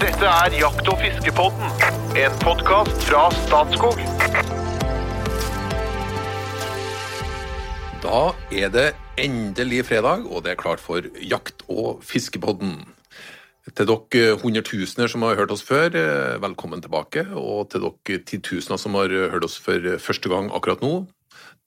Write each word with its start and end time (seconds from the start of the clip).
Dette 0.00 0.24
er 0.24 0.54
Jakt- 0.56 0.86
og 0.88 0.96
fiskepodden, 0.96 1.72
en 2.16 2.36
podkast 2.40 3.02
fra 3.04 3.26
Statskog. 3.36 3.98
Da 8.00 8.22
er 8.48 8.72
det 8.72 8.86
endelig 9.20 9.82
fredag, 9.90 10.24
og 10.24 10.46
det 10.46 10.54
er 10.54 10.62
klart 10.62 10.80
for 10.80 11.04
Jakt- 11.20 11.66
og 11.68 12.00
fiskepodden. 12.00 12.78
Til 13.76 13.90
dere 13.92 14.40
hundretusener 14.40 15.12
som 15.12 15.28
har 15.28 15.36
hørt 15.36 15.52
oss 15.52 15.66
før, 15.68 15.92
eh, 15.92 16.40
velkommen 16.40 16.80
tilbake. 16.80 17.26
Og 17.36 17.68
til 17.68 17.84
dere 17.84 18.24
titusener 18.24 18.78
som 18.80 18.94
har 18.94 19.12
hørt 19.12 19.44
oss 19.44 19.58
for 19.58 19.98
første 20.00 20.32
gang 20.32 20.48
akkurat 20.50 20.80
nå, 20.80 21.06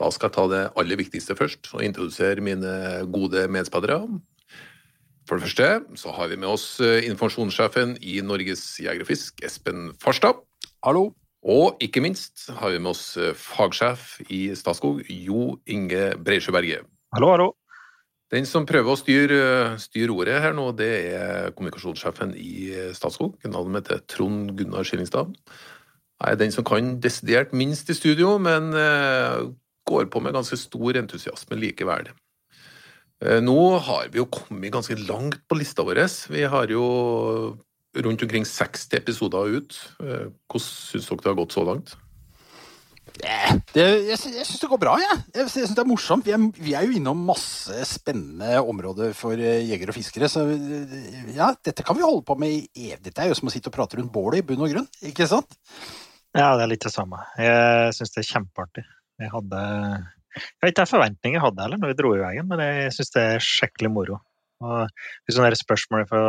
da 0.01 0.09
skal 0.09 0.29
jeg 0.29 0.33
ta 0.33 0.47
det 0.47 0.71
aller 0.75 0.97
viktigste 0.97 1.37
først 1.37 1.69
og 1.75 1.83
introdusere 1.85 2.41
mine 2.41 3.05
gode 3.13 3.47
medspillere. 3.47 4.09
For 5.27 5.39
det 5.39 5.47
første 5.47 5.99
så 5.99 6.13
har 6.15 6.31
vi 6.31 6.37
med 6.39 6.51
oss 6.51 6.67
eh, 6.83 7.05
informasjonssjefen 7.07 7.97
i 8.03 8.19
Norges 8.25 8.63
Jeger 8.83 9.05
og 9.05 9.09
Fisk, 9.09 9.39
Espen 9.45 9.91
Farstad. 10.03 10.41
Hallo. 10.83 11.11
Og 11.43 11.81
ikke 11.83 12.03
minst 12.03 12.45
har 12.55 12.71
vi 12.71 12.79
med 12.79 12.93
oss 12.93 13.17
eh, 13.19 13.35
fagsjef 13.35 14.17
i 14.29 14.45
Statskog, 14.55 15.03
Jo 15.07 15.57
Inge 15.67 16.13
Breisjø 16.23 16.55
Berge. 16.55 16.81
Hallo, 17.15 17.33
hallo. 17.35 17.49
Den 18.33 18.47
som 18.49 18.65
prøver 18.65 18.95
å 18.95 18.97
styre, 18.97 19.41
styre 19.77 20.15
ordet 20.15 20.39
her 20.41 20.55
nå, 20.57 20.71
det 20.73 20.91
er 21.13 21.51
kommunikasjonssjefen 21.53 22.33
i 22.39 22.71
Statskog. 22.97 23.35
Navnet 23.45 23.75
mitt 23.75 23.91
er 23.93 24.01
Trond 24.09 24.55
Gunnar 24.57 24.87
Skillingstad. 24.87 25.35
Jeg 26.23 26.37
er 26.37 26.39
den 26.39 26.53
som 26.55 26.65
kan 26.65 26.95
desidert 27.03 27.53
minst 27.53 27.91
i 27.91 27.97
studio, 27.97 28.37
men 28.41 28.71
eh, 28.79 29.43
går 29.85 30.07
på 30.09 30.23
med 30.23 30.35
ganske 30.35 30.57
stor 30.57 30.97
entusiasme 30.99 31.59
likevel. 31.59 32.09
Eh, 33.21 33.39
nå 33.43 33.59
har 33.85 34.09
vi 34.13 34.21
jo 34.21 34.29
kommet 34.31 34.73
ganske 34.73 34.97
langt 35.05 35.43
på 35.47 35.59
lista 35.59 35.85
vår. 35.85 36.01
Vi 36.33 36.47
har 36.49 36.71
jo 36.71 36.87
rundt 37.93 38.23
omkring 38.25 38.45
60 38.45 38.97
episoder 38.97 39.59
ut. 39.59 39.77
Eh, 40.01 40.31
hvordan 40.49 40.65
syns 40.65 41.09
dere 41.09 41.21
det 41.21 41.31
har 41.31 41.39
gått 41.43 41.55
så 41.55 41.67
langt? 41.67 41.95
Det, 43.13 43.83
jeg 43.83 44.05
jeg 44.07 44.17
syns 44.47 44.61
det 44.61 44.69
går 44.71 44.79
bra, 44.81 44.95
jeg. 44.97 45.17
Jeg 45.35 45.51
syns 45.51 45.73
det 45.75 45.83
er 45.83 45.89
morsomt. 45.89 46.25
Vi 46.25 46.33
er, 46.33 46.45
vi 46.57 46.73
er 46.73 46.87
jo 46.87 46.95
innom 46.97 47.19
masse 47.27 47.83
spennende 47.85 48.57
områder 48.63 49.13
for 49.17 49.37
eh, 49.37 49.61
jegere 49.67 49.93
og 49.93 49.97
fiskere. 49.97 50.29
Så 50.31 50.47
eh, 50.49 51.35
ja, 51.35 51.51
dette 51.65 51.85
kan 51.85 51.97
vi 51.99 52.05
holde 52.05 52.25
på 52.25 52.37
med 52.39 52.55
i 52.55 52.89
evig. 52.89 53.03
Dette 53.05 53.23
er 53.23 53.29
jo 53.29 53.37
som 53.37 53.51
å 53.51 53.53
sitte 53.53 53.69
og 53.69 53.77
prate 53.77 53.99
rundt 53.99 54.13
bålet 54.13 54.41
i 54.41 54.47
bunn 54.47 54.65
og 54.65 54.73
grunn, 54.73 54.89
ikke 55.05 55.29
sant? 55.29 55.59
Ja, 56.33 56.55
det 56.57 56.65
er 56.65 56.71
litt 56.71 56.85
det 56.87 56.93
samme. 56.95 57.21
Jeg 57.37 57.93
syns 57.99 58.15
det 58.15 58.23
er 58.23 58.31
kjempeartig. 58.31 58.85
Jeg 59.21 59.29
hadde 59.29 59.63
Jeg 60.33 60.65
vet 60.65 60.71
ikke 60.71 60.83
hvilke 60.83 60.91
forventninger 60.91 61.37
jeg 61.37 61.45
hadde 61.45 61.65
heller 61.65 61.81
når 61.81 61.91
vi 61.91 61.97
dro 61.99 62.13
i 62.15 62.21
veien, 62.21 62.47
men 62.49 62.61
jeg 62.63 62.93
syns 62.95 63.13
det 63.15 63.25
er 63.33 63.43
skikkelig 63.47 63.91
moro. 63.93 64.19
Og 64.63 65.03
hvis 65.25 65.35
sånne 65.37 65.57
spørsmål 65.59 66.05
fra 66.09 66.21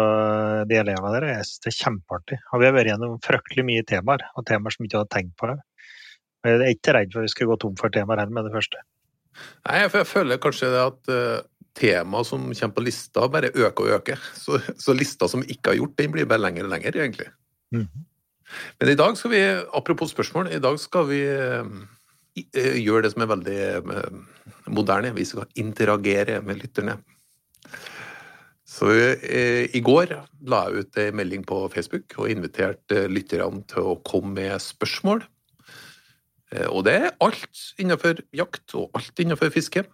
de 0.68 0.78
elevene 0.80 1.12
der, 1.14 1.28
jeg 1.30 1.46
syns 1.48 1.62
det 1.64 1.70
er 1.70 1.78
kjempeartig. 1.78 2.40
Og 2.50 2.60
vi 2.60 2.68
har 2.68 2.74
vært 2.76 2.90
gjennom 2.90 3.16
fryktelig 3.24 3.66
mye 3.68 3.86
temaer, 3.88 4.26
og 4.34 4.46
temaer 4.48 4.74
som 4.74 4.84
vi 4.84 4.90
ikke 4.90 5.00
hadde 5.02 5.14
tenkt 5.14 5.36
på. 5.40 5.50
Det. 5.52 5.88
Jeg 6.44 6.60
er 6.60 6.74
ikke 6.74 6.96
redd 6.96 7.14
for 7.14 7.22
at 7.22 7.28
vi 7.28 7.34
skal 7.34 7.50
gå 7.50 7.58
tom 7.62 7.76
for 7.80 7.94
temaer 7.94 8.24
heller 8.24 8.36
med 8.36 8.48
det 8.48 8.54
første. 8.56 8.82
Nei, 9.66 9.82
for 9.88 10.00
jeg 10.02 10.10
føler 10.10 10.42
kanskje 10.42 10.70
det 10.74 10.82
at 10.82 11.12
uh, 11.14 11.46
temaet 11.78 12.28
som 12.28 12.48
kommer 12.50 12.76
på 12.76 12.84
lista, 12.86 13.28
bare 13.30 13.52
øker 13.54 13.86
og 13.86 13.94
øker. 13.98 14.26
Så, 14.38 14.60
så 14.80 14.96
lista 14.96 15.30
som 15.30 15.42
vi 15.42 15.56
ikke 15.56 15.72
har 15.72 15.80
gjort, 15.80 15.96
den 16.00 16.12
blir 16.14 16.28
bare 16.30 16.44
lengre 16.44 16.66
og 16.68 16.74
lengre, 16.74 16.94
egentlig. 16.98 17.30
Mhm. 17.74 18.10
Men 18.78 18.90
i 18.92 18.94
dag 18.94 19.16
skal 19.18 19.32
vi, 19.32 19.40
apropos 19.74 20.12
spørsmål, 20.12 20.50
i 20.52 20.60
dag 20.62 20.76
skal 20.78 21.06
vi 21.08 21.22
eh, 21.26 21.64
eh, 22.34 23.02
det 23.02 23.12
som 23.12 23.24
er 23.24 23.30
veldig 23.30 23.58
eh, 23.78 24.06
moderne. 24.66 25.14
Vi 25.14 25.26
skal 25.28 25.50
interagere 25.60 26.40
med 26.42 26.62
lytterne. 26.62 26.98
Så 28.74 28.90
eh, 28.90 29.68
i 29.76 29.82
går 29.84 30.16
la 30.50 30.64
jeg 30.66 30.84
ut 30.84 30.98
en 30.98 31.18
melding 31.20 31.44
på 31.46 31.60
Facebook 31.70 32.16
og 32.18 32.30
inviterte 32.32 33.06
lytterne 33.12 33.62
til 33.70 33.92
å 33.92 33.98
komme 34.06 34.34
med 34.40 34.62
spørsmål. 34.62 35.22
Eh, 36.54 36.66
Og 36.70 36.84
det 36.88 36.96
er 36.96 37.12
alt 37.22 37.66
innenfor 37.78 38.24
jakt 38.34 38.74
og 38.74 38.90
alt 38.98 39.20
innenfor 39.20 39.52
fiske. 39.54 39.84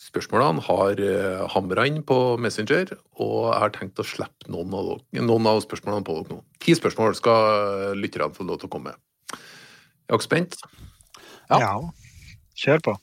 Spørsmålene 0.00 0.62
har 0.64 0.96
uh, 0.96 1.42
hamra 1.52 1.82
inn 1.84 1.98
på 2.08 2.14
Messenger, 2.40 2.94
og 3.20 3.50
jeg 3.50 3.58
har 3.60 3.72
tenkt 3.74 4.00
å 4.00 4.06
slippe 4.08 4.48
noen 4.48 4.72
av, 4.72 4.86
noen 5.12 5.48
av 5.50 5.60
spørsmålene 5.60 6.06
på 6.06 6.14
dere 6.16 6.38
nå. 6.38 6.38
Ti 6.56 6.72
spørsmål 6.78 7.18
skal 7.18 7.98
lytterne 8.00 8.32
få 8.32 8.46
lov 8.48 8.62
til 8.62 8.70
å 8.70 8.72
komme 8.72 8.94
med. 8.94 9.42
Er 10.08 10.16
dere 10.16 10.24
spent? 10.24 10.56
Ja. 11.58 11.72
Kjør 12.60 12.80
på. 12.84 12.94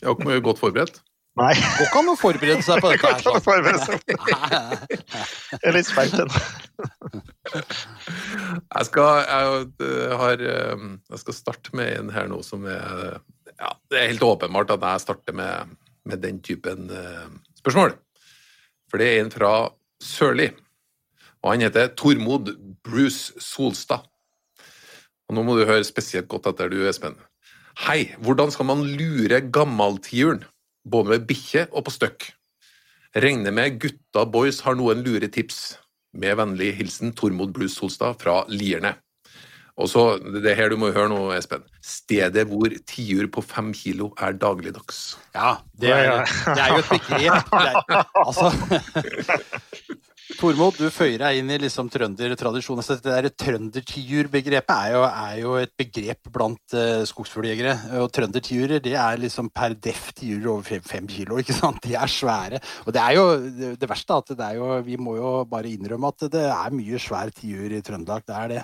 Jeg 0.00 0.06
var 0.12 0.20
ikke 0.20 0.40
godt 0.44 0.60
forberedt? 0.60 1.00
Nei, 1.34 1.50
Går 1.58 1.88
ikke 1.88 1.98
an 1.98 2.08
å 2.12 2.14
forberede 2.14 2.62
seg 2.62 2.78
på 2.84 2.90
dette 2.92 3.10
her. 3.10 3.40
forberede 3.42 3.80
sånn. 3.82 4.02
jeg 5.50 5.62
er 5.66 5.74
litt 5.74 5.88
spent 5.88 6.14
ennå. 6.14 6.42
Jeg 8.74 8.86
skal, 8.88 9.20
jeg, 9.24 9.64
eh, 9.86 10.12
har, 10.18 10.40
eh, 10.42 10.84
jeg 11.10 11.20
skal 11.22 11.36
starte 11.36 11.74
med 11.76 11.90
en 11.98 12.10
her 12.14 12.26
nå 12.30 12.40
som 12.44 12.64
er 12.68 13.18
ja, 13.58 13.70
Det 13.90 13.98
er 14.00 14.08
helt 14.10 14.24
åpenbart 14.26 14.72
at 14.74 14.82
jeg 14.82 15.02
starter 15.04 15.36
med, 15.36 15.74
med 16.08 16.22
den 16.24 16.40
typen 16.44 16.88
eh, 16.90 17.28
spørsmål. 17.60 17.94
For 18.90 19.00
det 19.00 19.08
er 19.10 19.20
en 19.22 19.30
fra 19.34 19.52
Sørli, 20.02 20.48
og 21.42 21.52
han 21.52 21.64
heter 21.64 21.92
Tormod 21.98 22.50
Bruce 22.84 23.32
Solstad. 23.42 24.04
Og 25.28 25.36
nå 25.38 25.44
må 25.46 25.56
du 25.56 25.64
høre 25.68 25.86
spesielt 25.86 26.28
godt 26.28 26.50
etter, 26.50 26.68
du, 26.72 26.82
Espen. 26.88 27.16
Hei, 27.74 28.14
hvordan 28.22 28.52
skal 28.54 28.68
man 28.68 28.84
lure 28.86 29.40
gammaltiuren, 29.50 30.44
både 30.86 31.10
med 31.10 31.24
bikkje 31.26 31.64
og 31.72 31.88
på 31.88 31.90
støkk? 31.90 32.28
Regner 33.18 33.50
med 33.54 33.80
gutta 33.82 34.22
boys 34.30 34.60
har 34.62 34.76
noen 34.78 35.02
lure 35.02 35.26
tips. 35.26 35.74
Med 36.14 36.36
vennlig 36.38 36.70
hilsen 36.78 37.10
Tormod 37.18 37.50
Blues 37.56 37.74
Solstad 37.74 38.20
fra 38.20 38.44
Lierne. 38.46 38.94
Og 39.74 39.90
så, 39.90 40.04
det 40.22 40.46
er 40.52 40.54
her 40.60 40.70
du 40.70 40.76
må 40.78 40.92
høre 40.94 41.10
nå, 41.10 41.18
Espen. 41.34 41.64
Stedet 41.82 42.46
hvor 42.46 42.70
tiur 42.86 43.26
på 43.34 43.42
fem 43.42 43.72
kilo 43.74 44.12
er 44.22 44.38
dagligdags. 44.38 45.16
Ja, 45.34 45.56
det 45.74 45.90
er, 45.90 46.22
det 46.46 46.62
er 46.62 46.76
jo 46.76 46.84
et 46.84 46.92
begrep. 46.92 47.50
Er, 47.58 48.06
altså 48.28 48.52
Tormod, 50.38 50.76
du 50.78 50.90
føyer 50.92 51.20
deg 51.20 51.38
inn 51.40 51.50
i 51.52 51.56
liksom 51.62 51.88
trøndertradisjonen. 51.92 52.84
Så 52.84 52.96
det 52.98 53.12
der 53.12 53.28
Trøndertiurbegrepet 53.38 54.74
er, 54.74 54.96
er 55.06 55.38
jo 55.40 55.54
et 55.60 55.72
begrep 55.78 56.30
blant 56.34 56.74
uh, 56.76 57.04
skogsfugljegere. 57.08 57.74
Og 58.02 58.12
trøndertiurer 58.14 58.82
det 58.84 58.94
er 58.98 59.20
liksom 59.22 59.50
per 59.54 59.76
def 59.78 60.12
tiurer 60.16 60.50
over 60.56 60.66
fem, 60.66 60.82
fem 60.84 61.06
kilo. 61.10 61.38
ikke 61.40 61.56
sant? 61.56 61.80
De 61.84 61.94
er 61.98 62.10
svære. 62.10 62.58
Og 62.84 62.90
det 62.96 63.02
er 63.02 63.12
jo 63.18 63.24
det, 63.44 63.70
det 63.80 63.90
verste 63.90 64.20
at 64.20 64.34
det 64.34 64.46
er 64.46 64.54
jo 64.58 64.66
Vi 64.84 64.96
må 65.00 65.16
jo 65.18 65.30
bare 65.48 65.70
innrømme 65.70 66.12
at 66.12 66.20
det 66.34 66.46
er 66.50 66.76
mye 66.76 66.98
svær 67.02 67.28
tiur 67.34 67.70
i 67.70 67.82
Trøndelag. 67.84 68.22
Det 68.26 68.36
er 68.36 68.48
det. 68.54 68.62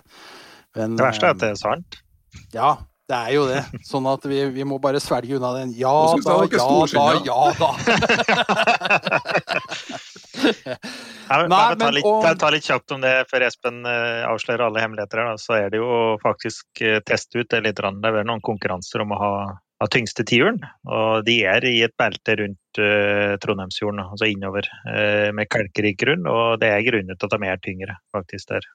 Men, 0.77 0.97
Det 0.99 1.07
verste 1.07 1.27
er 1.27 1.31
at 1.37 1.43
det 1.43 1.49
eh, 1.51 1.57
er 1.57 1.61
sant. 1.61 1.91
Ja, 2.55 2.71
det 3.11 3.19
er 3.19 3.33
jo 3.35 3.47
det. 3.49 3.63
Sånn 3.87 4.07
at 4.11 4.23
vi, 4.31 4.43
vi 4.55 4.65
må 4.67 4.79
bare 4.83 5.01
svelge 5.03 5.39
unna 5.39 5.55
den. 5.59 5.73
Ja 5.79 6.15
da, 6.23 6.37
ja 6.51 6.67
da, 6.95 7.07
ja 7.27 7.41
da. 7.59 7.71
Nei, 11.31 11.47
ta 11.47 11.77
men 11.79 11.95
litt, 11.95 12.07
jeg 12.27 12.39
tar 12.43 12.55
litt 12.55 12.67
kjapt 12.67 12.93
om 12.97 13.03
det 13.05 13.13
før 13.31 13.45
Espen 13.47 13.85
eh, 13.87 14.23
avslører 14.27 14.65
alle 14.67 14.83
hemmeligheter. 14.83 15.21
her, 15.23 15.29
Da. 15.31 15.39
Så 15.39 15.57
er 15.61 15.69
det 15.71 15.79
jo 15.79 16.17
faktisk 16.23 16.83
eh, 16.83 16.99
teste 17.07 17.39
ut 17.39 17.51
det 17.53 17.61
litt. 17.63 17.79
Det 17.79 18.11
er 18.11 18.27
noen 18.27 18.43
konkurranser 18.43 19.05
om 19.05 19.15
å 19.15 19.19
ha, 19.21 19.35
ha 19.55 19.89
tyngste 19.95 20.27
tiuren. 20.27 20.59
Og 20.91 21.23
de 21.29 21.37
er 21.47 21.67
i 21.71 21.77
et 21.87 21.95
belte 22.01 22.35
rundt 22.41 22.81
uh, 22.83 23.37
Trondheimsfjorden, 23.43 24.03
altså 24.03 24.27
innover, 24.27 24.67
uh, 24.89 25.31
med 25.37 25.51
kalkrik 25.55 26.01
grunn. 26.03 26.27
Og 26.27 26.59
det 26.63 26.73
er 26.75 26.87
grunnet 26.89 27.21
til 27.21 27.31
at 27.31 27.37
de 27.37 27.51
er 27.53 27.63
tyngre, 27.63 27.95
faktisk, 28.17 28.51
der. 28.51 28.67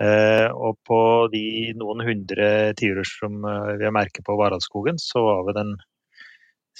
Uh, 0.00 0.48
og 0.56 0.78
på 0.88 1.00
de 1.34 1.74
noen 1.76 2.00
hundre 2.06 2.72
tiurer 2.80 3.04
som 3.04 3.44
uh, 3.44 3.76
vi 3.76 3.84
har 3.84 3.92
merket 3.92 4.24
på 4.24 4.38
Varadskogen, 4.40 4.96
så 4.96 5.26
var 5.26 5.44
vi 5.50 5.56
den 5.58 5.74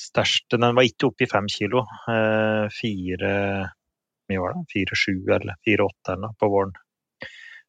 største 0.00 0.56
Den 0.56 0.72
var 0.78 0.86
ikke 0.88 1.10
oppe 1.10 1.26
i 1.26 1.28
fem 1.28 1.44
kilo. 1.52 1.84
Uh, 2.08 2.64
fire 2.72 3.34
mye 4.30 4.42
var 4.42 4.56
det? 4.56 4.64
Fire-sju 4.72 5.14
eller 5.36 5.58
fire-åtte 5.66 6.14
eller 6.14 6.28
noe 6.28 6.38
på 6.40 6.50
våren. 6.52 6.72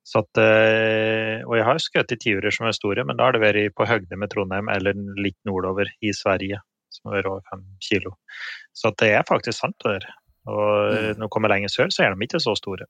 Så 0.07 0.23
at, 0.23 0.39
eh, 0.41 1.43
og 1.45 1.55
jeg 1.57 1.65
har 1.67 1.81
skutt 1.81 2.13
i 2.15 2.17
tiurer 2.19 2.53
som 2.53 2.67
er 2.67 2.75
store, 2.75 3.05
men 3.05 3.19
da 3.19 3.27
har 3.27 3.35
det 3.35 3.43
vært 3.43 3.75
på 3.77 3.85
høgde 3.87 4.17
med 4.17 4.31
Trondheim 4.33 4.71
eller 4.73 4.97
litt 5.21 5.37
nordover 5.47 5.91
i 6.01 6.13
Sverige, 6.15 6.61
som 6.91 7.09
har 7.09 7.19
vært 7.19 7.29
over 7.29 7.45
fem 7.51 7.61
kilo. 7.85 8.15
Så 8.73 8.93
det 8.97 9.11
er 9.19 9.27
faktisk 9.27 9.59
sant 9.59 9.77
det 9.83 9.99
der. 9.99 10.09
Og 10.49 10.65
mm. 10.65 11.19
når 11.19 11.27
du 11.27 11.33
kommer 11.33 11.53
lenger 11.53 11.69
sør, 11.69 11.93
så 11.93 12.07
er 12.07 12.15
de 12.15 12.25
ikke 12.25 12.41
så 12.41 12.55
store. 12.57 12.89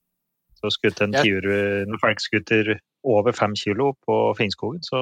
Så 0.61 0.71
skutt 0.71 1.01
en 1.03 1.15
tiur, 1.17 1.47
når 1.89 1.99
folk 1.99 2.21
skutter 2.21 2.75
over 3.03 3.35
fem 3.35 3.57
kilo 3.57 3.91
på 4.05 4.17
Finnskogen, 4.37 4.79
så 4.85 5.01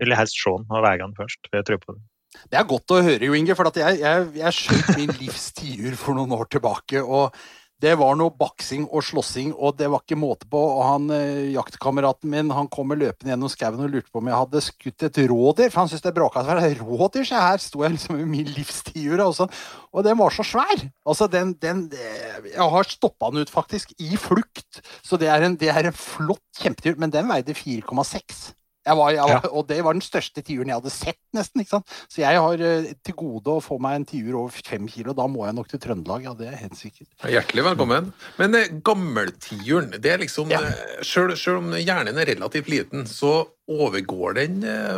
vil 0.00 0.14
jeg 0.14 0.20
helst 0.22 0.38
se 0.40 0.54
den 0.56 0.72
og 0.72 0.84
veie 0.86 1.02
den 1.02 1.16
først. 1.18 1.42
for 1.48 1.60
Jeg 1.60 1.68
tror 1.68 1.82
på 1.84 1.96
den. 1.96 2.04
Det 2.50 2.58
er 2.60 2.68
godt 2.70 2.94
å 2.94 3.00
høre, 3.02 3.26
Jo 3.26 3.34
Inge, 3.34 3.56
for 3.58 3.68
jeg, 3.74 3.98
jeg, 4.00 4.28
jeg 4.38 4.56
skjøt 4.56 4.90
min 4.96 5.10
livs 5.18 5.48
tiur 5.58 5.96
for 5.98 6.16
noen 6.16 6.36
år 6.38 6.46
tilbake. 6.54 7.02
og 7.02 7.34
Det 7.80 7.94
var 7.96 8.16
noe 8.18 8.32
baksing 8.36 8.84
og 8.92 9.04
slåssing, 9.06 9.54
og 9.56 9.78
det 9.78 9.88
var 9.88 10.02
ikke 10.02 10.18
måte 10.20 10.48
på. 10.50 10.60
Og 10.60 10.82
han 10.84 11.06
eh, 11.16 11.52
jaktkameraten 11.54 12.28
min 12.32 12.52
han 12.52 12.68
kommer 12.72 12.98
løpende 13.00 13.32
gjennom 13.32 13.52
skauen 13.52 13.80
og 13.80 13.94
lurte 13.94 14.12
på 14.12 14.20
om 14.20 14.28
jeg 14.28 14.40
hadde 14.42 14.62
skutt 14.66 15.06
et 15.08 15.20
rådyr. 15.30 15.72
For 15.72 15.82
han 15.82 15.90
syntes 15.90 16.04
det 16.04 16.14
bråka 16.18 16.44
så 16.44 16.58
fælt. 16.58 16.84
Rådyr, 16.84 17.24
se 17.30 17.40
her! 17.40 17.64
Sto 17.64 17.84
jeg 17.86 17.96
liksom 17.96 18.20
i 18.20 18.28
min 18.28 18.52
livstiur. 18.52 19.24
Og, 19.24 19.34
sånn. 19.38 19.56
og 19.94 20.04
den 20.04 20.20
var 20.20 20.36
så 20.36 20.44
svær! 20.46 20.86
Altså, 21.08 21.30
den, 21.32 21.56
den 21.62 21.86
Jeg 21.96 22.70
har 22.76 22.92
stoppa 22.92 23.32
den 23.32 23.46
ut, 23.46 23.52
faktisk, 23.52 23.96
i 23.96 24.12
flukt. 24.20 24.82
Så 25.00 25.16
det 25.20 25.32
er 25.32 25.48
en, 25.48 25.56
det 25.60 25.72
er 25.72 25.88
en 25.88 25.96
flott 25.96 26.44
kjempetur. 26.60 27.00
Men 27.00 27.16
den 27.16 27.32
veide 27.32 27.56
4,6. 27.56 28.50
Jeg 28.90 28.98
var, 28.98 29.12
jeg 29.14 29.26
var, 29.30 29.46
Og 29.54 29.66
det 29.68 29.78
var 29.86 29.96
den 29.96 30.04
største 30.04 30.42
tiuren 30.46 30.72
jeg 30.72 30.80
hadde 30.80 30.92
sett, 30.94 31.20
nesten. 31.36 31.62
ikke 31.62 31.76
sant? 31.76 31.94
Så 32.10 32.22
jeg 32.24 32.40
har 32.42 32.64
uh, 32.66 32.90
til 33.06 33.16
gode 33.18 33.54
å 33.54 33.62
få 33.62 33.78
meg 33.82 34.00
en 34.00 34.06
tiur 34.08 34.38
over 34.42 34.66
fem 34.70 34.88
kilo. 34.90 35.14
Da 35.16 35.28
må 35.30 35.46
jeg 35.46 35.56
nok 35.58 35.70
til 35.70 35.82
Trøndelag, 35.82 36.26
ja, 36.26 36.34
det 36.38 36.50
er 36.50 36.58
helt 36.64 36.78
sikkert. 36.78 37.10
Hjertelig 37.22 37.66
velkommen. 37.70 38.10
Men 38.40 38.58
uh, 38.58 38.66
gammeltiuren, 38.86 39.94
det 39.98 40.14
er 40.14 40.24
liksom 40.24 40.50
ja. 40.52 40.62
selv, 41.06 41.36
selv, 41.38 41.62
om 41.62 41.74
hjernen 41.78 42.18
er 42.18 42.32
relativt 42.34 42.70
liten, 42.72 43.06
så 43.10 43.44
overgår 43.70 44.34
den 44.40 44.64
eh, 44.66 44.96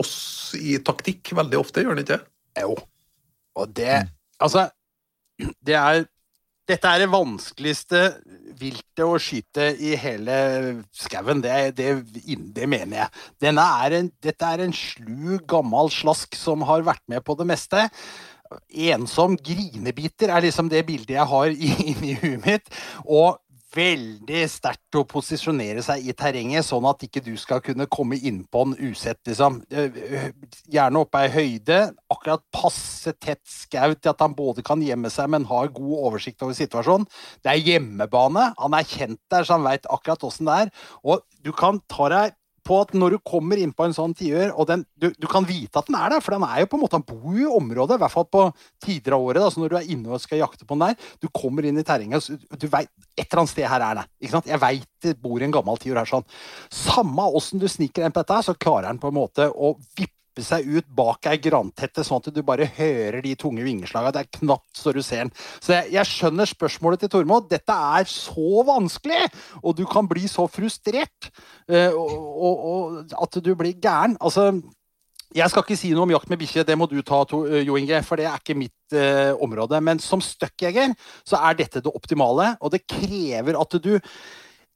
oss 0.00 0.14
i 0.56 0.78
taktikk 0.80 1.34
veldig 1.36 1.58
ofte, 1.60 1.82
gjør 1.84 1.98
den 1.98 2.06
ikke? 2.06 2.20
Jo. 2.62 2.78
Og 3.60 3.74
det 3.76 3.92
mm. 4.06 4.16
Altså, 4.40 4.62
det 5.68 5.74
er 5.76 6.06
dette 6.70 6.90
er 6.90 7.02
det 7.02 7.10
vanskeligste 7.10 8.00
viltet 8.60 9.02
å 9.02 9.18
skyte 9.20 9.70
i 9.82 9.94
hele 9.98 10.36
skauen. 10.96 11.42
Det, 11.42 11.54
det, 11.78 11.90
det, 12.54 12.68
mener 12.70 13.02
jeg. 13.02 13.54
Er 13.54 13.96
en, 13.98 14.10
dette 14.22 14.50
er 14.54 14.64
en 14.64 14.74
slu, 14.76 15.38
gammel 15.50 15.90
slask 15.94 16.36
som 16.38 16.62
har 16.68 16.86
vært 16.86 17.02
med 17.10 17.24
på 17.26 17.36
det 17.40 17.48
meste. 17.50 17.88
Ensom 18.90 19.36
grinebiter 19.38 20.32
er 20.34 20.46
liksom 20.46 20.70
det 20.70 20.84
bildet 20.88 21.16
jeg 21.16 21.30
har 21.32 21.54
inni 21.70 22.16
huet 22.22 22.46
mitt. 22.46 22.74
Og 23.06 23.38
veldig 23.74 24.40
sterkt 24.50 24.98
å 24.98 25.04
posisjonere 25.08 25.82
seg 25.84 26.06
i 26.08 26.14
terrenget, 26.16 26.66
sånn 26.66 26.86
at 26.90 27.04
ikke 27.06 27.22
du 27.24 27.32
skal 27.40 27.62
kunne 27.64 27.86
komme 27.90 28.18
innpå 28.18 28.64
den 28.66 28.90
usett, 28.90 29.20
liksom. 29.28 29.60
Eh, 29.70 30.30
gjerne 30.70 31.04
oppe 31.04 31.22
ei 31.22 31.30
høyde, 31.34 31.78
akkurat 32.10 32.42
passe 32.54 33.14
tett 33.18 33.42
skau 33.48 33.94
til 33.94 34.12
at 34.12 34.24
han 34.24 34.34
både 34.38 34.64
kan 34.66 34.82
gjemme 34.82 35.12
seg, 35.12 35.30
men 35.30 35.48
har 35.50 35.70
god 35.76 35.96
oversikt 36.10 36.42
over 36.46 36.58
situasjonen. 36.58 37.06
Det 37.44 37.54
er 37.54 37.62
hjemmebane. 37.62 38.50
Han 38.58 38.76
er 38.76 38.90
kjent 38.90 39.20
der, 39.30 39.46
så 39.46 39.58
han 39.58 39.66
veit 39.68 39.86
akkurat 39.90 40.26
åssen 40.26 40.50
det 40.50 40.58
er. 40.66 40.74
Og 41.06 41.22
du 41.44 41.52
kan 41.56 41.80
ta 41.90 42.10
deg 42.12 42.36
på 42.66 42.80
at 42.84 42.92
når 42.96 43.16
du 43.16 43.18
kommer 43.26 43.60
inn 43.60 43.72
på 43.76 43.86
en 43.86 43.94
sånn 43.96 44.14
tiur, 44.16 44.52
og 44.52 44.68
den, 44.70 44.84
du, 45.00 45.08
du, 45.16 45.26
kan 45.30 45.46
vite 45.48 45.80
at 45.80 45.88
den 45.88 45.98
er 45.98 46.14
der, 46.14 46.24
for 46.24 46.36
den 46.36 46.46
er 46.46 46.62
jo 46.62 46.70
på 46.70 46.78
en 46.78 46.84
måte, 46.84 47.00
han 47.00 47.06
bor 47.06 47.36
jo 47.36 47.46
i 47.46 47.58
området, 47.60 47.98
i 47.98 48.02
hvert 48.04 48.14
fall 48.14 48.28
på 48.30 48.44
tider 48.84 49.16
av 49.16 49.26
året. 49.26 49.42
Da, 49.42 49.50
så 49.52 49.62
når 49.62 49.72
du 49.72 49.78
er 49.80 49.90
inne 49.96 50.14
og 50.14 50.22
skal 50.22 50.42
jakte 50.42 50.68
på 50.68 50.78
den 50.78 50.86
der, 50.88 51.10
du 51.22 51.28
kommer 51.34 51.66
inn 51.66 51.80
i 51.80 51.86
terrenget, 51.86 52.30
du 52.30 52.68
vet, 52.70 52.92
et 53.16 53.26
eller 53.26 53.42
annet 53.42 53.54
sted 53.54 53.68
her 53.70 53.86
er 53.88 54.00
det. 54.00 54.06
ikke 54.20 54.36
sant? 54.36 54.52
Jeg 54.52 54.62
veit 54.62 54.88
det 55.04 55.16
bor 55.20 55.42
en 55.42 55.56
gammel 55.56 55.80
tiur 55.80 56.00
her 56.00 56.08
sånn. 56.08 56.26
Samme 56.72 57.28
åssen 57.40 57.62
du 57.62 57.68
sniker 57.70 58.06
inn 58.06 58.14
på 58.14 58.24
dette, 58.24 58.42
så 58.46 58.56
klarer 58.58 58.90
den 58.90 59.02
på 59.02 59.10
en 59.10 59.20
måte 59.20 59.50
å 59.50 59.74
vippe 59.98 60.19
seg 60.38 60.68
ut 60.70 60.86
bak 60.96 61.26
ei 61.30 61.40
grantette, 61.42 62.04
sånn 62.06 62.22
at 62.22 62.30
du 62.34 62.42
bare 62.46 62.68
hører 62.76 63.20
de 63.24 63.34
tunge 63.38 63.64
vingeslagene. 63.66 64.14
Det 64.14 64.22
er 64.22 64.40
knapt 64.40 64.80
så 64.80 64.94
du 64.94 65.02
ser 65.02 65.26
den. 65.26 65.32
Så 65.58 65.74
jeg, 65.74 65.90
jeg 65.96 66.10
skjønner 66.10 66.48
spørsmålet 66.48 67.04
til 67.04 67.12
Tormod. 67.12 67.48
Dette 67.50 67.74
er 67.74 68.10
så 68.10 68.64
vanskelig! 68.68 69.24
Og 69.62 69.76
du 69.78 69.86
kan 69.90 70.08
bli 70.10 70.28
så 70.30 70.46
frustrert. 70.50 71.30
Uh, 71.70 71.90
og, 71.96 72.52
og, 72.72 73.16
at 73.20 73.40
du 73.42 73.54
blir 73.58 73.74
gæren. 73.82 74.16
Altså 74.20 74.52
jeg 75.30 75.46
skal 75.50 75.62
ikke 75.62 75.78
si 75.78 75.92
noe 75.94 76.08
om 76.08 76.10
jakt 76.10 76.30
med 76.32 76.40
bikkje, 76.40 76.64
det 76.66 76.74
må 76.78 76.88
du 76.90 76.96
ta, 77.06 77.20
eh, 77.22 77.62
Jo 77.62 77.76
Inge, 77.78 78.00
for 78.02 78.18
det 78.18 78.26
er 78.26 78.40
ikke 78.40 78.58
mitt 78.58 78.96
uh, 78.98 79.38
område. 79.38 79.78
Men 79.78 80.02
som 80.02 80.22
stuckjeger 80.22 80.90
så 81.22 81.38
er 81.38 81.58
dette 81.60 81.82
det 81.84 81.92
optimale, 81.94 82.56
og 82.58 82.72
det 82.74 82.82
krever 82.90 83.58
at 83.60 83.78
du 83.78 83.92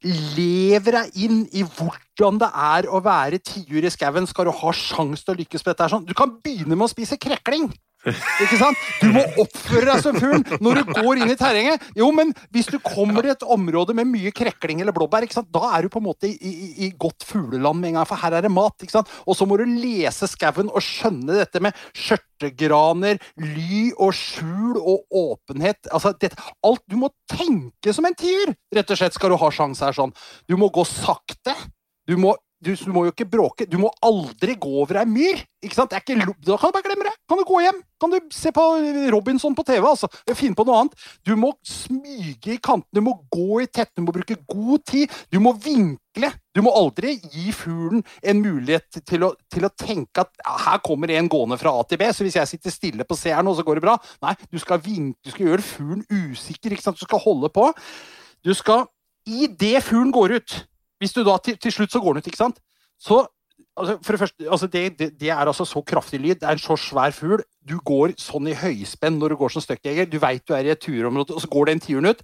lever 0.05 0.99
deg 0.99 1.17
inn 1.25 1.43
i 1.57 1.65
hvordan 1.65 2.41
det 2.43 2.51
er 2.51 2.89
å 2.93 3.01
være 3.05 3.41
tiur 3.41 3.85
i 3.85 3.93
skauen. 3.93 4.29
Skal 4.29 4.49
du 4.49 4.55
ha 4.55 4.75
sjanse 4.77 5.25
til 5.25 5.35
å 5.35 5.39
lykkes 5.41 5.65
på 5.65 5.73
dette? 5.73 5.89
Sånn. 5.93 6.07
Du 6.09 6.15
kan 6.17 6.37
begynne 6.45 6.77
med 6.77 6.87
å 6.87 6.93
spise 6.93 7.19
krekling. 7.21 7.71
Ikke 8.05 8.59
sant? 8.61 8.81
Du 9.01 9.09
må 9.15 9.23
oppføre 9.41 9.87
deg 9.89 10.03
som 10.05 10.19
fuglen 10.19 10.45
når 10.65 10.81
du 10.81 10.93
går 10.93 11.23
inn 11.23 11.33
i 11.33 11.39
terrenget. 11.39 11.85
Jo, 11.97 12.11
men 12.15 12.33
hvis 12.55 12.69
du 12.73 12.77
kommer 12.85 13.25
i 13.25 13.33
et 13.33 13.47
område 13.47 13.97
med 13.97 14.11
mye 14.11 14.33
krekling 14.35 14.83
eller 14.83 14.95
blåbær, 14.97 15.25
da 15.25 15.65
er 15.77 15.87
du 15.87 15.93
på 15.93 16.03
en 16.03 16.09
måte 16.09 16.29
i, 16.29 16.35
i, 16.37 16.69
i 16.87 16.91
godt 17.01 17.25
fugleland 17.27 17.81
med 17.81 17.93
en 17.93 18.01
gang, 18.01 18.09
for 18.09 18.21
her 18.21 18.37
er 18.39 18.47
det 18.47 18.53
mat. 18.53 18.87
Og 19.25 19.37
så 19.39 19.49
må 19.49 19.59
du 19.61 19.65
lese 19.69 20.29
skauen 20.31 20.71
og 20.71 20.85
skjønne 20.85 21.41
dette 21.41 21.63
med 21.65 21.77
skjørtegraner, 21.97 23.21
ly 23.41 23.85
og 23.95 24.15
skjul 24.17 24.79
og 24.81 25.07
åpenhet. 25.25 25.89
Altså, 25.91 26.15
dette, 26.21 26.39
alt 26.65 26.83
Du 26.91 26.99
må 27.01 27.09
tenke 27.31 27.95
som 27.97 28.05
en 28.05 28.17
tiur, 28.19 28.53
rett 28.75 28.91
og 28.91 29.01
slett, 29.01 29.17
skal 29.17 29.33
du 29.33 29.39
ha 29.41 29.49
sjanse 29.55 29.87
her 29.87 29.97
sånn. 29.97 30.13
Du 30.51 30.59
må 30.61 30.69
gå 30.75 30.85
sakte. 30.89 31.55
Du 32.05 32.19
må 32.21 32.35
du, 32.65 32.73
må 32.93 33.05
jo 33.07 33.13
ikke 33.13 33.27
bråke. 33.29 33.67
Du 33.69 33.77
må 33.81 33.91
aldri 34.05 34.57
gå 34.61 34.71
over 34.83 35.01
ei 35.03 35.09
myr. 35.09 35.43
ikke 35.65 35.77
sant? 35.77 35.93
Ikke, 35.97 36.17
da 36.17 36.57
kan 36.61 36.71
du 36.71 36.77
bare 36.77 36.85
glemme 36.87 37.07
det. 37.07 37.13
Kan 37.29 37.41
du 37.41 37.45
gå 37.49 37.61
hjem? 37.65 37.83
Kan 38.01 38.15
du 38.15 38.17
se 38.35 38.53
på 38.55 38.65
Robinson 39.13 39.55
på 39.57 39.65
TV? 39.67 39.85
altså. 39.87 40.09
Finne 40.35 40.57
på 40.57 40.67
noe 40.67 40.81
annet. 40.83 41.05
Du 41.27 41.35
må 41.41 41.53
smyge 41.67 42.57
i 42.57 42.59
kantene, 42.59 42.97
du 42.97 43.05
må 43.05 43.15
gå 43.33 43.61
i 43.65 43.69
tett, 43.69 43.93
du 43.97 44.05
må 44.05 44.15
bruke 44.17 44.39
god 44.51 44.85
tid. 44.89 45.13
Du 45.33 45.39
må 45.45 45.55
vinkle. 45.61 46.33
Du 46.55 46.63
må 46.65 46.73
aldri 46.75 47.17
gi 47.33 47.53
fuglen 47.55 48.05
en 48.23 48.43
mulighet 48.43 49.01
til 49.07 49.27
å, 49.27 49.33
til 49.51 49.67
å 49.67 49.73
tenke 49.75 50.25
at 50.25 50.31
ja, 50.45 50.57
her 50.69 50.83
kommer 50.85 51.11
en 51.13 51.31
gående 51.31 51.59
fra 51.61 51.75
A 51.75 51.87
til 51.89 52.01
B, 52.01 52.11
så 52.15 52.27
hvis 52.27 52.39
jeg 52.39 52.53
sitter 52.53 52.75
stille 52.75 53.07
på 53.09 53.19
C-en, 53.19 53.51
så 53.55 53.67
går 53.67 53.81
det 53.81 53.87
bra. 53.87 53.97
Nei, 54.25 54.37
du 54.53 54.61
skal 54.63 54.83
vinke, 54.85 55.19
du 55.25 55.35
skal 55.35 55.51
gjøre 55.51 55.67
fuglen 55.67 56.05
usikker. 56.11 56.73
ikke 56.73 56.87
sant? 56.87 57.01
Du 57.01 57.09
skal 57.09 57.23
holde 57.25 57.51
på. 57.55 57.71
Du 58.45 58.55
skal 58.57 58.87
Idet 59.25 59.81
fuglen 59.81 60.11
går 60.13 60.35
ut 60.37 60.55
hvis 61.03 61.15
du 61.15 61.23
da 61.27 61.37
til, 61.43 61.59
til, 61.61 61.75
slutt 61.75 61.93
så 61.93 62.03
går 62.03 62.15
den 62.15 62.25
ut, 62.25 62.31
ikke 62.31 62.41
sant 62.41 62.61
Så 63.01 63.25
altså, 63.77 63.99
for 64.03 64.15
det 64.15 64.21
første, 64.21 64.49
altså 64.49 64.67
det, 64.71 64.85
det, 64.99 65.09
det, 65.21 65.31
er 65.31 65.45
altså 65.45 65.65
så 65.67 65.83
kraftig 65.83 66.21
lyd. 66.21 66.35
Det 66.41 66.49
er 66.49 66.57
en 66.57 66.63
så 66.63 66.77
svær 66.79 67.15
fugl. 67.15 67.43
Du 67.67 67.79
går 67.85 68.15
sånn 68.21 68.49
i 68.51 68.59
høyspenn 68.59 69.19
når 69.19 69.35
du 69.35 69.41
går 69.43 69.55
som 69.55 69.65
støkkjeger. 69.65 70.11
Du 70.11 70.21
veit 70.23 70.45
du 70.47 70.55
er 70.55 70.69
i 70.69 70.75
et 70.75 70.81
turområde, 70.81 71.35
og 71.35 71.43
så 71.43 71.51
går 71.51 71.73
den 71.73 71.83
tiuren 71.83 72.13
ut. 72.15 72.23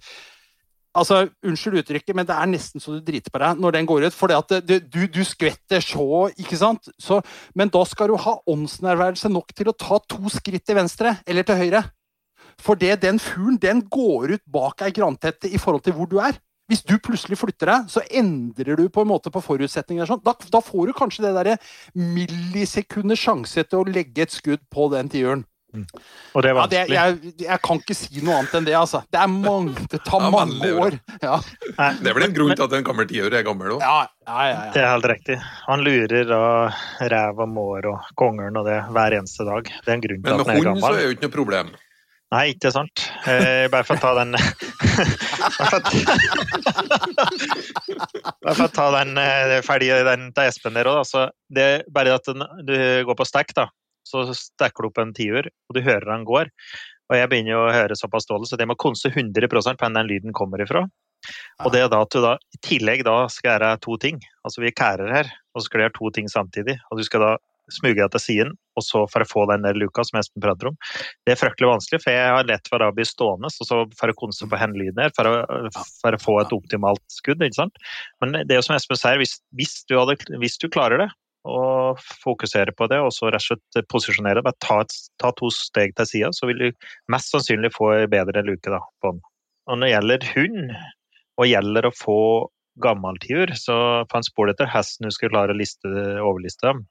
Altså, 0.91 1.21
Unnskyld 1.47 1.79
uttrykket, 1.79 2.15
men 2.17 2.27
det 2.27 2.35
er 2.35 2.49
nesten 2.51 2.83
så 2.83 2.97
du 2.97 3.03
driter 3.05 3.31
på 3.31 3.39
deg 3.39 3.59
når 3.63 3.77
den 3.77 3.87
går 3.87 4.09
ut. 4.09 4.15
For 4.15 4.31
du, 4.67 5.01
du, 5.07 5.21
skvetter 5.27 5.83
så, 5.83 6.27
ikke 6.35 6.59
sant? 6.59 6.91
Så, 6.99 7.21
men 7.55 7.71
da 7.71 7.83
skal 7.87 8.11
du 8.11 8.19
ha 8.19 8.37
åndsnærværelse 8.51 9.31
nok 9.31 9.55
til 9.55 9.71
å 9.71 9.77
ta 9.77 10.01
to 10.11 10.31
skritt 10.33 10.65
til 10.67 10.79
venstre 10.81 11.15
eller 11.25 11.47
til 11.47 11.61
høyre. 11.63 11.85
For 12.61 12.75
det, 12.75 12.97
den 13.05 13.21
fuglen 13.23 13.59
den 13.61 13.85
går 13.89 14.35
ut 14.35 14.43
bak 14.51 14.83
ei 14.83 14.91
grantette 14.95 15.49
i 15.49 15.59
forhold 15.61 15.85
til 15.85 15.95
hvor 15.95 16.11
du 16.11 16.19
er. 16.21 16.35
Hvis 16.71 16.85
du 16.87 16.95
plutselig 17.03 17.35
flytter 17.35 17.67
deg, 17.67 17.87
så 17.91 18.03
endrer 18.07 18.79
du 18.79 18.85
på 18.87 19.03
en 19.03 19.09
måte 19.11 19.31
på 19.33 19.43
forutsetninger. 19.43 20.07
Sånn. 20.07 20.21
Da, 20.23 20.37
da, 20.53 20.61
får 20.63 20.87
du 20.87 20.95
kanskje 20.95 21.25
det 21.25 21.35
derre 21.35 21.57
millisekunders 21.99 23.19
sjanse 23.19 23.65
til 23.67 23.81
å 23.81 23.87
legge 23.89 24.23
et 24.23 24.31
skudd 24.31 24.63
på 24.71 24.87
den 24.93 25.11
tiuren. 25.11 25.43
Mm. 25.71 25.85
Og 26.35 26.43
det 26.43 26.49
er 26.49 26.55
vanskelig. 26.55 26.95
Ja, 26.95 27.03
det, 27.11 27.19
jeg, 27.23 27.35
jeg, 27.45 27.59
kan 27.63 27.83
ikke 27.83 27.95
si 27.95 28.23
noe 28.23 28.39
annet 28.39 28.55
enn 28.59 28.65
det. 28.67 28.77
altså. 28.79 29.03
Det, 29.11 29.27
mange, 29.35 29.85
det 29.91 30.01
tar 30.07 30.23
ja, 30.25 30.31
mange 30.33 30.71
år. 30.85 30.97
Ja. 31.19 31.37
Det 31.99 32.11
er 32.11 32.17
vel 32.17 32.27
en 32.27 32.39
grunn 32.39 32.55
til 32.55 32.65
at 32.65 32.79
en 32.79 32.87
gammel 32.87 33.11
tiur 33.11 33.37
er 33.39 33.45
gammel 33.47 33.75
òg? 33.77 33.85
Ja, 33.85 33.99
ja, 34.31 34.65
Det 34.71 34.83
er 34.83 34.89
helt 34.93 35.11
riktig. 35.11 35.39
Han 35.67 35.85
lurer 35.87 36.35
av 36.39 36.81
rev 37.13 37.45
og 37.45 37.55
mår 37.59 37.91
og 37.93 38.11
kongeren 38.19 38.59
og 38.63 38.67
det 38.71 38.81
hver 38.95 39.19
eneste 39.21 39.47
dag. 39.47 39.71
Det 39.71 39.87
er 39.87 39.97
en 39.99 40.03
grunn 40.07 40.27
til 40.27 40.35
at 40.35 40.43
han 40.43 40.53
er 40.55 40.59
gammel. 40.59 40.67
Men 40.67 40.75
med 40.75 40.75
hund 40.75 40.85
så 40.87 40.99
er 40.99 41.07
jo 41.07 41.15
ikke 41.17 41.27
noe 41.27 41.39
problem. 41.39 41.73
Nei, 42.31 42.53
ikke 42.53 42.71
sant. 42.71 43.03
Eh, 43.27 43.67
bare 43.71 43.83
for 43.83 43.99
å 43.99 44.01
ta 44.01 44.11
den 44.21 44.31
Bare 48.39 48.55
for 48.55 48.65
å 48.69 48.71
ta 48.71 48.85
den 48.95 49.19
eh, 49.19 49.57
ferdig 49.65 49.91
den 50.07 50.31
til 50.31 50.47
Espen 50.47 50.77
der 50.79 50.87
òg. 50.87 51.01
Altså, 51.03 51.27
det 51.51 51.65
er 51.67 51.83
bare 51.91 52.15
at 52.15 52.27
du 52.31 52.75
går 53.07 53.17
på 53.19 53.27
stack, 53.27 53.51
da. 53.57 53.67
Så 54.07 54.23
stekker 54.35 54.81
du 54.83 54.87
opp 54.89 54.99
en 55.03 55.13
tiur, 55.15 55.43
og 55.43 55.71
du 55.75 55.81
hører 55.83 56.07
den 56.07 56.23
går. 56.27 56.47
Og 57.11 57.19
jeg 57.19 57.27
begynner 57.31 57.59
å 57.59 57.75
høre 57.75 57.99
såpass 57.99 58.27
dårlig, 58.29 58.47
så 58.47 58.55
det 58.59 58.67
må 58.69 58.79
konse 58.79 59.11
100 59.11 59.51
på 59.51 59.59
hvor 59.59 59.75
den 59.83 60.07
lyden 60.07 60.31
kommer 60.35 60.63
ifra. 60.63 60.87
Og 61.65 61.69
det 61.73 61.83
er 61.83 61.89
da 61.91 61.99
at 62.01 62.13
du 62.15 62.21
da 62.23 62.33
i 62.39 62.59
tillegg 62.65 63.03
da 63.05 63.27
skal 63.29 63.57
gjøre 63.57 63.75
to 63.83 63.97
ting. 64.01 64.17
Altså 64.47 64.63
vi 64.63 64.71
kærer 64.73 65.11
her, 65.13 65.27
og 65.51 65.61
så 65.61 65.67
skal 65.67 65.77
du 65.77 65.83
gjøre 65.85 65.97
to 65.99 66.11
ting 66.15 66.31
samtidig. 66.31 66.79
Og 66.89 66.97
du 66.97 67.03
skal 67.05 67.25
da 67.25 67.33
smuge 67.73 67.99
deg 67.99 68.11
til 68.13 68.23
siden, 68.23 68.53
og 68.79 68.85
så 68.85 69.03
for 69.11 69.23
å 69.23 69.27
få 69.27 69.45
den 69.51 69.65
der 69.65 69.77
luka 69.77 70.03
som 70.07 70.19
Espen 70.21 70.43
prater 70.43 70.71
om. 70.71 70.77
Det 71.25 71.33
er 71.33 71.39
fryktelig 71.39 71.71
vanskelig, 71.73 72.01
for 72.03 72.15
jeg 72.15 72.35
har 72.35 72.47
lett 72.49 72.71
bli 72.97 73.07
stående 73.07 73.51
og 73.51 73.67
så 73.67 73.81
for 73.99 74.11
å 74.13 74.17
konse 74.17 74.47
på 74.47 74.59
hendelyden 74.59 75.01
her, 75.03 75.13
for 75.15 75.29
for 76.01 76.17
å, 76.17 76.21
få 76.21 76.37
et 76.41 76.53
optimalt 76.55 77.03
skudd. 77.11 77.41
ikke 77.43 77.61
sant? 77.63 77.81
Men 78.23 78.41
det 78.45 78.55
er 78.55 78.61
jo 78.61 78.67
som 78.69 78.77
Espen 78.77 78.99
sier, 78.99 79.19
hvis, 79.21 79.39
hvis, 79.57 79.81
du, 79.89 79.97
hadde, 79.99 80.17
hvis 80.41 80.59
du 80.61 80.69
klarer 80.71 81.05
det, 81.05 81.09
og 81.49 81.99
fokusere 82.21 82.73
på 82.77 82.85
det, 82.91 82.99
og 83.01 83.09
så 83.15 83.31
rett 83.33 83.41
og 83.41 83.61
slett 83.73 83.89
posisjonere 83.89 84.43
deg, 84.45 84.57
ta, 84.61 84.81
ta, 85.21 85.31
to 85.37 85.49
steg 85.53 85.95
til 85.97 86.09
sida, 86.09 86.31
så 86.37 86.49
vil 86.49 86.67
du 86.67 86.89
mest 87.11 87.33
sannsynlig 87.33 87.73
få 87.73 87.93
bedre 88.11 88.43
luke 88.45 88.69
da, 88.69 88.81
på 89.01 89.15
den. 89.15 89.23
Og 89.69 89.77
når 89.77 89.87
det 89.87 89.93
gjelder 89.93 90.27
hund, 90.35 90.75
og 91.41 91.49
gjelder 91.49 91.87
å 91.87 91.95
få 91.95 92.19
gammeltiur, 92.81 93.51
så 93.59 93.75
på 94.07 94.17
en 94.17 94.25
spor 94.25 94.51
etter 94.51 94.69
hesten 94.71 95.07
du 95.07 95.13
skal 95.13 95.31
klare 95.33 95.55
å 95.55 95.59
liste, 95.59 95.89
overliste 96.21 96.69
dem, 96.69 96.85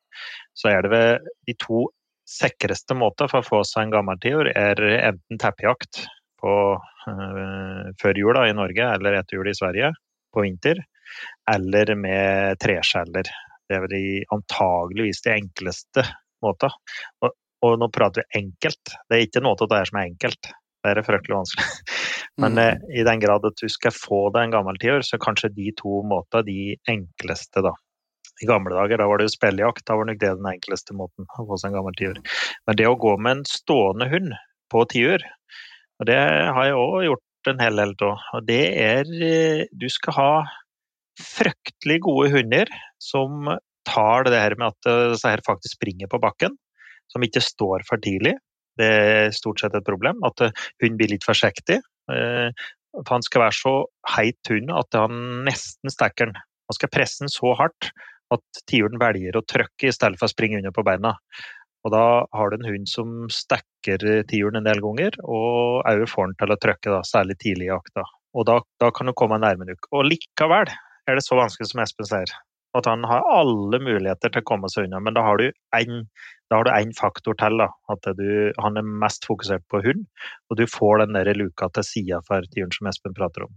så 0.57 0.73
er 0.73 0.85
det 0.85 0.93
ved 0.93 1.31
de 1.49 1.57
to 1.63 1.87
sikreste 2.31 2.95
måter 2.95 3.31
for 3.31 3.43
å 3.43 3.47
få 3.47 3.61
seg 3.67 3.89
en 3.89 3.95
gammeltiur, 3.97 4.53
er 4.53 4.81
enten 5.01 5.41
teppejakt 5.41 6.05
på 6.41 6.55
øh, 6.77 7.91
før 8.01 8.21
jul 8.21 8.37
da, 8.37 8.47
i 8.49 8.57
Norge 8.57 8.87
eller 8.95 9.19
etter 9.19 9.39
jul 9.39 9.51
i 9.51 9.57
Sverige 9.57 9.93
på 10.35 10.45
vinter, 10.45 10.83
eller 11.51 11.95
med 11.99 12.61
treskjeller. 12.63 13.31
Det 13.67 13.77
er 13.77 13.85
vel 13.85 13.95
de, 13.95 14.05
antageligvis 14.35 15.23
de 15.27 15.35
enkleste 15.35 16.05
måter. 16.45 16.75
Og, 17.23 17.35
og, 17.67 17.77
nå 17.81 17.91
prater 17.95 18.25
vi 18.25 18.45
enkelt. 18.45 18.95
Det 19.09 19.17
er 19.17 19.27
ikke 19.27 19.43
noe 19.45 19.59
av 19.59 19.71
det 19.71 19.81
her 19.81 19.91
som 19.91 20.01
er 20.01 20.11
enkelt. 20.11 20.53
Det 20.81 20.93
er 20.93 21.05
fryktelig 21.05 21.37
vanskelig. 21.37 21.67
Men 22.41 22.57
mm. 22.57 22.61
eh, 22.65 23.01
i 23.01 23.05
den 23.07 23.23
grad 23.23 23.47
at 23.47 23.61
du 23.61 23.69
skal 23.69 23.95
få 23.95 24.29
deg 24.35 24.49
en 24.49 24.55
gammel 24.57 24.81
tiur, 24.81 25.05
så 25.05 25.21
kanskje 25.21 25.53
de 25.57 25.73
to 25.79 26.01
måtene 26.09 26.47
de 26.47 26.61
enkleste, 26.89 27.65
da. 27.67 27.75
I 28.41 28.49
gamle 28.49 28.73
dager 28.73 28.97
da 28.97 29.09
var 29.09 29.21
det 29.21 29.27
jo 29.29 29.35
spillejakt, 29.35 29.85
da 29.85 29.99
var 30.01 30.09
nok 30.09 30.21
det 30.21 30.31
den 30.39 30.49
enkleste 30.49 30.97
måten 30.97 31.27
å 31.37 31.45
få 31.49 31.59
seg 31.61 31.71
en 31.71 31.81
gammel 31.81 31.99
tiur. 31.99 32.21
Men 32.69 32.79
det 32.81 32.89
å 32.89 32.97
gå 33.01 33.17
med 33.21 33.39
en 33.41 33.43
stående 33.49 34.09
hund 34.09 34.33
på 34.73 34.85
tiur, 34.93 35.25
og 36.01 36.09
det 36.09 36.17
har 36.17 36.71
jeg 36.71 36.79
òg 36.79 37.05
gjort 37.05 37.51
en 37.53 37.61
hel 37.61 37.83
del 37.83 37.93
av, 38.07 38.25
og 38.37 38.47
det 38.49 38.63
er 38.81 39.11
eh, 39.25 39.67
Du 39.77 39.89
skal 39.93 40.17
ha 40.17 40.33
fryktelig 41.21 41.99
gode 42.07 42.31
hunder 42.33 42.71
som 43.03 43.49
tar 43.89 44.29
det 44.29 44.41
her 44.41 44.57
med 44.57 44.73
at 44.73 44.89
eh, 44.89 45.11
disse 45.13 45.29
her 45.29 45.43
faktisk 45.45 45.77
springer 45.77 46.09
på 46.11 46.21
bakken, 46.23 46.57
som 47.13 47.25
ikke 47.27 47.43
står 47.45 47.85
for 47.89 48.01
tidlig. 48.01 48.37
Det 48.79 48.91
er 48.91 49.35
stort 49.37 49.63
sett 49.63 49.75
et 49.77 49.87
problem. 49.87 50.21
At 50.27 50.45
eh, 50.45 50.55
hunden 50.83 51.01
blir 51.01 51.15
litt 51.15 51.27
forsiktig. 51.27 51.81
Han 52.11 53.23
skal 53.23 53.45
være 53.45 53.55
så 53.55 53.73
heit 54.17 54.49
hund 54.51 54.73
at 54.75 54.97
han 54.99 55.45
nesten 55.47 55.93
stikker 55.93 56.31
den. 56.31 56.41
Han 56.71 56.77
skal 56.79 56.91
presse 56.91 57.23
den 57.23 57.31
så 57.31 57.53
hardt 57.59 57.91
at 58.35 58.63
tiuren 58.71 58.99
velger 58.99 59.39
å 59.39 59.45
trykke 59.47 59.89
i 59.89 59.95
stedet 59.95 60.19
for 60.19 60.27
å 60.27 60.33
springe 60.33 60.59
under 60.59 60.75
på 60.75 60.85
beina. 60.87 61.15
Og 61.87 61.95
da 61.95 62.05
har 62.37 62.51
du 62.51 62.59
en 62.59 62.69
hund 62.69 62.91
som 62.91 63.25
stikker 63.33 64.05
tiuren 64.31 64.61
en 64.61 64.67
del 64.67 64.83
ganger, 64.85 65.17
og 65.25 65.87
òg 65.89 66.05
får 66.11 66.29
den 66.29 66.39
til 66.43 66.55
å 66.55 66.59
trykke, 66.61 66.93
da, 66.93 67.01
særlig 67.09 67.39
tidlig 67.41 67.69
i 67.69 67.73
jakta. 67.73 68.05
Og 68.37 68.47
da, 68.47 68.61
da 68.83 68.91
kan 68.95 69.11
du 69.11 69.17
komme 69.17 69.41
nærme 69.41 69.67
nok. 69.71 69.89
Og 69.97 70.07
likevel 70.07 70.71
er 70.71 71.19
det 71.19 71.25
så 71.27 71.39
vanskelig 71.39 71.71
som 71.73 71.83
Espen 71.83 72.09
sier. 72.11 72.35
At 72.79 72.87
han 72.87 73.03
har 73.09 73.25
alle 73.27 73.81
muligheter 73.83 74.31
til 74.31 74.45
å 74.45 74.47
komme 74.47 74.69
seg 74.71 74.87
unna, 74.87 75.01
men 75.03 75.17
da 75.17 75.25
har 75.27 75.41
du 75.41 75.49
én 75.75 76.93
faktor 76.95 77.35
til. 77.41 77.59
da, 77.59 77.67
At 77.91 78.07
du, 78.19 78.53
han 78.63 78.79
er 78.79 78.93
mest 79.03 79.27
fokusert 79.27 79.67
på 79.73 79.83
hund, 79.83 80.07
og 80.51 80.61
du 80.61 80.67
får 80.71 81.03
den 81.03 81.19
der 81.19 81.35
luka 81.35 81.71
til 81.75 81.87
sida 81.87 82.23
for 82.29 82.47
tiuren 82.55 82.75
som 82.77 82.91
Espen 82.93 83.17
prater 83.17 83.49
om. 83.49 83.57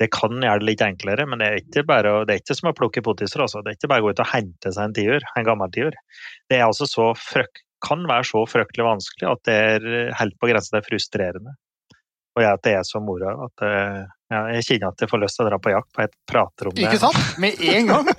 Det 0.00 0.10
kan 0.14 0.38
gjøre 0.38 0.60
det 0.62 0.68
litt 0.68 0.84
enklere, 0.84 1.26
men 1.26 1.40
det 1.40 1.46
er 1.48 1.60
ikke, 1.60 1.84
bare, 1.88 2.12
det 2.28 2.34
er 2.34 2.42
ikke 2.42 2.56
som 2.58 2.70
å 2.70 2.76
plukke 2.76 3.02
potiser 3.04 3.42
Altså. 3.44 3.62
Det 3.64 3.72
er 3.72 3.78
ikke 3.78 3.90
bare 3.92 4.04
å 4.04 4.06
gå 4.06 4.14
ut 4.14 4.24
og 4.24 4.32
hente 4.32 4.72
seg 4.72 4.82
en 4.88 4.96
tiur, 4.96 5.28
en 5.36 5.46
gammel 5.48 5.72
tiur. 5.74 5.96
Det 6.50 6.58
er 6.60 6.66
altså 6.68 6.88
så 6.90 7.10
frøk, 7.18 7.62
kan 7.84 8.06
være 8.08 8.24
så 8.28 8.42
fryktelig 8.48 8.86
vanskelig 8.86 9.30
at 9.30 9.42
det 9.48 9.56
er 9.70 10.12
helt 10.16 10.36
på 10.40 10.48
grensen 10.50 10.78
til 10.78 10.86
frustrerende. 10.86 11.56
Og 12.36 12.44
jeg, 12.44 12.52
at 12.52 12.64
det 12.66 12.74
er 12.76 12.84
så 12.84 13.00
moro 13.00 13.32
at 13.46 13.64
eh, 13.64 14.02
ja, 14.32 14.40
jeg 14.56 14.64
kjenner 14.66 14.88
at 14.90 15.02
jeg 15.04 15.10
får 15.10 15.20
lyst 15.22 15.36
til 15.38 15.44
å 15.44 15.50
dra 15.50 15.58
på 15.62 15.70
jakt, 15.70 15.90
for 15.94 16.02
jeg 16.02 16.10
prater 16.26 16.68
om 16.68 16.72
det. 16.74 16.82
Ikke 16.88 16.98
sant? 16.98 17.20
Med 17.42 17.52
en 17.62 17.86
gang! 17.92 18.06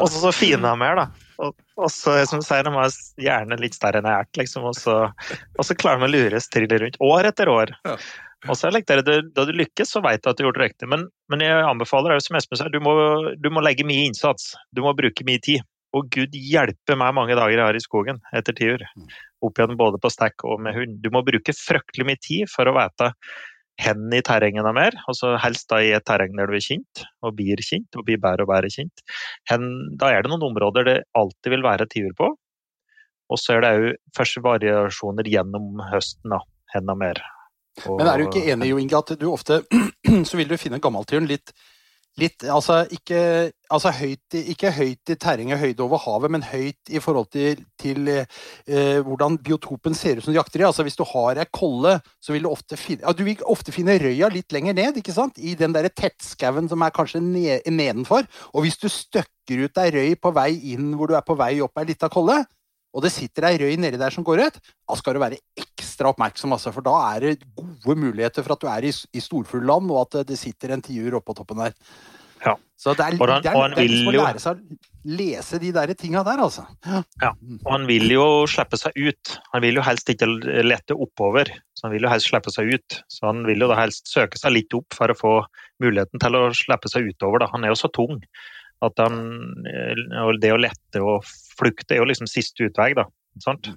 og 0.00 0.06
så 0.10 0.18
så 0.20 0.32
fine 0.36 0.60
de 0.60 0.82
er, 0.88 0.94
da. 1.00 1.06
Og, 1.40 1.50
og 1.80 1.90
så, 1.90 2.10
som 2.28 2.38
du 2.42 2.46
sier, 2.46 2.64
de 2.66 2.72
er 2.82 2.90
gjerne 3.24 3.62
litt 3.62 3.76
større 3.78 3.98
enn 4.02 4.10
jeg 4.10 4.18
er, 4.20 4.26
liksom. 4.42 4.62
Og 4.68 4.74
så, 4.76 4.94
og 5.08 5.62
så 5.66 5.78
klarer 5.80 6.00
de 6.04 6.08
å 6.10 6.12
lure 6.12 6.44
stille 6.44 6.80
rundt 6.84 7.00
år 7.02 7.22
etter 7.32 7.46
år. 7.50 7.68
Ja. 7.88 7.96
Og 8.44 8.54
så 8.60 8.68
er 8.68 8.76
det, 8.76 8.92
Da 9.32 9.42
du 9.48 9.52
lykkes, 9.56 9.88
så 9.94 10.04
vet 10.04 10.20
du 10.20 10.28
at 10.30 10.36
du 10.36 10.44
gjorde 10.44 10.60
det 10.60 10.68
riktig. 10.68 10.84
Men, 10.92 11.00
men 11.32 11.38
jeg 11.40 11.64
anbefaler 11.64 12.20
som 12.20 12.36
Espen 12.36 12.60
sier, 12.60 12.68
du 12.68 12.84
må, 12.84 12.92
du 13.40 13.48
må 13.48 13.64
legge 13.64 13.88
mye 13.88 14.04
innsats. 14.10 14.52
Du 14.76 14.84
må 14.84 14.92
bruke 14.96 15.24
mye 15.24 15.40
tid. 15.40 15.64
Og 15.94 16.10
gud 16.12 16.34
hjelpe 16.34 16.96
meg 16.98 17.14
mange 17.16 17.36
dager 17.38 17.56
jeg 17.56 17.66
har 17.68 17.78
i 17.78 17.82
skogen 17.82 18.20
etter 18.34 18.56
tiur. 18.56 18.82
Mm. 18.98 19.08
Opp 19.46 19.58
igjen 19.60 19.78
både 19.78 20.00
på 20.02 20.10
stekk 20.12 20.46
og 20.48 20.62
med 20.64 20.76
hund. 20.76 21.00
Du 21.04 21.10
må 21.14 21.22
bruke 21.26 21.54
fryktelig 21.54 22.08
mye 22.08 22.22
tid 22.22 22.50
for 22.50 22.70
å 22.70 22.76
vite 22.76 23.12
hen 23.82 24.06
i 24.14 24.22
terrenget 24.22 24.66
mer, 24.74 24.94
altså 25.10 25.32
helst 25.42 25.66
da 25.72 25.80
i 25.82 25.90
et 25.96 26.04
terreng 26.06 26.36
der 26.38 26.46
du 26.46 26.54
er 26.54 26.62
kjent, 26.62 27.02
og 27.26 27.34
blir 27.38 27.58
kjent, 27.58 27.90
og 27.98 28.06
blir 28.06 28.20
bedre 28.22 28.46
og 28.46 28.52
bedre 28.52 28.70
kjent. 28.70 29.02
Hen, 29.50 29.66
da 29.98 30.12
er 30.14 30.22
det 30.22 30.30
noen 30.30 30.46
områder 30.50 30.86
det 30.86 30.96
alltid 31.18 31.56
vil 31.56 31.66
være 31.66 31.88
tiur 31.90 32.14
på. 32.18 32.30
Og 33.32 33.40
så 33.40 33.56
er 33.56 33.64
det 33.64 33.72
òg 33.74 33.86
første 34.14 34.42
variasjoner 34.44 35.26
gjennom 35.26 35.80
høsten, 35.90 36.34
da, 36.36 36.42
hen 36.74 36.92
mer. 37.00 37.22
Og, 37.82 37.98
Men 37.98 38.10
er 38.10 38.20
du 38.20 38.28
ikke 38.28 38.44
enig, 38.52 38.70
Jo 38.70 38.78
Inge, 38.78 39.00
at 39.00 39.14
du 39.18 39.26
ofte 39.32 39.62
så 40.28 40.38
vil 40.38 40.50
du 40.50 40.58
finne 40.60 40.78
gammeltyren 40.82 41.26
litt, 41.26 41.50
litt 42.20 42.44
altså, 42.50 42.82
ikke, 42.94 43.20
altså 43.72 43.90
høyt, 43.94 44.36
ikke 44.54 44.70
høyt 44.74 45.12
i 45.12 45.16
terrenget, 45.18 45.60
høyde 45.60 45.82
over 45.84 46.00
havet, 46.04 46.32
men 46.34 46.46
høyt 46.46 46.92
i 46.92 47.02
forhold 47.02 47.30
til, 47.34 47.62
til 47.80 48.10
eh, 48.12 49.00
hvordan 49.04 49.38
biotopen 49.44 49.96
ser 49.98 50.18
ut 50.18 50.26
som 50.26 50.34
du 50.34 50.38
jakter 50.38 50.62
i. 50.62 50.66
Altså, 50.68 50.86
hvis 50.86 50.98
du 50.98 51.04
har 51.10 51.40
ei 51.42 51.48
kolle, 51.54 51.96
så 52.22 52.34
vil 52.34 52.46
du 52.46 52.52
ofte 52.52 52.78
finne 52.80 53.02
ja, 53.02 53.14
Du 53.16 53.24
vil 53.26 53.42
ofte 53.50 53.74
finne 53.74 53.98
røya 54.00 54.30
litt 54.32 54.54
lenger 54.54 54.76
ned, 54.78 55.00
ikke 55.02 55.14
sant? 55.16 55.38
I 55.38 55.56
den 55.58 55.74
derre 55.74 55.92
tettskauen 55.92 56.70
som 56.70 56.84
er 56.86 56.94
kanskje 56.94 57.22
ned, 57.24 57.66
nedenfor. 57.70 58.28
Og 58.54 58.66
hvis 58.66 58.78
du 58.80 58.88
støkker 58.92 59.66
ut 59.66 59.82
ei 59.82 59.90
røy 59.94 60.18
på 60.20 60.34
vei 60.34 60.52
inn 60.74 60.94
hvor 60.94 61.10
du 61.10 61.18
er 61.18 61.26
på 61.26 61.38
vei 61.38 61.56
opp 61.64 61.82
ei 61.82 61.90
lita 61.90 62.10
kolle, 62.12 62.44
og 62.94 63.02
det 63.02 63.10
sitter 63.10 63.48
ei 63.48 63.58
røy 63.58 63.76
nedi 63.82 63.98
der 63.98 64.14
som 64.14 64.24
går 64.26 64.44
ut, 64.46 64.58
da 64.62 64.96
skal 64.98 65.16
du 65.16 65.22
være 65.22 65.40
ekstra 65.58 66.12
oppmerksom, 66.14 66.54
altså, 66.54 66.70
for 66.74 66.86
da 66.86 66.94
er 67.10 67.26
det 67.26 67.48
gode 67.58 67.98
muligheter 67.98 68.46
for 68.46 68.54
at 68.54 68.62
du 68.62 68.70
er 68.70 68.86
i, 68.86 68.92
i 68.94 69.22
storfuglland, 69.22 69.90
og 69.90 70.04
at 70.04 70.28
det 70.28 70.38
sitter 70.38 70.76
en 70.76 70.84
tiur 70.84 71.18
oppå 71.18 71.34
toppen 71.36 71.64
der. 71.64 71.74
Ja. 72.44 72.54
Så 72.76 72.92
det 72.94 73.04
er, 73.04 73.16
han, 73.16 73.42
det 73.42 73.50
er, 73.50 73.74
det 73.74 73.82
er 73.82 73.88
liksom 73.88 74.10
å 74.10 74.16
lære 74.18 74.42
seg 74.42 74.58
å 74.60 75.12
lese 75.16 75.58
de 75.62 75.70
der 75.74 75.92
tinga 75.98 76.22
der, 76.26 76.42
altså. 76.44 76.66
Ja. 76.86 77.00
ja. 77.22 77.30
Og 77.64 77.70
han 77.72 77.86
vil 77.88 78.06
jo 78.12 78.26
slippe 78.50 78.78
seg 78.80 78.96
ut. 78.98 79.36
Han 79.54 79.64
vil 79.64 79.80
jo 79.80 79.84
helst 79.86 80.10
ikke 80.12 80.28
lette 80.64 80.96
oppover, 80.96 81.50
så 81.74 81.88
han 81.88 81.94
vil 81.96 82.06
jo 82.06 82.12
helst 82.12 82.30
slippe 82.30 82.52
seg 82.52 82.74
ut. 82.76 82.98
Så 83.12 83.26
han 83.30 83.44
vil 83.48 83.64
jo 83.64 83.70
da 83.72 83.78
helst 83.80 84.12
søke 84.12 84.40
seg 84.40 84.56
litt 84.56 84.76
opp 84.76 84.96
for 84.96 85.12
å 85.12 85.18
få 85.18 85.34
muligheten 85.82 86.22
til 86.22 86.38
å 86.38 86.44
slippe 86.56 86.92
seg 86.92 87.08
utover. 87.10 87.44
Da. 87.44 87.50
Han 87.54 87.64
er 87.64 87.72
jo 87.72 87.80
så 87.80 87.90
tung 87.94 88.20
at 88.84 89.00
han, 89.00 89.18
det 90.40 90.52
å 90.52 90.60
lette 90.60 91.02
og 91.02 91.26
flukte 91.58 91.96
er 91.96 92.02
jo 92.02 92.08
liksom 92.10 92.28
siste 92.30 92.66
utvei, 92.66 92.92
da. 92.98 93.06
Sant? 93.42 93.70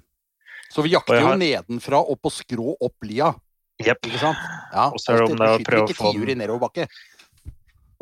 Så 0.68 0.84
vi 0.84 0.92
jakter 0.92 1.20
har... 1.20 1.32
jo 1.32 1.40
nedenfra 1.40 2.00
opp 2.02 2.20
på 2.26 2.32
skrå 2.34 2.74
opp 2.74 3.06
lia. 3.08 3.30
Jepp. 3.78 4.02
Ikke 4.08 4.20
sant? 4.20 4.42
Ja, 4.72 4.88
og 4.90 4.98
så 5.00 5.14
er 5.14 5.22
det 5.22 5.30
om 5.30 5.38
det 5.38 5.52
å 5.54 5.62
prøve 5.64 5.94
å 5.94 5.96
få 5.96 6.12
nedoverbakke. 6.18 6.88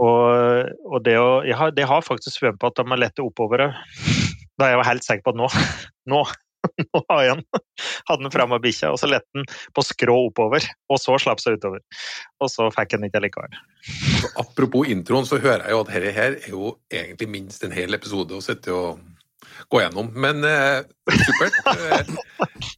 Og, 0.02 0.72
og 0.84 0.98
det, 1.04 1.14
å, 1.20 1.28
jeg 1.46 1.56
har, 1.56 1.72
det 1.76 1.86
har 1.88 2.04
faktisk 2.04 2.40
svømt 2.40 2.60
på 2.60 2.68
at 2.68 2.80
de 2.80 2.84
er 2.84 3.00
lette 3.00 3.24
oppover. 3.24 3.68
Da 4.56 4.70
jeg 4.72 4.80
var 4.80 4.88
helt 4.88 5.04
sikker 5.04 5.24
på 5.24 5.36
at 5.36 5.40
nå, 5.40 5.48
nå 6.12 6.24
nå 6.92 7.02
har 7.10 7.22
jeg 7.24 7.36
den. 7.36 7.62
Hadde 8.08 8.26
den 8.26 8.34
fram 8.34 8.54
av 8.56 8.62
bikkja, 8.64 8.92
og 8.94 9.00
så 9.00 9.10
lette 9.10 9.28
den 9.36 9.48
på 9.76 9.84
skrå 9.86 10.16
oppover. 10.28 10.66
Og 10.92 11.00
så 11.02 11.18
slapp 11.22 11.42
seg 11.42 11.58
utover. 11.58 11.82
Og 12.42 12.52
så 12.52 12.68
fikk 12.74 12.96
den 12.96 13.08
ikke 13.08 13.22
likevel. 13.24 13.58
Apropos 14.40 14.88
introen, 14.92 15.28
så 15.28 15.40
hører 15.42 15.66
jeg 15.66 15.76
jo 15.76 15.82
at 15.84 15.92
dette 15.92 16.16
her 16.16 16.38
er 16.40 16.48
jo 16.52 16.72
egentlig 16.92 17.30
minst 17.32 17.66
en 17.66 17.74
hel 17.76 17.96
episode 17.96 18.36
å 18.36 18.44
sitte 18.44 18.74
og 18.74 19.04
gå 19.72 19.82
gjennom. 19.82 20.10
Men 20.16 20.44
eh, 20.46 20.82
supert. 21.26 21.62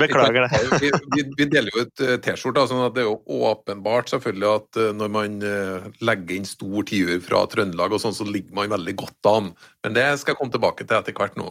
Beklager 0.00 0.46
det. 0.46 0.80
vi, 0.80 0.90
vi, 1.14 1.22
vi, 1.36 1.46
deler 1.52 1.68
jo 1.74 1.82
et 1.82 2.00
eh, 2.00 2.14
T-skjorte, 2.24 2.62
sånn 2.70 2.86
at 2.86 2.94
det 2.96 3.02
er 3.02 3.10
jo 3.10 3.42
åpenbart 3.50 4.08
selvfølgelig 4.08 4.48
at 4.48 4.78
eh, 4.80 4.94
når 4.96 5.10
man 5.12 5.34
eh, 5.44 5.88
legger 6.00 6.38
inn 6.38 6.48
stor 6.48 6.86
tiur 6.88 7.18
fra 7.24 7.42
Trøndelag, 7.52 7.92
og 7.92 8.00
sånn, 8.00 8.16
så 8.16 8.24
ligger 8.24 8.56
man 8.56 8.72
veldig 8.72 8.94
godt 9.02 9.28
an. 9.28 9.50
Men 9.84 9.98
det 9.98 10.06
skal 10.22 10.32
jeg 10.32 10.40
komme 10.40 10.54
tilbake 10.54 10.86
til 10.86 10.96
etter 10.96 11.16
hvert 11.16 11.36
nå. 11.36 11.50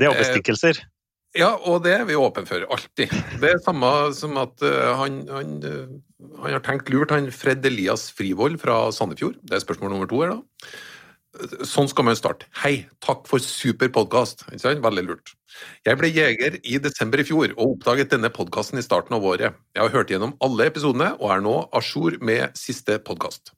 Det 0.00 0.08
er 0.08 0.16
bestikkelser? 0.16 0.80
Ja, 1.38 1.52
og 1.62 1.84
det 1.84 1.92
er 1.94 2.06
vi 2.08 2.18
åpne 2.18 2.42
for. 2.48 2.64
Alltid. 2.74 3.12
Det 3.38 3.50
er 3.52 3.60
samme 3.62 3.88
som 4.18 4.34
at 4.40 4.62
uh, 4.66 4.94
han, 4.98 5.20
han, 5.30 5.58
uh, 5.62 6.30
han, 6.42 6.54
har 6.56 6.62
tenkt 6.66 6.90
lurt, 6.90 7.12
han 7.14 7.30
Fred 7.30 7.66
Elias 7.66 8.08
Frivold 8.16 8.58
fra 8.62 8.88
Sandefjord. 8.94 9.38
Det 9.46 9.54
er 9.54 9.62
spørsmål 9.62 9.94
nummer 9.94 10.10
to 10.10 10.24
her, 10.24 10.34
da. 10.34 10.72
Sånn 11.62 11.86
skal 11.86 12.08
man 12.08 12.18
starte. 12.18 12.48
Hei, 12.58 12.88
takk 13.04 13.22
for 13.30 13.38
super 13.38 13.92
podkast. 13.94 14.42
Veldig 14.50 15.04
lurt. 15.06 15.36
Jeg 15.86 15.98
ble 16.00 16.10
jeger 16.10 16.58
i 16.66 16.80
desember 16.82 17.22
i 17.22 17.26
fjor 17.28 17.54
og 17.54 17.76
oppdaget 17.76 18.10
denne 18.10 18.32
podkasten 18.34 18.82
i 18.82 18.84
starten 18.84 19.14
av 19.14 19.26
året. 19.30 19.54
Jeg 19.76 19.84
har 19.84 19.94
hørt 19.94 20.10
gjennom 20.10 20.34
alle 20.42 20.66
episodene 20.66 21.12
og 21.20 21.30
er 21.30 21.46
nå 21.46 21.54
a 21.70 21.82
jour 21.84 22.18
med 22.26 22.58
siste 22.58 22.98
podkast. 23.06 23.54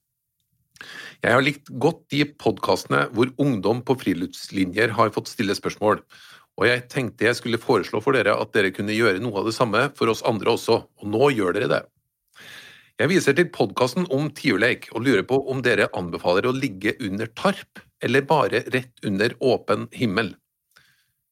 Jeg 1.23 1.33
har 1.33 1.45
likt 1.45 1.73
godt 1.81 2.05
de 2.13 2.27
podkastene 2.27 3.07
hvor 3.15 3.33
ungdom 3.41 3.81
på 3.87 3.97
friluftslinjer 4.01 4.93
har 4.99 5.13
fått 5.15 5.31
stille 5.33 5.57
spørsmål, 5.57 6.03
og 6.61 6.69
jeg 6.69 6.85
tenkte 6.93 7.27
jeg 7.27 7.39
skulle 7.39 7.61
foreslå 7.61 8.03
for 8.05 8.17
dere 8.17 8.35
at 8.39 8.53
dere 8.55 8.73
kunne 8.75 8.95
gjøre 8.97 9.23
noe 9.23 9.41
av 9.41 9.49
det 9.49 9.57
samme 9.57 9.87
for 9.99 10.13
oss 10.13 10.25
andre 10.29 10.53
også, 10.53 10.79
og 10.85 11.09
nå 11.09 11.33
gjør 11.37 11.57
dere 11.57 11.71
det. 11.73 11.83
Jeg 13.01 13.09
viser 13.09 13.35
til 13.35 13.49
podkasten 13.51 14.05
om 14.15 14.29
tiurleik 14.37 14.91
og 14.93 15.07
lurer 15.07 15.25
på 15.27 15.39
om 15.51 15.63
dere 15.65 15.89
anbefaler 15.97 16.47
å 16.47 16.53
ligge 16.55 16.93
under 17.01 17.31
tarp 17.39 17.81
eller 18.05 18.27
bare 18.29 18.61
rett 18.75 19.07
under 19.09 19.33
åpen 19.41 19.89
himmel. 19.97 20.35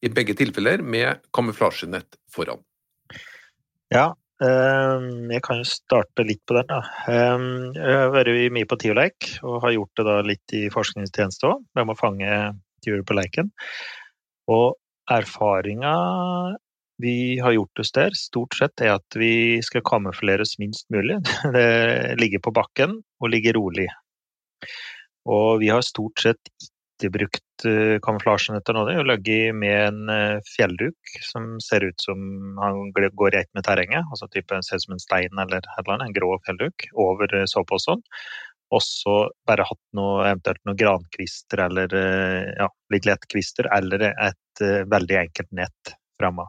I 0.00 0.08
begge 0.08 0.34
tilfeller 0.38 0.80
med 0.80 1.20
kamuflasjenett 1.36 2.16
foran. 2.32 2.62
Ja, 3.92 4.14
ehm, 4.40 5.28
jeg 5.28 5.44
kan 5.44 5.60
jo 5.60 5.68
starte 5.68 6.24
litt 6.24 6.40
på 6.48 6.56
den. 6.56 6.70
da. 6.70 6.80
Ehm, 7.12 7.74
jeg 7.76 7.96
har 8.00 8.14
vært 8.14 8.52
mye 8.56 8.70
på 8.70 8.80
tiurleik 8.80 9.30
og 9.42 9.60
har 9.66 9.76
gjort 9.76 10.00
det 10.00 10.06
da 10.08 10.18
litt 10.24 10.56
i 10.56 10.68
forskningstjeneste 10.72 11.50
òg, 11.50 11.66
med 11.76 11.92
å 11.92 11.98
fange 11.98 12.30
tiur 12.80 13.04
på 13.04 13.18
leiken. 13.18 13.52
Og 14.48 14.78
erfaringa 15.10 15.94
vi 17.00 17.38
har 17.40 17.52
gjort 17.52 17.78
oss 17.78 17.92
der, 17.96 18.16
stort 18.16 18.56
sett, 18.58 18.80
er 18.84 18.98
at 18.98 19.16
vi 19.16 19.60
skal 19.64 19.84
kamufleres 19.86 20.58
minst 20.60 20.84
mulig. 20.92 21.16
Det 21.56 22.20
ligger 22.20 22.42
på 22.44 22.52
bakken 22.52 22.98
og 23.20 23.32
ligger 23.32 23.56
rolig. 23.56 23.88
Og 25.30 25.60
vi 25.62 25.70
har 25.72 25.84
stort 25.86 26.20
sett 26.20 26.52
ikke 27.00 27.12
brukt 27.14 27.64
kamuflasjen 28.04 28.58
etter 28.58 28.76
nå. 28.76 28.84
Det 28.88 28.98
er 28.98 29.08
ligget 29.08 29.56
med 29.56 29.76
en 29.86 30.12
uh, 30.12 30.44
fjellduk 30.52 31.14
som 31.24 31.54
ser 31.64 31.86
ut 31.88 32.04
som 32.04 32.20
han 32.60 32.92
går 32.92 33.32
rett 33.32 33.48
med 33.56 33.64
terrenget. 33.64 34.04
altså 34.10 34.28
type 34.28 34.60
Ser 34.66 34.80
ut 34.80 34.84
som 34.84 34.96
en 34.96 35.02
stein 35.02 35.40
eller 35.40 35.60
et 35.60 35.72
eller 35.80 35.94
annet, 35.94 36.10
en 36.10 36.18
grå 36.18 36.34
fjellduk 36.44 36.90
over 36.92 37.32
uh, 37.32 37.46
soveposen. 37.48 38.04
Og 38.70 38.84
så 38.84 39.16
bare 39.48 39.64
hatt 39.66 39.82
noe, 39.96 40.28
eventuelt 40.28 40.60
noen 40.68 40.78
grankvister 40.78 41.64
eller 41.64 41.90
ja, 42.54 42.68
litt 42.94 43.08
lettkvister, 43.08 43.66
eller 43.74 44.04
et 44.12 44.38
veldig 44.60 45.18
enkelt 45.24 45.52
nett 45.56 45.94
framme. 46.20 46.46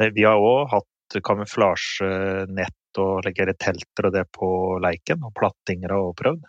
Vi 0.00 0.24
har 0.26 0.40
òg 0.40 0.72
hatt 0.72 1.18
kamuflasjenett 1.24 3.00
og 3.00 3.26
legger 3.26 3.52
telter 3.58 4.08
og 4.08 4.14
det 4.14 4.24
på 4.34 4.48
leiken, 4.82 5.22
og 5.26 5.34
plattinger 5.38 5.94
og 5.96 6.14
prøvd. 6.20 6.42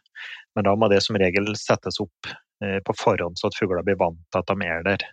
Men 0.56 0.68
da 0.68 0.74
må 0.78 0.90
det 0.92 1.02
som 1.06 1.18
regel 1.20 1.52
settes 1.60 2.00
opp 2.04 2.34
Eh, 2.64 2.80
på 2.80 2.94
forhånd, 2.98 3.38
så 3.38 3.50
at 3.50 3.58
fuglene 3.60 3.84
blir 3.84 3.98
vant 4.00 4.20
til 4.32 4.40
at 4.40 4.52
de 4.52 4.68
er 4.68 4.84
der. 4.86 5.04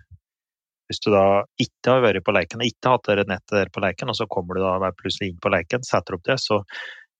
Hvis 0.87 1.01
du 1.03 1.09
da 1.11 1.43
ikke 1.63 1.97
har 1.97 2.05
vært 2.05 2.25
på 2.27 2.35
leiken 2.37 2.63
og 2.63 2.69
ikke 2.69 2.93
hatt 2.93 3.09
det 3.09 3.25
nettet 3.31 3.57
der 3.57 3.71
på 3.75 3.83
leiken, 3.83 4.13
og 4.13 4.19
så 4.19 4.29
kommer 4.31 4.59
du 4.59 4.63
da 4.63 4.93
plutselig 4.95 5.33
inn 5.33 5.41
på 5.43 5.51
leiken, 5.51 5.83
setter 5.87 6.19
opp 6.19 6.27
det, 6.29 6.39
så 6.39 6.61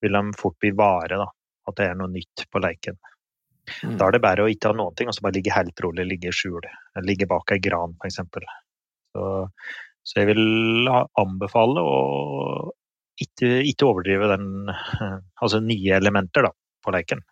vil 0.03 0.15
de 0.15 0.37
fort 0.39 0.59
bli 0.63 0.71
vare 0.79 1.19
da, 1.19 1.27
at 1.71 1.79
det 1.79 1.89
er 1.89 1.99
noe 1.99 2.13
nytt 2.13 2.45
på 2.53 2.63
leiken. 2.63 2.99
Mm. 3.83 3.97
Da 4.01 4.09
er 4.09 4.17
det 4.17 4.23
bare 4.25 4.45
å 4.45 4.51
ikke 4.51 4.73
ha 4.73 4.77
noen 4.77 4.97
ting, 4.99 5.09
og 5.11 5.17
så 5.17 5.25
bare 5.25 5.37
ligge 5.39 5.55
helt 5.55 5.83
rolig, 5.85 6.07
ligge 6.09 6.31
i 6.33 6.35
skjul. 6.35 6.65
Ligge 7.07 7.29
bak 7.31 7.55
ei 7.55 7.63
gran, 7.63 7.95
f.eks. 8.03 8.21
Så, 9.13 9.27
så 10.09 10.23
jeg 10.23 10.33
vil 10.33 10.91
anbefale 11.21 11.85
å 11.85 11.99
ikke, 13.23 13.61
ikke 13.69 13.87
overdrive 13.87 14.31
den 14.33 14.47
Altså 15.45 15.61
nye 15.63 15.99
elementer 15.99 16.49
da, 16.49 16.53
på 16.83 16.95
leiken. 16.95 17.23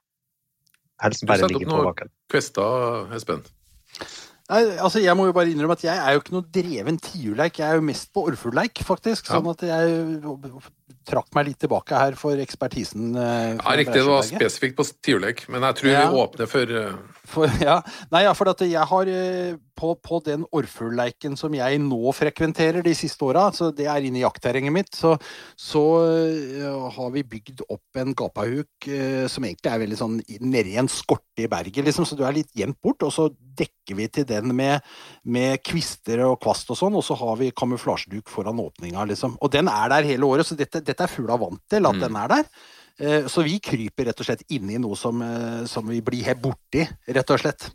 Helst 1.00 1.24
bare 1.28 1.48
ligge 1.48 1.68
på 1.68 1.84
bakken. 1.86 2.10
Du 2.10 2.36
setter 2.36 2.62
opp 2.62 2.82
noen 2.84 3.06
kvester, 3.08 3.14
Espen? 3.16 3.46
Nei, 4.50 4.64
altså 4.82 4.98
Jeg 5.02 5.14
må 5.14 5.28
jo 5.28 5.34
bare 5.34 5.52
innrømme 5.52 5.76
at 5.78 5.84
jeg 5.86 5.94
er 5.94 6.16
jo 6.16 6.22
ikke 6.22 6.34
noe 6.34 6.48
dreven 6.52 6.98
tiurleik. 7.00 7.60
Jeg 7.62 7.68
er 7.68 7.78
jo 7.78 7.86
mest 7.86 8.10
på 8.14 8.24
orrfuglleik, 8.28 8.82
faktisk. 8.86 9.30
Sånn 9.30 9.46
at 9.52 9.62
jeg 9.66 10.00
trakk 11.06 11.30
meg 11.36 11.50
litt 11.50 11.60
tilbake 11.62 11.96
her 11.96 12.16
for 12.18 12.40
ekspertisen. 12.42 13.14
Eh, 13.14 13.56
ja, 13.56 13.76
Riktig, 13.80 13.96
det 13.98 14.06
var 14.08 14.26
spesifikt 14.26 14.78
på 14.78 14.86
tiurlek, 15.04 15.46
men 15.52 15.64
jeg 15.68 15.80
tror 15.80 15.90
ja. 15.92 16.04
vi 16.04 16.22
åpner 16.24 16.50
for, 16.50 16.76
uh... 16.76 17.24
for 17.30 17.56
Ja, 17.66 17.80
Nei, 18.12 18.24
ja, 18.26 18.34
for 18.36 18.52
at 18.52 18.62
jeg 18.64 18.86
har 18.92 19.10
uh, 19.10 19.58
på, 19.80 19.92
på 20.04 20.20
den 20.26 20.44
orrfuglleiken 20.56 21.36
som 21.40 21.54
jeg 21.56 21.80
nå 21.82 22.14
frekventerer 22.16 22.84
de 22.86 22.94
siste 22.96 23.24
åra, 23.26 23.48
så 23.56 23.70
det 23.74 23.88
er 23.90 24.06
inne 24.06 24.20
i 24.20 24.24
jaktterrenget 24.24 24.74
mitt, 24.74 24.92
så, 24.96 25.16
så 25.58 25.84
uh, 26.04 26.88
har 26.96 27.14
vi 27.16 27.26
bygd 27.36 27.64
opp 27.68 28.02
en 28.02 28.16
gapahuk 28.16 28.90
uh, 28.90 29.26
som 29.30 29.46
egentlig 29.48 29.72
er 29.72 29.84
veldig 29.84 30.00
sånn 30.00 30.18
nedi 30.40 30.76
en 30.80 30.90
skorte 30.90 31.44
i 31.44 31.50
berget, 31.50 31.84
liksom, 31.86 32.06
så 32.08 32.18
du 32.18 32.26
er 32.26 32.36
litt 32.36 32.52
gjemt 32.56 32.78
bort. 32.82 33.02
Og 33.06 33.14
så 33.14 33.30
dekker 33.60 33.96
vi 33.98 34.06
til 34.12 34.26
den 34.28 34.54
med, 34.56 34.84
med 35.24 35.60
kvister 35.66 36.22
og 36.26 36.38
kvast 36.42 36.70
og 36.72 36.78
sånn, 36.78 36.96
og 36.98 37.04
så 37.04 37.16
har 37.20 37.38
vi 37.40 37.50
kamuflasjeduk 37.56 38.30
foran 38.30 38.60
åpninga, 38.62 39.04
liksom. 39.10 39.36
Og 39.40 39.52
den 39.52 39.70
er 39.72 39.90
der 39.92 40.08
hele 40.08 40.28
året, 40.28 40.48
så 40.48 40.56
dette, 40.58 40.79
dette 40.86 41.06
er 41.06 41.12
fugla 41.12 41.38
vant 41.40 41.62
til, 41.70 41.86
at 41.86 41.98
mm. 41.98 42.04
den 42.06 42.20
er 42.22 42.32
der. 42.36 42.50
Uh, 43.00 43.28
så 43.32 43.44
vi 43.46 43.58
kryper 43.64 44.10
rett 44.10 44.20
og 44.20 44.28
slett 44.28 44.46
inn 44.52 44.70
i 44.72 44.80
noe 44.80 44.98
som, 44.98 45.22
som 45.70 45.86
vi 45.88 46.02
blir 46.04 46.26
helt 46.26 46.42
borti, 46.44 46.86
rett 47.08 47.36
og 47.36 47.42
slett. 47.42 47.70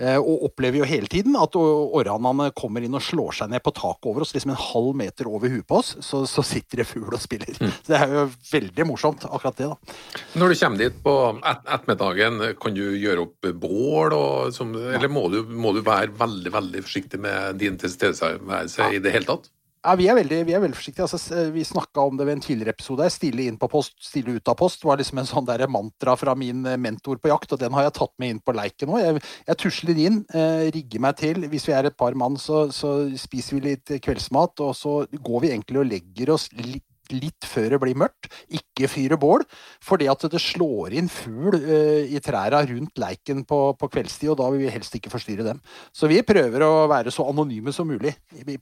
Eh, 0.00 0.16
og 0.16 0.46
opplever 0.48 0.80
jo 0.80 0.86
hele 0.88 1.08
tiden 1.10 1.34
at 1.36 1.56
orrhanene 1.58 2.48
kommer 2.56 2.84
inn 2.84 2.96
og 2.96 3.04
slår 3.04 3.36
seg 3.36 3.50
ned 3.52 3.60
på 3.64 3.74
taket 3.76 4.08
over 4.08 4.24
oss, 4.24 4.32
liksom 4.32 4.54
en 4.54 4.60
halv 4.60 4.96
meter 4.96 5.28
over 5.28 5.52
huet 5.52 5.66
på 5.68 5.80
oss, 5.82 5.92
så, 6.00 6.22
så 6.28 6.44
sitter 6.46 6.80
det 6.80 6.88
fugl 6.88 7.12
og 7.12 7.20
spiller. 7.20 7.52
Mm. 7.60 7.72
Så 7.76 7.92
det 7.92 7.98
er 7.98 8.14
jo 8.16 8.24
veldig 8.48 8.88
morsomt, 8.88 9.26
akkurat 9.28 9.60
det. 9.60 9.68
da. 9.68 9.96
Når 10.40 10.54
du 10.54 10.58
kommer 10.62 10.84
dit 10.84 11.00
på 11.04 11.16
et 11.36 11.72
ettermiddagen, 11.76 12.44
kan 12.62 12.78
du 12.78 12.84
gjøre 12.86 13.26
opp 13.26 13.50
bål, 13.66 14.16
og, 14.16 14.52
som, 14.56 14.72
eller 14.80 15.12
må 15.12 15.26
du, 15.32 15.42
må 15.44 15.74
du, 15.76 15.82
være 15.84 16.14
veldig 16.16 16.54
veldig 16.54 16.84
forsiktig 16.86 17.20
med 17.20 17.60
din 17.60 17.76
tilstedeværelse 17.80 18.86
ja. 18.86 18.94
i 18.96 19.02
det 19.02 19.12
hele 19.12 19.28
tatt? 19.28 19.50
Ja, 19.82 19.96
vi 19.98 20.04
er 20.06 20.14
veldig, 20.14 20.36
vi 20.46 20.52
er 20.54 20.60
veldig 20.62 20.76
forsiktige. 20.78 21.08
Altså, 21.08 21.40
vi 21.50 21.64
snakka 21.66 22.04
om 22.06 22.18
det 22.18 22.28
ved 22.28 22.36
en 22.36 22.44
tidligere 22.44 22.70
episode. 22.76 23.08
Stille 23.10 23.48
inn 23.48 23.56
på 23.58 23.66
post, 23.72 23.96
stille 24.06 24.36
ut 24.36 24.50
av 24.52 24.54
post 24.60 24.84
var 24.86 25.00
liksom 25.00 25.18
en 25.18 25.26
sånn 25.26 25.48
der 25.48 25.64
mantra 25.66 26.14
fra 26.18 26.36
min 26.38 26.60
eh, 26.70 26.78
mentor 26.78 27.18
på 27.18 27.32
jakt, 27.32 27.50
og 27.50 27.58
den 27.58 27.74
har 27.74 27.88
jeg 27.88 27.96
tatt 27.96 28.12
med 28.22 28.30
inn 28.30 28.38
på 28.46 28.54
leiken 28.54 28.92
nå. 28.92 29.00
Jeg, 29.02 29.24
jeg 29.48 29.58
tusler 29.58 30.02
inn, 30.04 30.20
eh, 30.30 30.68
rigger 30.76 31.02
meg 31.02 31.18
til. 31.18 31.48
Hvis 31.50 31.66
vi 31.66 31.74
er 31.74 31.90
et 31.90 31.98
par 31.98 32.14
mann, 32.14 32.38
så, 32.38 32.68
så, 32.70 32.94
spiser 33.18 33.58
vi 33.58 33.72
litt 33.72 33.94
kveldsmat, 34.06 34.62
og 34.62 34.70
så 34.78 34.94
går 35.18 35.42
vi 35.42 35.50
egentlig 35.50 35.82
og 35.82 35.90
legger 35.90 36.34
oss 36.36 36.46
litt 36.62 36.86
litt 37.12 37.44
før 37.44 37.74
det 37.74 37.80
blir 37.82 37.98
mørkt. 37.98 38.30
Ikke 38.54 38.88
fyre 38.88 39.18
bål, 39.20 39.42
fordi 39.84 40.06
at 40.08 40.22
det 40.32 40.40
slår 40.40 40.94
inn 40.96 41.10
fugl 41.12 41.58
uh, 41.58 42.06
i 42.06 42.22
trærne 42.24 42.62
rundt 42.70 43.02
leiken 43.02 43.42
på, 43.44 43.58
på, 43.76 43.90
kveldstid, 43.92 44.30
og 44.32 44.38
da 44.40 44.46
vil 44.54 44.62
vi 44.62 44.72
helst 44.72 44.94
ikke 44.96 45.12
forstyrre 45.12 45.44
dem. 45.50 45.60
Så 45.92 46.08
vi 46.08 46.22
prøver 46.24 46.64
å 46.64 46.86
være 46.88 47.12
så 47.12 47.26
anonyme 47.28 47.74
som 47.74 47.90
mulig 47.90 48.14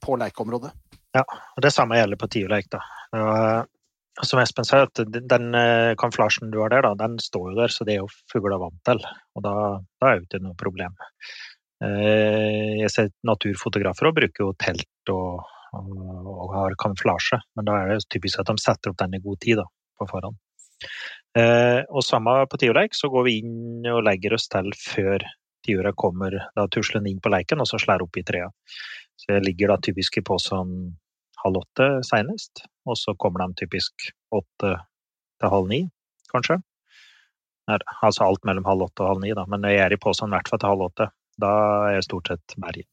på 0.02 0.18
lekeområdet. 0.18 0.72
Ja, 1.16 1.24
og 1.26 1.62
det 1.64 1.72
samme 1.74 1.98
gjelder 1.98 2.20
på 2.20 2.28
tiurleik. 2.30 2.70
da. 2.70 2.82
Som 4.26 4.40
Espen 4.42 4.66
sa, 4.66 4.82
at 4.84 5.00
den 5.06 5.54
eh, 5.56 5.94
kamuflasjen 5.98 6.50
du 6.52 6.58
har 6.60 6.72
der, 6.72 6.84
da, 6.84 6.92
den 6.98 7.16
står 7.22 7.52
jo 7.52 7.56
der, 7.62 7.72
så 7.72 7.86
det 7.86 7.94
er 7.94 8.02
jo 8.02 8.10
fugler 8.32 8.60
vant 8.60 8.82
til. 8.86 9.00
Og 9.38 9.44
da, 9.46 9.54
da 10.02 10.10
er 10.10 10.20
det 10.20 10.28
ikke 10.28 10.42
noe 10.44 10.58
problem. 10.58 10.98
Eh, 11.84 12.82
jeg 12.82 12.92
ser 12.92 13.10
naturfotografer 13.26 14.10
og 14.10 14.18
bruker 14.18 14.44
jo 14.44 14.52
telt 14.60 15.14
og, 15.14 15.46
og, 15.78 15.94
og 16.34 16.54
har 16.58 16.76
kamuflasje, 16.82 17.40
men 17.56 17.70
da 17.70 17.78
er 17.80 17.94
det 17.94 18.10
typisk 18.12 18.42
at 18.42 18.50
de 18.50 18.60
setter 18.60 18.92
opp 18.92 19.00
den 19.00 19.16
i 19.16 19.22
god 19.24 19.40
tid 19.46 19.62
da, 19.62 19.66
på 19.98 20.10
forhånd. 20.10 20.38
Eh, 21.38 21.80
og 21.88 22.04
samme 22.04 22.42
på 22.50 22.60
tiurleik, 22.60 22.96
så 22.96 23.08
går 23.12 23.26
vi 23.28 23.38
inn 23.40 23.86
og 23.90 24.04
legger 24.04 24.36
oss 24.36 24.50
til 24.52 24.72
før 24.76 25.24
tiura 25.66 25.92
kommer 25.92 26.34
da 26.56 26.66
tusler 26.72 27.04
inn 27.06 27.20
på 27.22 27.32
leiken, 27.32 27.60
og 27.60 27.68
så 27.68 27.80
slår 27.80 28.04
opp 28.06 28.16
i 28.16 28.24
trea. 28.26 28.48
Så 29.20 29.34
jeg 29.34 29.44
ligger 29.44 29.72
da 29.72 29.76
typisk 29.84 30.16
i 30.16 30.24
posen 30.24 30.74
halv 31.42 31.60
åtte 31.62 31.88
seinest, 32.08 32.64
og 32.88 32.96
så 33.00 33.14
kommer 33.20 33.44
de 33.44 33.62
typisk 33.62 34.10
åtte 34.32 34.74
til 35.40 35.52
halv 35.52 35.68
ni, 35.68 35.82
kanskje. 36.32 36.60
Altså 37.70 38.26
alt 38.26 38.44
mellom 38.48 38.66
halv 38.66 38.88
åtte 38.88 39.04
og 39.04 39.14
halv 39.14 39.24
ni, 39.24 39.34
da. 39.36 39.44
Men 39.48 39.64
jeg 39.68 39.80
er 39.84 39.94
i 39.94 40.00
posen 40.00 40.30
i 40.30 40.36
hvert 40.36 40.48
fall 40.50 40.62
til 40.62 40.72
halv 40.72 40.88
åtte. 40.88 41.10
Da 41.40 41.52
er 41.88 41.98
jeg 41.98 42.08
stort 42.08 42.32
sett 42.32 42.56
berget. 42.60 42.88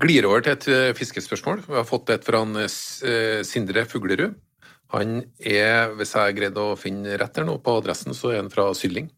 Glir 0.00 0.28
over 0.28 0.42
til 0.44 0.54
et 0.54 0.66
eh, 0.70 0.92
fiskespørsmål. 0.94 1.64
Vi 1.66 1.74
har 1.74 1.86
fått 1.88 2.12
et 2.14 2.26
fra 2.26 2.44
en 2.44 2.60
eh, 2.62 3.40
Sindre 3.46 3.86
Fuglerud. 3.90 4.36
Han 4.94 5.20
er, 5.38 5.94
hvis 5.98 6.14
jeg 6.14 6.36
greide 6.36 6.54
greid 6.54 6.60
å 6.62 6.78
finne 6.78 7.16
rett 7.18 7.38
her 7.38 7.46
nå 7.46 7.56
på 7.62 7.74
adressen, 7.78 8.14
så 8.14 8.32
er 8.32 8.40
han 8.42 8.52
fra 8.52 8.68
Sylling. 8.74 9.08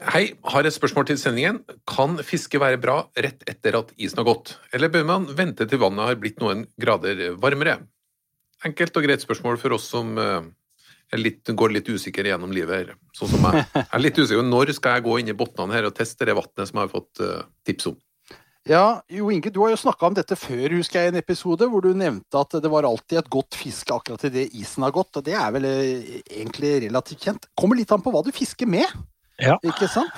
Hei, 0.00 0.30
har 0.48 0.64
et 0.64 0.72
spørsmål 0.72 1.04
til 1.10 1.18
sendingen. 1.20 1.58
Kan 1.88 2.16
fiske 2.24 2.56
være 2.60 2.78
bra 2.80 3.02
rett 3.20 3.42
etter 3.50 3.76
at 3.76 3.90
isen 4.00 4.22
har 4.22 4.30
gått, 4.30 4.54
eller 4.72 4.88
bør 4.92 5.04
man 5.04 5.26
vente 5.36 5.66
til 5.68 5.82
vannet 5.82 6.08
har 6.08 6.16
blitt 6.20 6.40
noen 6.40 6.62
grader 6.80 7.34
varmere? 7.40 7.82
Enkelt 8.64 8.96
og 8.96 9.04
greit 9.04 9.20
spørsmål 9.20 9.60
for 9.60 9.76
oss 9.76 9.90
som 9.92 10.16
uh, 10.16 10.40
litt, 11.20 11.44
går 11.44 11.76
litt 11.76 11.90
usikre 11.92 12.32
gjennom 12.32 12.54
livet 12.56 12.78
her, 12.78 12.94
sånn 13.16 13.34
som 13.34 13.44
meg. 13.44 13.60
Jeg 13.76 13.90
er 13.98 14.04
litt 14.06 14.22
usikker. 14.22 14.46
Når 14.48 14.72
skal 14.78 14.96
jeg 14.96 15.04
gå 15.04 15.18
inn 15.20 15.34
i 15.34 15.36
bunnene 15.36 15.76
her 15.76 15.90
og 15.90 15.96
teste 16.00 16.28
det 16.28 16.38
vannet 16.38 16.70
som 16.70 16.80
jeg 16.80 16.88
har 16.88 16.94
fått 16.94 17.22
uh, 17.24 17.44
tips 17.68 17.92
om? 17.92 18.00
Ja, 18.68 19.02
Jo 19.08 19.28
Inge, 19.32 19.52
du 19.52 19.60
har 19.62 19.72
jo 19.72 19.78
snakka 19.80 20.08
om 20.08 20.16
dette 20.16 20.36
før, 20.36 20.78
husker 20.78 21.00
jeg, 21.00 21.10
i 21.10 21.14
en 21.14 21.20
episode 21.20 21.68
hvor 21.68 21.84
du 21.84 21.92
nevnte 21.96 22.40
at 22.40 22.56
det 22.60 22.72
var 22.72 22.88
alltid 22.88 23.20
et 23.20 23.32
godt 23.32 23.56
fiske 23.56 23.92
akkurat 23.92 24.24
idet 24.28 24.48
isen 24.56 24.84
har 24.84 24.96
gått. 24.96 25.12
og 25.16 25.24
Det 25.28 25.36
er 25.36 25.54
vel 25.56 25.68
eh, 25.68 26.20
egentlig 26.24 26.74
relativt 26.88 27.24
kjent. 27.24 27.48
Kommer 27.56 27.80
litt 27.80 27.92
an 27.92 28.04
på 28.04 28.12
hva 28.12 28.24
du 28.24 28.32
fisker 28.36 28.68
med. 28.68 28.88
Ja. 29.40 29.56
Ikke 29.66 29.88
sant? 29.90 30.14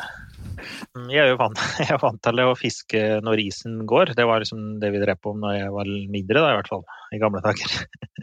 Mm, 0.97 1.09
jeg 1.11 1.23
er 1.25 1.31
jo 1.33 1.39
vant, 1.41 1.59
jeg 1.81 1.91
er 1.95 2.01
vant 2.03 2.21
til 2.25 2.43
å 2.43 2.53
fiske 2.59 3.03
når 3.25 3.43
isen 3.45 3.83
går. 3.89 4.15
Det 4.19 4.27
var 4.29 4.43
liksom 4.43 4.79
det 4.83 4.93
vi 4.95 5.03
drev 5.03 5.21
på 5.23 5.35
når 5.39 5.57
jeg 5.59 5.75
var 5.77 5.93
mindre, 6.15 6.39
da, 6.41 6.53
i 6.53 6.59
hvert 6.61 6.73
fall. 6.73 6.87
I 7.13 7.21
gamle 7.23 7.43
dager. 7.45 7.77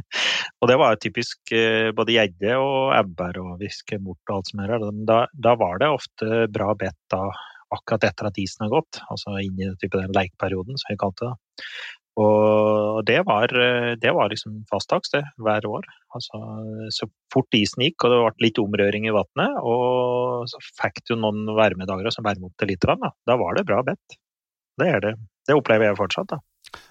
og 0.60 0.72
det 0.72 0.80
var 0.82 1.00
typisk 1.04 1.54
eh, 1.56 1.92
både 1.96 2.16
gjedde 2.16 2.58
og 2.62 2.96
ebber 2.98 3.42
og 3.44 3.54
viskemort 3.62 4.22
og 4.32 4.40
alt 4.40 4.52
som 4.52 4.64
er 4.64 4.76
her. 4.76 4.90
Da, 5.10 5.22
da, 5.34 5.56
var 5.60 5.82
det 5.82 5.94
ofte 5.94 6.44
bra 6.54 6.74
bedt 6.80 7.00
da 7.14 7.28
akkurat 7.70 8.08
etter 8.08 8.26
at 8.26 8.38
isen 8.42 8.66
har 8.66 8.72
gått, 8.74 8.98
altså 9.14 9.36
inn 9.44 9.60
i 9.62 9.68
den 9.70 10.14
leikperioden 10.16 10.80
som 10.82 10.90
vi 10.90 10.98
kalte 10.98 11.28
det. 11.28 11.66
Og 12.20 13.04
det 13.08 13.20
var, 13.28 13.54
det 14.02 14.12
var 14.16 14.32
liksom 14.32 14.64
fast 14.72 14.92
det, 15.14 15.22
hver 15.38 15.66
år. 15.70 15.86
Altså, 16.18 16.40
så 16.96 17.08
fort 17.34 17.56
isen 17.56 17.86
gikk 17.86 18.04
og 18.04 18.12
det 18.12 18.20
ble 18.24 18.48
litt 18.48 18.62
omrøring 18.62 19.06
i 19.08 19.14
vannet, 19.16 19.60
og 19.62 20.50
så 20.50 20.60
fikk 20.82 21.04
du 21.08 21.16
noen 21.16 21.46
varmedager 21.56 22.12
som 22.12 22.26
varmet 22.28 22.50
opp 22.50 22.58
til 22.60 22.74
litt, 22.74 22.84
da, 22.84 23.14
da 23.30 23.38
var 23.40 23.56
det 23.56 23.68
bra 23.70 23.84
bedt. 23.86 24.20
Det 24.80 24.90
er 24.90 25.04
det. 25.06 25.14
Det 25.48 25.56
opplever 25.58 25.90
jeg 25.90 26.00
fortsatt, 26.00 26.34
da. 26.34 26.42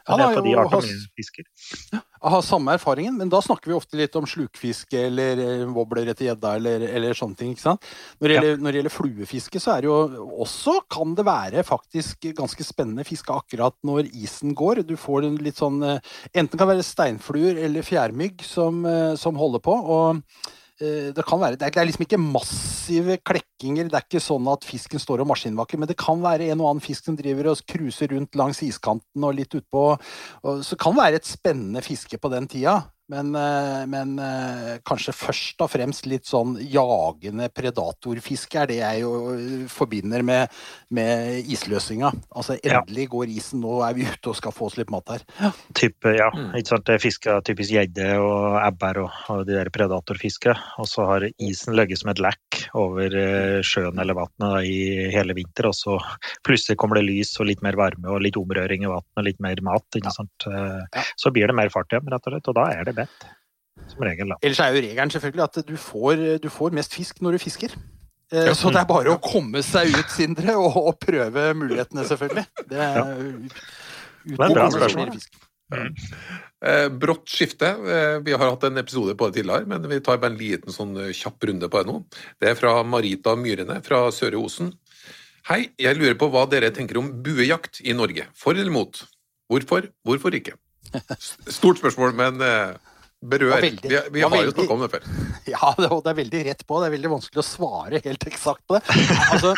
Men 0.09 0.23
har, 0.23 0.39
jo, 0.41 0.63
har, 0.73 2.03
har 2.33 2.43
samme 2.43 2.73
erfaringen, 2.79 3.17
men 3.19 3.31
da 3.33 3.41
snakker 3.45 3.71
vi 3.71 3.77
ofte 3.77 3.99
litt 4.01 4.17
om 4.19 4.27
slukfiske 4.29 5.03
eller 5.11 5.43
eh, 5.43 5.65
wobbler 5.75 6.09
etter 6.13 6.31
gjedda 6.31 6.55
eller, 6.59 6.85
eller, 6.89 7.17
sånne 7.19 7.39
ting. 7.39 7.55
Når 7.59 7.79
det, 7.79 8.35
gjelder, 8.35 8.51
ja. 8.55 8.61
når 8.63 8.71
det, 8.71 8.81
gjelder, 8.81 8.95
fluefiske, 8.97 9.63
så 9.63 9.75
er 9.75 9.85
det 9.85 9.91
jo 9.91 10.29
også 10.47 10.79
kan 10.91 11.13
det 11.19 11.27
være 11.29 11.67
faktisk 11.69 12.31
ganske 12.39 12.67
spennende 12.67 13.07
fiske 13.09 13.35
akkurat 13.35 13.77
når 13.87 14.09
isen 14.11 14.57
går. 14.59 14.83
Du 14.89 14.97
får 14.99 15.29
en 15.29 15.41
litt 15.45 15.61
sånn 15.61 15.83
eh, 15.85 16.15
Enten 16.33 16.57
kan 16.57 16.67
det 16.67 16.79
være 16.79 16.87
steinfluer 16.87 17.61
eller 17.67 17.87
fjærmygg 17.87 18.43
som, 18.47 18.81
eh, 18.89 19.13
som 19.21 19.37
holder 19.39 19.65
på. 19.65 19.77
og 19.99 20.25
det 20.79 21.25
kan 21.27 21.41
være, 21.43 21.59
det 21.59 21.69
er 21.75 21.87
liksom 21.89 22.05
ikke 22.05 22.21
massive 22.23 23.17
klekkinger. 23.27 23.89
Det 23.91 23.99
er 23.99 24.05
ikke 24.07 24.23
sånn 24.23 24.47
at 24.53 24.67
fisken 24.67 25.03
står 25.03 25.25
og 25.25 25.31
maskinvaker, 25.33 25.81
men 25.81 25.91
det 25.91 25.99
kan 25.99 26.23
være 26.23 26.47
en 26.53 26.63
og 26.63 26.71
annen 26.71 26.85
fisk 26.85 27.09
som 27.09 27.17
driver 27.19 27.51
og 27.51 27.65
cruiser 27.67 28.13
rundt 28.15 28.39
langs 28.39 28.63
iskanten 28.63 29.27
og 29.27 29.35
litt 29.41 29.59
utpå. 29.59 29.83
Så 30.45 30.77
det 30.77 30.81
kan 30.85 30.95
være 30.99 31.19
et 31.19 31.27
spennende 31.27 31.83
fiske 31.83 32.21
på 32.23 32.31
den 32.31 32.47
tida. 32.51 32.81
Men, 33.09 33.35
eh, 33.35 33.87
men, 33.89 34.19
eh, 34.19 34.79
kanskje 34.85 35.15
først 35.17 35.63
og 35.65 35.71
fremst 35.73 36.05
litt 36.11 36.29
sånn 36.29 36.59
jagende 36.61 37.47
predatorfiske 37.49 38.59
er 38.61 38.69
det 38.69 38.77
jeg 38.83 39.01
jo 39.01 39.13
eh, 39.33 39.63
forbinder 39.73 40.25
med, 40.27 40.59
med 40.93 41.49
isløsinga. 41.49 42.11
Altså 42.37 42.59
endelig 42.59 43.07
ja. 43.07 43.13
går 43.15 43.33
isen, 43.33 43.63
nå 43.65 43.79
er 43.87 43.97
vi 43.97 44.05
ute 44.05 44.29
og 44.29 44.37
skal 44.37 44.53
få 44.53 44.69
oss 44.69 44.77
litt 44.77 44.93
mat 44.93 45.09
her. 45.15 45.25
Ja, 45.41 45.53
Type, 45.79 46.13
ja. 46.19 46.29
Mm. 46.35 46.51
ikke 46.61 46.75
sant. 46.75 46.85
Det 46.89 46.99
er 46.99 47.05
fisker 47.07 47.41
typisk 47.49 47.73
gjedde 47.79 48.11
og 48.21 48.59
ebber 48.61 49.01
og, 49.07 49.17
og, 49.33 49.47
de 49.49 49.57
der 49.57 49.73
predatorfisket. 49.73 50.69
Og 50.83 50.91
så 50.93 51.09
har 51.09 51.25
isen 51.31 51.79
ligget 51.79 52.03
som 52.03 52.13
et 52.13 52.21
lekk 52.21 52.61
over 52.77 53.17
sjøen 53.65 53.97
eller 54.03 54.19
vannet 54.19 54.69
i 54.69 55.09
hele 55.15 55.37
vinter, 55.37 55.71
og 55.71 55.77
så 55.79 55.97
plutselig 56.45 56.77
kommer 56.81 57.01
det 57.01 57.07
lys 57.09 57.33
og 57.41 57.49
litt 57.49 57.65
mer 57.65 57.79
varme 57.81 58.13
og 58.13 58.21
litt 58.25 58.37
omrøring 58.37 58.85
i 58.85 58.93
vannet 58.93 59.23
og 59.23 59.29
litt 59.31 59.41
mer 59.41 59.65
mat. 59.65 59.89
ikke 59.97 60.13
sant. 60.13 60.49
Ja. 60.53 61.09
Så 61.17 61.33
blir 61.33 61.49
det 61.49 61.57
mer 61.57 61.73
fart 61.73 61.89
igjen, 61.95 62.09
rett 62.13 62.29
og 62.29 62.37
slett. 62.37 62.53
Og 62.53 62.59
da 62.61 62.69
er 62.75 62.85
det 62.85 62.98
bett. 62.99 63.29
Som 63.89 64.03
regel, 64.05 64.35
da. 64.35 64.41
Ellers 64.43 64.61
er 64.63 64.75
jo 64.75 64.83
regelen 64.83 65.15
selvfølgelig 65.15 65.45
at 65.47 65.61
du 65.69 65.77
får, 65.81 66.25
du 66.43 66.49
får 66.51 66.75
mest 66.77 66.97
fisk 66.99 67.23
når 67.25 67.39
du 67.39 67.45
fisker. 67.47 67.77
Eh, 68.33 68.53
så 68.59 68.73
det 68.75 68.83
er 68.83 68.89
bare 68.89 69.15
å 69.15 69.21
komme 69.23 69.63
seg 69.65 69.95
ut, 69.95 70.11
Sindre, 70.13 70.57
og, 70.61 70.77
og 70.83 70.99
prøve 71.01 71.51
mulighetene, 71.57 72.05
selvfølgelig. 72.09 72.45
Det 72.69 72.81
er, 72.85 72.99
ja. 72.99 73.07
det 74.29 74.37
er 74.37 74.57
bra 74.59 74.67
spørsmål. 74.75 75.15
Mm. 75.69 75.95
Eh, 76.65 76.87
brått 76.93 77.31
skifte. 77.33 77.71
Eh, 77.71 78.19
vi 78.27 78.35
har 78.35 78.45
hatt 78.45 78.67
en 78.69 78.81
episode 78.83 79.15
på 79.17 79.29
det 79.29 79.41
tidligere, 79.41 79.69
men 79.71 79.89
vi 79.89 80.01
tar 80.05 80.21
bare 80.21 80.35
en 80.35 80.41
liten 80.41 80.75
sånn 80.75 80.97
kjapp 81.17 81.49
runde 81.49 81.71
på 81.73 81.83
det 81.83 81.93
nå. 81.93 82.03
Det 82.41 82.53
er 82.53 82.59
fra 82.59 82.75
Marita 82.85 83.37
Myrene 83.39 83.81
fra 83.87 84.07
Søre 84.15 84.41
Osen. 84.41 84.75
Hei, 85.49 85.71
jeg 85.81 85.97
lurer 85.97 86.17
på 86.21 86.29
hva 86.29 86.45
dere 86.51 86.69
tenker 86.75 86.99
om 87.01 87.09
buejakt 87.25 87.81
i 87.81 87.95
Norge. 87.97 88.27
For 88.37 88.59
eller 88.59 88.75
mot? 88.75 89.01
Hvorfor? 89.49 89.89
Hvorfor 90.05 90.37
ikke? 90.37 90.59
Stort 91.59 91.81
spørsmål, 91.81 92.13
men 92.17 92.45
eh, 92.45 92.77
berør. 93.21 93.57
Veldig, 93.61 93.91
vi, 93.91 93.99
vi 94.15 94.23
har 94.23 94.31
veldig, 94.31 94.51
jo 94.51 94.55
snakka 94.55 94.75
om 94.75 94.83
det 94.85 94.91
før. 94.93 95.07
Ja, 95.53 95.71
det, 95.79 95.89
det, 95.89 96.11
er 96.13 96.19
veldig 96.19 96.43
rett 96.49 96.65
på. 96.69 96.79
Det 96.79 96.89
er 96.89 96.95
veldig 96.95 97.11
vanskelig 97.15 97.43
å 97.43 97.47
svare 97.47 98.01
helt 98.05 98.27
eksakt 98.31 98.65
på 98.69 98.79
det. 98.79 98.97
Altså, 99.33 99.55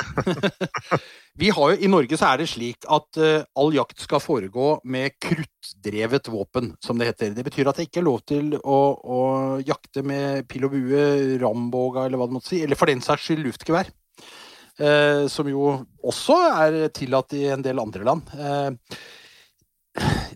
vi 1.42 1.53
har 1.57 1.75
jo, 1.75 1.79
I 1.83 1.90
Norge 1.90 2.18
så 2.20 2.31
er 2.31 2.40
det 2.40 2.49
slik 2.53 2.88
at 2.96 3.20
uh, 3.20 3.44
all 3.61 3.75
jakt 3.77 4.05
skal 4.07 4.23
foregå 4.25 4.73
med 4.88 5.16
kruttdrevet 5.20 6.31
våpen, 6.33 6.75
som 6.85 7.01
det 7.01 7.11
heter. 7.11 7.35
Det 7.37 7.46
betyr 7.46 7.70
at 7.70 7.81
det 7.81 7.88
ikke 7.90 8.03
er 8.03 8.09
lov 8.09 8.20
til 8.29 8.55
å, 8.61 8.81
å 8.96 9.20
jakte 9.66 10.05
med 10.07 10.49
pil 10.51 10.68
og 10.68 10.77
bue, 10.77 11.07
ramboga 11.42 12.07
eller 12.07 12.20
hva 12.20 12.31
det 12.31 12.38
måtte 12.38 12.55
si, 12.55 12.62
eller 12.64 12.81
for 12.81 12.90
den 12.90 13.05
saks 13.05 13.29
skyld 13.29 13.44
luftgevær. 13.49 13.92
Uh, 14.81 15.27
som 15.29 15.49
jo 15.51 15.75
også 16.09 16.38
er 16.64 16.83
tillatt 16.96 17.35
i 17.37 17.49
en 17.53 17.64
del 17.64 17.83
andre 17.83 18.07
land. 18.07 18.31
Uh, 18.33 19.01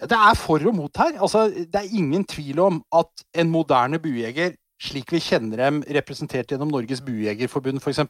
det 0.05 0.19
er 0.19 0.37
for 0.39 0.65
og 0.69 0.77
mot 0.77 1.01
her. 1.01 1.17
Altså, 1.19 1.47
det 1.49 1.81
er 1.81 1.97
ingen 1.97 2.27
tvil 2.29 2.61
om 2.65 2.83
at 2.95 3.25
en 3.41 3.51
moderne 3.53 4.01
buejeger, 4.03 4.57
slik 4.85 5.15
vi 5.15 5.23
kjenner 5.23 5.63
dem 5.65 5.81
representert 5.97 6.51
gjennom 6.51 6.73
Norges 6.73 7.01
buejegerforbund 7.05 7.81
f.eks., 7.81 8.03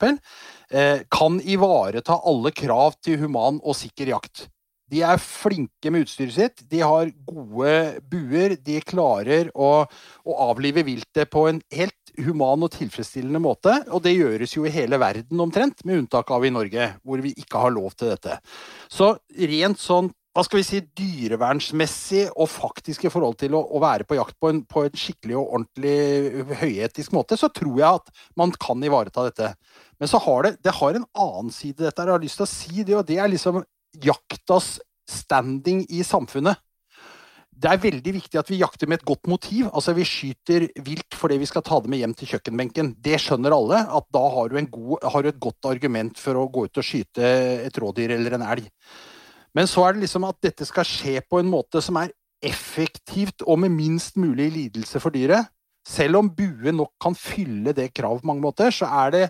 eh, 0.73 1.05
kan 1.13 1.39
ivareta 1.41 2.19
alle 2.27 2.55
krav 2.57 2.99
til 3.05 3.21
human 3.23 3.61
og 3.63 3.79
sikker 3.79 4.15
jakt. 4.15 4.49
De 4.93 5.01
er 5.01 5.21
flinke 5.21 5.91
med 5.91 6.05
utstyret 6.05 6.35
sitt, 6.35 6.65
de 6.69 6.83
har 6.85 7.09
gode 7.27 8.01
buer, 8.11 8.55
de 8.61 8.81
klarer 8.85 9.49
å, 9.57 9.71
å 9.89 10.35
avlive 10.51 10.85
viltet 10.85 11.31
på 11.33 11.47
en 11.49 11.63
helt 11.73 12.13
human 12.21 12.67
og 12.67 12.75
tilfredsstillende 12.75 13.41
måte. 13.43 13.79
Og 13.89 14.05
det 14.05 14.13
gjøres 14.15 14.55
jo 14.55 14.67
i 14.69 14.75
hele 14.75 15.01
verden 15.01 15.41
omtrent, 15.41 15.81
med 15.89 16.03
unntak 16.03 16.31
av 16.37 16.45
i 16.45 16.53
Norge, 16.53 16.91
hvor 17.03 17.25
vi 17.25 17.33
ikke 17.41 17.65
har 17.65 17.73
lov 17.75 17.97
til 17.97 18.13
dette. 18.13 18.37
Så 18.93 19.15
rent 19.55 19.81
sånn 19.81 20.13
hva 20.35 20.43
skal 20.43 20.59
vi 20.59 20.67
si, 20.67 20.81
dyrevernsmessig 20.99 22.25
og 22.33 22.49
faktisk 22.51 23.07
i 23.07 23.13
forhold 23.13 23.37
til 23.39 23.55
å, 23.55 23.61
å 23.63 23.83
være 23.83 24.07
på 24.09 24.17
jakt 24.19 24.35
på 24.43 24.51
en, 24.51 24.65
på 24.67 24.83
en, 24.83 24.97
skikkelig 24.99 25.37
og 25.39 25.53
ordentlig 25.61 26.57
høyetisk 26.59 27.15
måte, 27.15 27.39
så 27.39 27.51
tror 27.55 27.79
jeg 27.79 28.01
at 28.01 28.11
man 28.41 28.55
kan 28.59 28.83
ivareta 28.83 29.29
dette. 29.29 29.53
Men 30.03 30.11
så 30.11 30.19
har 30.25 30.49
det, 30.49 30.57
det 30.67 30.75
har 30.75 30.99
en 30.99 31.07
annen 31.23 31.55
side, 31.55 31.85
dette 31.85 32.03
jeg 32.03 32.17
har 32.17 32.27
lyst 32.27 32.41
til 32.43 32.49
å 32.49 32.51
si, 32.51 32.83
det, 32.83 32.99
og 32.99 33.07
det 33.07 33.21
er 33.23 33.31
liksom 33.31 33.63
jaktas 34.03 34.75
standing 35.07 35.85
i 35.95 36.03
samfunnet. 36.03 36.59
Det 37.55 37.71
er 37.71 37.79
veldig 37.79 38.17
viktig 38.17 38.39
at 38.41 38.51
vi 38.51 38.59
jakter 38.59 38.91
med 38.91 38.99
et 38.99 39.07
godt 39.07 39.29
motiv. 39.31 39.69
Altså 39.71 39.95
Vi 39.95 40.03
skyter 40.09 40.67
vilt 40.83 41.15
fordi 41.15 41.39
vi 41.39 41.47
skal 41.47 41.63
ta 41.63 41.79
det 41.81 41.93
med 41.93 42.03
hjem 42.03 42.15
til 42.19 42.35
kjøkkenbenken. 42.35 42.97
Det 42.99 43.21
skjønner 43.23 43.55
alle, 43.55 43.85
at 43.87 44.09
da 44.13 44.23
har 44.35 44.51
du, 44.51 44.59
god, 44.75 45.07
har 45.15 45.23
du 45.23 45.31
et 45.31 45.43
godt 45.47 45.71
argument 45.71 46.19
for 46.19 46.41
å 46.41 46.49
gå 46.51 46.67
ut 46.67 46.83
og 46.83 46.87
skyte 46.91 47.35
et 47.69 47.79
rådyr 47.79 48.17
eller 48.19 48.35
en 48.35 48.49
elg. 48.57 48.67
Men 49.55 49.71
så 49.71 49.87
er 49.87 49.95
det 49.95 50.05
liksom 50.05 50.27
at 50.29 50.41
dette 50.43 50.67
skal 50.67 50.87
skje 50.89 51.21
på 51.31 51.41
en 51.41 51.51
måte 51.51 51.83
som 51.85 51.99
er 52.01 52.13
effektivt 52.45 53.45
og 53.47 53.61
med 53.63 53.73
minst 53.73 54.19
mulig 54.21 54.51
lidelse 54.53 55.01
for 55.01 55.15
dyret. 55.15 55.49
Selv 55.85 56.19
om 56.21 56.31
bue 56.33 56.73
nok 56.73 56.95
kan 57.03 57.17
fylle 57.17 57.75
det 57.77 57.93
kravet 57.95 58.25
på 58.25 58.31
mange 58.31 58.45
måter, 58.45 58.73
så 58.73 58.89
er 59.05 59.15
det 59.15 59.25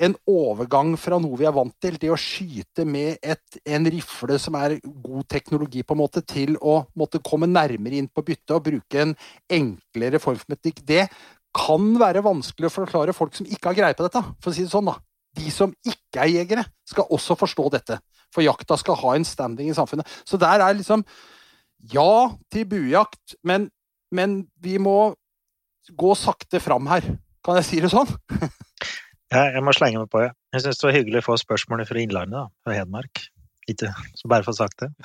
en 0.00 0.14
overgang 0.30 0.94
fra 0.96 1.18
noe 1.20 1.36
vi 1.36 1.44
er 1.44 1.52
vant 1.52 1.74
til, 1.82 1.98
det 2.00 2.08
å 2.12 2.18
skyte 2.18 2.86
med 2.88 3.18
et, 3.20 3.58
en 3.68 3.88
rifle 3.92 4.38
som 4.40 4.56
er 4.56 4.78
god 4.80 5.26
teknologi, 5.28 5.82
på 5.84 5.96
en 5.96 6.00
måte, 6.00 6.22
til 6.24 6.56
å 6.56 6.78
måtte 6.96 7.20
komme 7.24 7.50
nærmere 7.50 8.00
inn 8.00 8.08
på 8.08 8.24
byttet 8.24 8.54
og 8.56 8.64
bruke 8.70 9.02
en 9.02 9.12
enklere 9.52 10.22
form 10.22 10.40
for 10.40 10.54
metikk, 10.54 10.80
det 10.88 11.04
kan 11.56 11.92
være 12.00 12.24
vanskelig 12.24 12.70
å 12.70 12.72
forklare 12.72 13.16
folk 13.16 13.36
som 13.36 13.48
ikke 13.48 13.72
har 13.72 13.76
greie 13.76 13.98
på 13.98 14.06
dette. 14.06 14.22
For 14.40 14.52
å 14.52 14.56
si 14.56 14.64
det 14.64 14.72
sånn, 14.72 14.88
da. 14.88 14.96
De 15.38 15.50
som 15.54 15.72
ikke 15.86 16.24
er 16.24 16.32
jegere, 16.32 16.64
skal 16.88 17.10
også 17.12 17.36
forstå 17.38 17.68
dette. 17.76 18.00
For 18.34 18.44
jakta 18.44 18.78
skal 18.78 18.98
ha 19.02 19.14
en 19.16 19.26
standing 19.26 19.70
i 19.70 19.76
samfunnet. 19.76 20.08
Så 20.26 20.40
der 20.40 20.62
er 20.62 20.76
liksom 20.76 21.04
Ja 21.94 22.36
til 22.52 22.66
buejakt, 22.68 23.38
men, 23.42 23.70
men 24.12 24.42
vi 24.60 24.76
må 24.78 25.14
gå 25.96 26.14
sakte 26.18 26.60
fram 26.60 26.90
her. 26.90 27.06
Kan 27.46 27.56
jeg 27.56 27.66
si 27.66 27.80
det 27.80 27.88
sånn? 27.92 28.10
ja, 29.32 29.46
jeg 29.54 29.62
må 29.64 29.72
slenge 29.72 30.02
meg 30.02 30.10
på, 30.12 30.26
ja. 30.26 30.34
Jeg 30.52 30.66
syns 30.66 30.80
det 30.82 30.88
var 30.90 30.96
hyggelig 30.98 31.22
å 31.22 31.28
få 31.30 31.38
spørsmålet 31.40 31.88
fra 31.88 32.02
Innlandet, 32.02 32.36
da, 32.36 32.66
fra 32.66 32.76
Hedmark. 32.76 33.22
Ikke, 33.70 33.92
så 34.18 34.28
bare 34.30 34.46
få 34.46 34.56
sagt 34.56 34.84
det. 34.84 34.90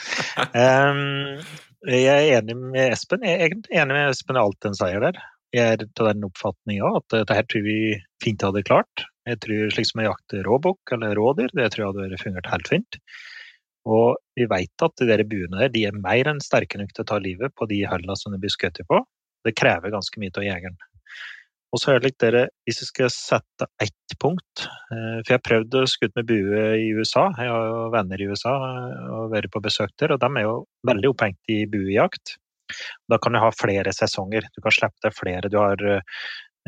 Um, 0.55 1.39
jeg 1.85 2.09
er 2.09 2.39
enig 2.39 2.55
med 2.57 2.89
Espen. 2.89 3.23
Jeg 3.23 3.37
er 3.39 3.53
enig 3.53 3.93
med 3.93 4.09
Espen 4.09 4.37
i 4.37 4.41
alt 4.41 4.57
den 4.65 4.75
sier 4.77 5.03
der. 5.03 5.19
Jeg 5.55 5.75
er 5.75 5.83
av 5.85 6.07
den 6.09 6.25
oppfatninga 6.27 6.89
at 6.97 7.05
dette 7.13 7.37
her 7.37 7.45
tror 7.47 7.63
vi 7.63 7.77
fint 8.23 8.43
hadde 8.43 8.63
klart. 8.67 9.05
Jeg 9.25 9.41
tror 9.41 9.71
slik 9.73 9.87
som 9.89 10.03
å 10.03 10.09
jakte 10.09 10.43
råbukk 10.45 10.93
eller 10.95 11.15
rådyr, 11.17 11.53
det 11.57 11.71
tror 11.73 11.85
jeg 11.85 11.93
hadde 11.93 12.21
fungert 12.21 12.51
helt 12.51 12.69
fint. 12.69 12.99
Og 13.85 14.17
vi 14.37 14.47
vet 14.49 14.85
at 14.85 14.95
de 14.99 15.07
der 15.09 15.23
buene 15.29 15.61
der, 15.61 15.71
de 15.73 15.85
er 15.89 15.97
mer 15.97 16.29
enn 16.29 16.41
sterke 16.41 16.79
nok 16.81 16.93
til 16.93 17.05
å 17.05 17.09
ta 17.11 17.21
livet 17.21 17.53
på 17.57 17.67
de 17.69 17.83
hullene 17.89 18.17
som 18.17 18.33
de 18.33 18.41
blir 18.41 18.53
skutt 18.53 18.81
på. 18.89 19.01
Det 19.45 19.53
krever 19.57 19.93
ganske 19.93 20.21
mye 20.21 20.33
av 20.33 20.45
jegeren. 20.45 20.77
Og 21.73 21.81
så 21.81 21.91
er 21.91 21.99
det 21.99 22.07
litt 22.07 22.21
dere, 22.23 22.43
Hvis 22.65 22.79
jeg 22.81 22.87
skal 22.87 23.11
sette 23.11 23.67
ett 23.83 24.15
punkt 24.21 24.63
eh, 24.63 25.19
For 25.19 25.33
jeg 25.33 25.35
har 25.35 25.43
prøvd 25.49 25.77
å 25.81 25.83
skutte 25.89 26.21
med 26.21 26.29
bue 26.29 26.63
i 26.79 26.87
USA. 26.95 27.27
Jeg 27.35 27.51
har 27.51 27.67
jo 27.67 27.83
venner 27.93 28.21
i 28.21 28.29
USA 28.31 28.53
og 29.17 29.33
vært 29.33 29.51
på 29.51 29.61
besøk 29.65 29.91
der, 29.99 30.15
og 30.15 30.21
de 30.23 30.29
er 30.39 30.47
jo 30.47 30.55
veldig 30.87 31.11
opphengt 31.11 31.51
i 31.51 31.65
buejakt. 31.69 32.37
Da 33.11 33.19
kan 33.21 33.35
du 33.35 33.41
ha 33.43 33.51
flere 33.53 33.91
sesonger. 33.93 34.47
Du 34.55 34.61
kan 34.63 34.73
slippe 34.73 35.03
deg 35.03 35.17
flere. 35.17 35.51
Du 35.51 35.59
har 35.59 35.83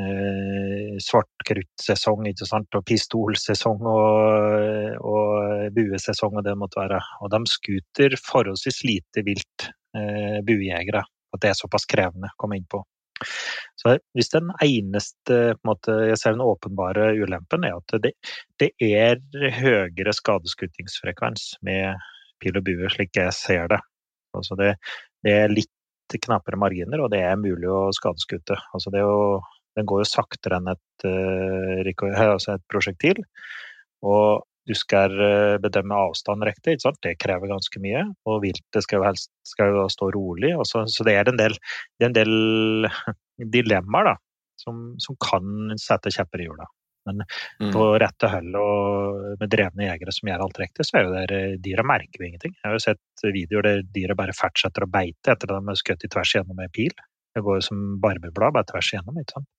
eh, 0.01 0.97
svartkruttsesong 1.03 2.27
og 2.27 2.83
pistolsesong 2.88 3.88
og, 3.91 4.99
og, 5.01 5.69
buesesong 5.75 6.39
og 6.39 6.45
det 6.45 6.57
måtte 6.60 6.81
være. 6.81 6.99
Og 7.21 7.31
de 7.33 7.41
skuter 7.51 8.17
forholdsvis 8.21 8.83
lite 8.88 9.25
vilt, 9.27 9.69
eh, 9.97 10.39
buejegere. 10.45 11.03
At 11.33 11.43
det 11.43 11.51
er 11.51 11.60
såpass 11.60 11.88
krevende 11.89 12.31
å 12.31 12.39
komme 12.39 12.60
inn 12.60 12.69
på. 12.69 12.83
Så 13.77 13.95
hvis 14.13 14.29
den 14.29 14.51
eneste 14.62 15.55
måte, 15.65 15.93
jeg 16.12 16.19
ser 16.21 16.36
den 16.36 16.45
åpenbare 16.45 17.10
ulempen, 17.17 17.65
er 17.65 17.77
at 17.77 17.97
det, 18.03 18.13
det 18.62 18.71
er 18.83 19.21
høyere 19.57 20.13
skadeskuttingsfrekvens 20.13 21.55
med 21.65 21.97
pil 22.41 22.60
og 22.60 22.65
bue, 22.67 22.89
slik 22.93 23.17
jeg 23.17 23.33
ser 23.33 23.69
det. 23.73 23.81
Altså 24.38 24.57
det, 24.60 24.75
det 25.25 25.33
er 25.33 25.53
litt 25.53 25.73
knappere 26.23 26.60
marginer, 26.62 27.01
og 27.03 27.12
det 27.12 27.23
er 27.25 27.39
mulig 27.41 27.67
å 27.69 27.88
skadeskutte. 27.95 28.57
Altså 28.75 28.93
det 28.93 29.03
å 29.03 29.41
den 29.77 29.87
går 29.89 30.03
jo 30.03 30.09
saktere 30.09 30.59
enn 30.59 30.71
et, 30.73 31.07
uh, 31.07 32.29
altså 32.33 32.57
et 32.57 32.65
prosjektil. 32.71 33.21
Og 34.05 34.45
du 34.67 34.75
skal 34.75 35.13
eh, 35.23 35.57
bedømme 35.63 35.95
avstand 35.95 36.43
riktig. 36.43 36.77
Det 37.03 37.15
krever 37.21 37.51
ganske 37.51 37.81
mye. 37.83 38.03
Og 38.27 38.41
viltet 38.43 38.83
skal 38.83 39.01
jo 39.01 39.07
helst 39.07 39.31
skal 39.47 39.75
jo 39.75 39.85
stå 39.91 40.11
rolig. 40.15 40.53
Også, 40.59 40.83
så 40.91 41.05
det 41.07 41.15
er 41.15 41.31
en 41.31 41.39
del, 41.39 41.55
er 42.01 42.09
en 42.09 42.17
del 42.17 42.89
dilemmaer 43.55 44.11
da, 44.11 44.15
som, 44.59 44.89
som 45.03 45.17
kan 45.23 45.77
sette 45.79 46.11
kjepper 46.13 46.43
i 46.43 46.49
hjula. 46.49 46.67
Men 47.07 47.23
mm. 47.23 47.69
på 47.71 47.83
rette 48.03 48.27
hold 48.27 48.55
og 48.59 49.37
med 49.39 49.51
drevne 49.53 49.85
jegere 49.85 50.11
som 50.11 50.27
gjør 50.27 50.43
alt 50.43 50.57
riktig, 50.59 50.83
så 50.83 50.97
er 50.99 51.05
jo 51.05 51.13
der 51.13 51.61
dyra 51.63 51.85
merker 51.87 52.19
jo 52.19 52.27
ingenting. 52.27 52.57
Jeg 52.57 52.67
har 52.67 52.75
jo 52.75 52.83
sett 52.83 53.27
videoer 53.37 53.69
der 53.69 53.85
dyra 53.95 54.17
bare 54.19 54.35
fortsetter 54.35 54.83
å 54.83 54.91
beite 54.91 55.31
etter 55.31 55.53
at 55.53 55.63
de 55.63 55.71
er 55.71 55.79
skutt 55.79 56.03
i 56.03 56.11
tvers 56.11 56.33
gjennom 56.35 56.59
en 56.59 56.73
pil. 56.75 56.91
Det 57.38 57.45
går 57.45 57.58
som 57.65 57.78
barbeblad 58.02 58.52
bare 58.58 58.69
tvers 58.71 58.89
igjennom. 58.93 59.15
ikke 59.21 59.36
sant? 59.38 59.50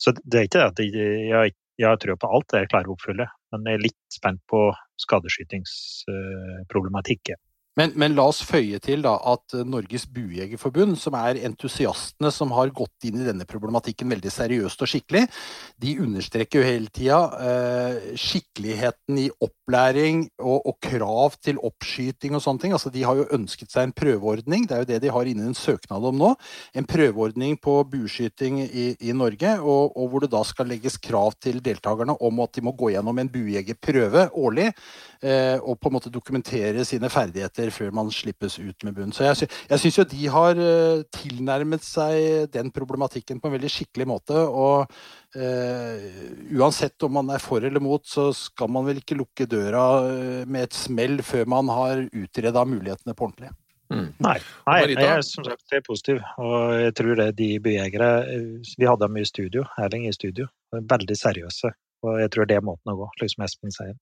Så 0.00 0.08
det 0.18 0.36
er 0.38 0.44
ikke 0.48 0.60
det 0.62 0.70
at 0.72 0.78
jeg, 0.82 0.90
jeg, 1.28 1.48
jeg 1.78 1.94
tror 2.02 2.22
på 2.22 2.32
alt 2.38 2.48
det 2.52 2.58
jeg 2.64 2.70
klarer 2.72 2.88
å 2.88 2.94
oppfylle, 2.96 3.26
men 3.52 3.60
jeg 3.68 3.74
er 3.76 3.84
litt 3.84 4.04
spent 4.14 4.40
på 4.50 4.60
skadeskytingsproblematikken. 5.04 7.38
Men, 7.78 7.92
men, 7.94 8.16
la 8.18 8.24
oss 8.26 8.40
føye 8.42 8.80
til 8.82 9.04
da, 9.04 9.14
at 9.30 9.54
Norges 9.68 10.08
Buejegerforbund, 10.10 10.96
som 10.98 11.14
er 11.14 11.38
entusiastene 11.46 12.32
som 12.34 12.50
har 12.56 12.72
gått 12.74 13.06
inn 13.06 13.20
i 13.22 13.26
denne 13.28 13.46
problematikken 13.46 14.10
veldig 14.10 14.32
seriøst 14.34 14.82
og 14.82 14.90
skikkelig, 14.90 15.28
de 15.78 15.92
understreker 16.02 16.58
jo 16.58 16.66
hele 16.66 16.90
tida 16.90 17.20
eh, 17.38 18.08
skikkeligheten 18.18 19.20
i 19.22 19.28
opplæring 19.30 20.24
og, 20.42 20.56
og, 20.58 20.74
krav 20.88 21.36
til 21.42 21.60
oppskyting 21.62 22.34
og 22.34 22.42
sånne 22.42 22.64
ting. 22.64 22.74
Altså, 22.74 22.90
de 22.90 23.04
har 23.06 23.18
jo 23.18 23.28
ønsket 23.36 23.70
seg 23.70 23.86
en 23.86 23.94
prøveordning, 23.94 24.66
det 24.66 24.74
er 24.74 24.82
jo 24.82 24.90
det 24.90 25.00
de 25.04 25.14
har 25.14 25.30
inne 25.30 25.46
en 25.46 25.58
søknad 25.58 26.08
om 26.10 26.18
nå. 26.18 26.32
En 26.74 26.88
prøveordning 26.88 27.60
på 27.62 27.76
bueskyting 27.92 28.58
i, 28.66 28.88
i 28.98 29.14
Norge, 29.14 29.54
og, 29.62 29.94
og, 29.94 30.10
hvor 30.10 30.26
det 30.26 30.32
da 30.34 30.42
skal 30.46 30.70
legges 30.72 30.98
krav 31.02 31.38
til 31.38 31.62
deltakerne 31.62 32.18
om 32.26 32.42
at 32.42 32.58
de 32.58 32.66
må 32.66 32.74
gå 32.78 32.90
gjennom 32.96 33.22
en 33.22 33.30
buejegerprøve 33.30 34.28
årlig, 34.34 34.72
eh, 35.22 35.56
og 35.62 35.78
på 35.78 35.92
en 35.92 35.98
måte 36.00 36.14
dokumentere 36.14 36.82
sine 36.88 37.10
ferdigheter 37.12 37.67
etter 37.68 37.76
før 37.76 37.94
man 37.94 38.10
slippes 38.10 38.58
ut 38.58 38.84
med 38.84 38.96
bunn. 38.96 39.12
Så 39.12 39.26
jeg, 39.26 39.48
jeg 39.68 39.82
syns 39.82 39.98
jo 39.98 40.06
de 40.08 40.28
har 40.32 40.58
uh, 40.58 41.04
tilnærmet 41.14 41.84
seg 41.84 42.50
den 42.52 42.72
problematikken 42.74 43.40
på 43.40 43.48
en 43.48 43.56
veldig 43.56 43.70
skikkelig 43.70 44.08
måte. 44.08 44.34
Og 44.34 44.88
uh, 45.36 45.96
uansett 46.58 47.00
om 47.06 47.16
man 47.18 47.30
er 47.34 47.42
for 47.42 47.64
eller 47.64 47.80
mot, 47.80 48.04
så 48.06 48.30
skal 48.32 48.70
man 48.72 48.86
vel 48.88 49.00
ikke 49.02 49.18
lukke 49.18 49.48
døra 49.48 49.86
uh, 50.04 50.44
med 50.48 50.68
et 50.68 50.76
smell 50.76 51.20
før 51.22 51.48
man 51.48 51.72
har 51.72 52.06
utreda 52.08 52.64
mulighetene 52.64 53.16
på 53.16 53.28
ordentlig. 53.28 53.54
Mm. 53.88 54.10
Nei, 54.20 54.36
Nei 54.68 54.78
jeg 54.84 55.00
er 55.00 55.22
som 55.24 55.46
sagt 55.46 55.72
er 55.72 55.84
positiv. 55.84 56.20
Og 56.44 56.74
jeg 56.76 56.92
tror 56.98 57.14
det 57.16 57.30
de 57.38 57.54
byjegere 57.64 58.08
Vi 58.76 58.84
hadde 58.84 59.06
dem 59.06 59.16
i 59.16 59.24
studio, 59.24 59.64
Erling 59.80 60.04
i 60.08 60.12
studio. 60.12 60.48
Veldig 60.76 61.16
seriøse. 61.16 61.72
Og 62.04 62.20
jeg 62.20 62.30
tror 62.30 62.46
det 62.46 62.58
er 62.58 62.66
måten 62.66 62.92
å 62.92 62.98
gå, 63.00 63.08
slik 63.16 63.32
som 63.32 63.46
Espen 63.46 63.72
sier. 63.74 63.96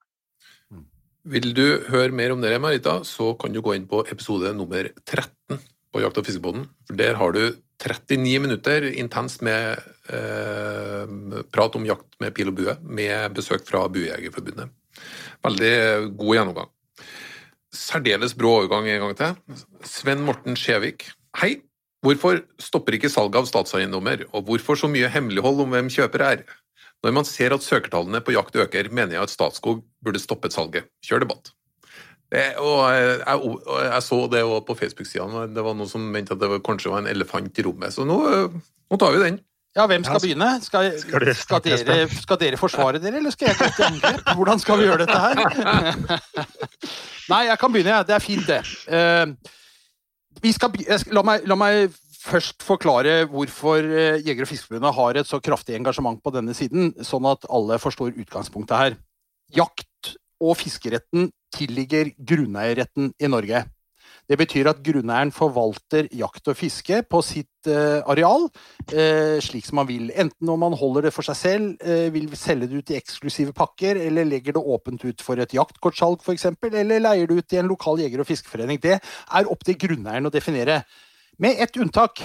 Vil 1.26 1.50
du 1.56 1.64
høre 1.90 2.14
mer 2.14 2.30
om 2.30 2.42
det, 2.42 2.54
Marita, 2.62 3.00
så 3.02 3.32
kan 3.40 3.50
du 3.54 3.58
gå 3.64 3.74
inn 3.74 3.88
på 3.90 4.04
episode 4.06 4.52
nummer 4.54 4.86
13 5.02 5.58
på 5.90 6.02
Jakt- 6.02 6.20
og 6.20 6.26
fiskebåten. 6.28 6.68
Der 6.94 7.18
har 7.18 7.32
du 7.34 7.56
39 7.82 8.38
minutter 8.44 8.86
intenst 8.92 9.42
med 9.42 9.80
eh, 10.06 11.42
prat 11.50 11.74
om 11.76 11.86
jakt 11.88 12.06
med 12.22 12.34
pil 12.36 12.52
og 12.52 12.56
bue, 12.60 12.76
med 12.82 13.34
besøk 13.34 13.66
fra 13.66 13.82
Buejegerforbundet. 13.90 14.70
Veldig 15.44 15.74
god 16.14 16.38
gjennomgang. 16.38 16.70
Særdeles 17.74 18.36
brå 18.38 18.60
overgang 18.60 18.86
en 18.88 19.02
gang 19.08 19.16
til. 19.18 19.58
Sven 19.84 20.22
Morten 20.24 20.56
Skjevik. 20.56 21.08
Hei! 21.42 21.56
Hvorfor 22.06 22.38
stopper 22.62 22.94
ikke 22.94 23.10
salget 23.10 23.40
av 23.40 23.48
statseiendommer, 23.50 24.22
og 24.30 24.46
hvorfor 24.46 24.78
så 24.78 24.86
mye 24.86 25.10
hemmelighold 25.10 25.64
om 25.64 25.74
hvem 25.74 25.90
kjøper 25.90 26.22
er? 26.22 26.46
Når 27.04 27.14
man 27.14 27.28
ser 27.28 27.54
at 27.54 27.64
søkertallene 27.64 28.22
på 28.24 28.34
jakt 28.34 28.56
øker, 28.56 28.88
mener 28.90 29.18
jeg 29.18 29.26
at 29.26 29.32
Statskog 29.32 29.84
burde 30.04 30.22
stoppet 30.22 30.56
salget. 30.56 30.88
Kjør 31.04 31.26
debatt. 31.26 31.52
Det, 32.32 32.42
og 32.58 32.80
jeg, 32.90 33.18
jeg, 33.20 33.50
jeg, 33.86 34.02
så 34.02 34.16
det 34.32 34.40
på 34.66 34.74
Facebook-sidene, 34.74 35.44
det 35.54 35.62
var 35.62 35.76
noen 35.78 35.90
som 35.90 36.08
mente 36.10 36.34
at 36.34 36.40
det 36.40 36.48
var, 36.50 36.62
kanskje 36.66 36.90
var 36.90 37.04
en 37.04 37.12
elefant 37.12 37.60
i 37.60 37.66
rommet. 37.66 37.94
Så 37.94 38.06
nå, 38.08 38.16
nå 38.90 38.98
tar 38.98 39.14
vi 39.14 39.22
den. 39.22 39.38
Ja, 39.76 39.84
hvem 39.86 40.04
skal 40.04 40.20
begynne? 40.24 40.48
Skal, 40.64 40.88
skal, 40.98 41.34
skal, 41.36 41.60
dere, 41.62 42.08
skal, 42.08 42.38
dere, 42.40 42.56
forsvare 42.56 42.98
dere, 42.98 43.20
eller 43.20 43.34
skal 43.34 43.50
jeg 43.50 43.58
gå 43.60 43.68
til 43.76 43.84
angrep? 43.90 44.30
Hvordan 44.38 44.62
skal 44.62 44.80
vi 44.80 44.88
gjøre 44.88 45.04
dette 45.04 45.18
her? 45.20 45.36
Nei, 47.32 47.42
jeg 47.50 47.58
kan 47.60 47.74
begynne, 47.74 47.92
jeg. 47.98 48.06
Det 48.08 48.16
er 48.16 48.24
fint, 48.24 48.48
det. 48.48 48.62
Uh, 48.88 50.50
skal, 50.56 50.80
la, 51.12 51.24
meg, 51.28 51.44
la 51.46 51.58
meg 51.60 51.92
først 52.26 52.64
forklare 52.66 53.24
hvorfor 53.30 53.84
eh, 53.86 54.20
Jeger- 54.24 54.46
og 54.46 54.50
Fiskerforbundet 54.50 54.96
har 54.98 55.20
et 55.20 55.28
så 55.28 55.40
kraftig 55.42 55.76
engasjement 55.78 56.18
på 56.22 56.32
denne 56.34 56.54
siden, 56.56 56.92
sånn 57.04 57.28
at 57.30 57.46
alle 57.52 57.78
forstår 57.82 58.16
utgangspunktet 58.16 58.76
her. 58.82 58.98
Jakt- 59.54 60.16
og 60.42 60.58
fiskeretten 60.60 61.30
tilligger 61.54 62.10
grunneierretten 62.18 63.14
i 63.16 63.30
Norge. 63.32 63.62
Det 64.26 64.36
betyr 64.36 64.66
at 64.68 64.82
grunneieren 64.82 65.30
forvalter 65.32 66.08
jakt 66.18 66.50
og 66.50 66.58
fiske 66.58 66.98
på 67.06 67.20
sitt 67.22 67.70
eh, 67.70 68.02
areal 68.10 68.48
eh, 68.90 69.38
slik 69.40 69.68
som 69.68 69.78
man 69.78 69.88
vil. 69.88 70.10
Enten 70.10 70.50
om 70.50 70.60
man 70.60 70.76
holder 70.76 71.06
det 71.06 71.14
for 71.14 71.24
seg 71.24 71.38
selv, 71.38 71.86
vil 72.12 72.28
selge 72.36 72.68
det 72.68 72.82
ut 72.82 72.92
i 72.92 72.98
eksklusive 72.98 73.54
pakker, 73.56 74.02
eller 74.08 74.26
legger 74.28 74.58
det 74.58 74.66
åpent 74.74 75.06
ut 75.06 75.24
for 75.24 75.38
et 75.40 75.54
jaktkortsalg 75.56 76.26
f.eks., 76.26 76.50
eller 76.72 77.06
leier 77.06 77.30
det 77.30 77.38
ut 77.38 77.56
i 77.56 77.62
en 77.62 77.70
lokal 77.70 78.02
jeger- 78.02 78.26
og 78.26 78.28
fiskeforening. 78.28 78.82
Det 78.82 78.98
er 78.98 79.52
opp 79.52 79.62
til 79.64 79.78
grunneieren 79.86 80.26
å 80.26 80.34
definere. 80.34 80.82
Med 81.36 81.58
ett 81.60 81.76
unntak, 81.76 82.22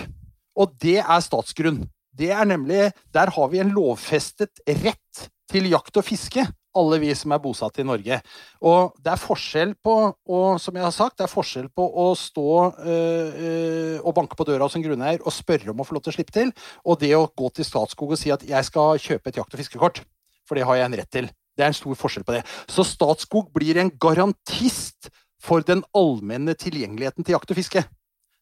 og 0.56 0.72
det 0.80 1.02
er 1.02 1.24
statsgrunn. 1.24 1.84
Det 2.16 2.30
er 2.32 2.48
nemlig 2.48 2.92
Der 3.12 3.28
har 3.36 3.50
vi 3.52 3.60
en 3.60 3.74
lovfestet 3.76 4.62
rett 4.84 5.26
til 5.52 5.68
jakt 5.68 5.98
og 6.00 6.06
fiske, 6.08 6.46
alle 6.72 7.00
vi 7.02 7.12
som 7.20 7.34
er 7.36 7.42
bosatt 7.44 7.82
i 7.84 7.84
Norge. 7.84 8.22
Og 8.64 8.96
det 9.04 9.12
er 9.12 9.20
forskjell 9.20 9.74
på 9.84 9.96
og, 10.16 10.48
som 10.64 10.80
jeg 10.80 10.86
har 10.86 10.96
sagt, 10.96 11.18
det 11.20 11.26
er 11.26 11.34
forskjell 11.34 11.68
på 11.76 11.84
å 11.84 12.08
stå 12.16 12.48
øh, 12.72 14.00
og 14.00 14.16
banke 14.16 14.40
på 14.40 14.48
døra 14.48 14.64
hos 14.64 14.80
en 14.80 14.86
grunneier 14.86 15.20
og 15.26 15.36
spørre 15.36 15.76
om 15.76 15.84
å 15.84 15.88
få 15.88 15.98
lov 15.98 16.08
til 16.08 16.14
å 16.14 16.16
slippe 16.16 16.38
til, 16.40 16.56
og 16.88 17.04
det 17.04 17.12
å 17.18 17.28
gå 17.28 17.52
til 17.52 17.68
Statskog 17.68 18.16
og 18.16 18.22
si 18.22 18.32
at 18.32 18.48
jeg 18.48 18.72
skal 18.72 18.96
kjøpe 18.96 19.28
et 19.28 19.44
jakt- 19.44 19.52
og 19.52 19.60
fiskekort, 19.60 20.06
for 20.48 20.56
det 20.56 20.68
har 20.70 20.80
jeg 20.80 20.88
en 20.88 21.00
rett 21.02 21.12
til. 21.20 21.28
Det 21.60 21.68
er 21.68 21.74
en 21.74 21.82
stor 21.82 22.00
forskjell 22.00 22.24
på 22.24 22.40
det. 22.40 22.46
Så 22.72 22.88
Statskog 22.88 23.52
blir 23.52 23.84
en 23.84 23.92
garantist 23.92 25.12
for 25.44 25.68
den 25.68 25.84
allmenne 25.92 26.56
tilgjengeligheten 26.56 27.28
til 27.28 27.36
jakt 27.36 27.52
og 27.52 27.60
fiske. 27.60 27.84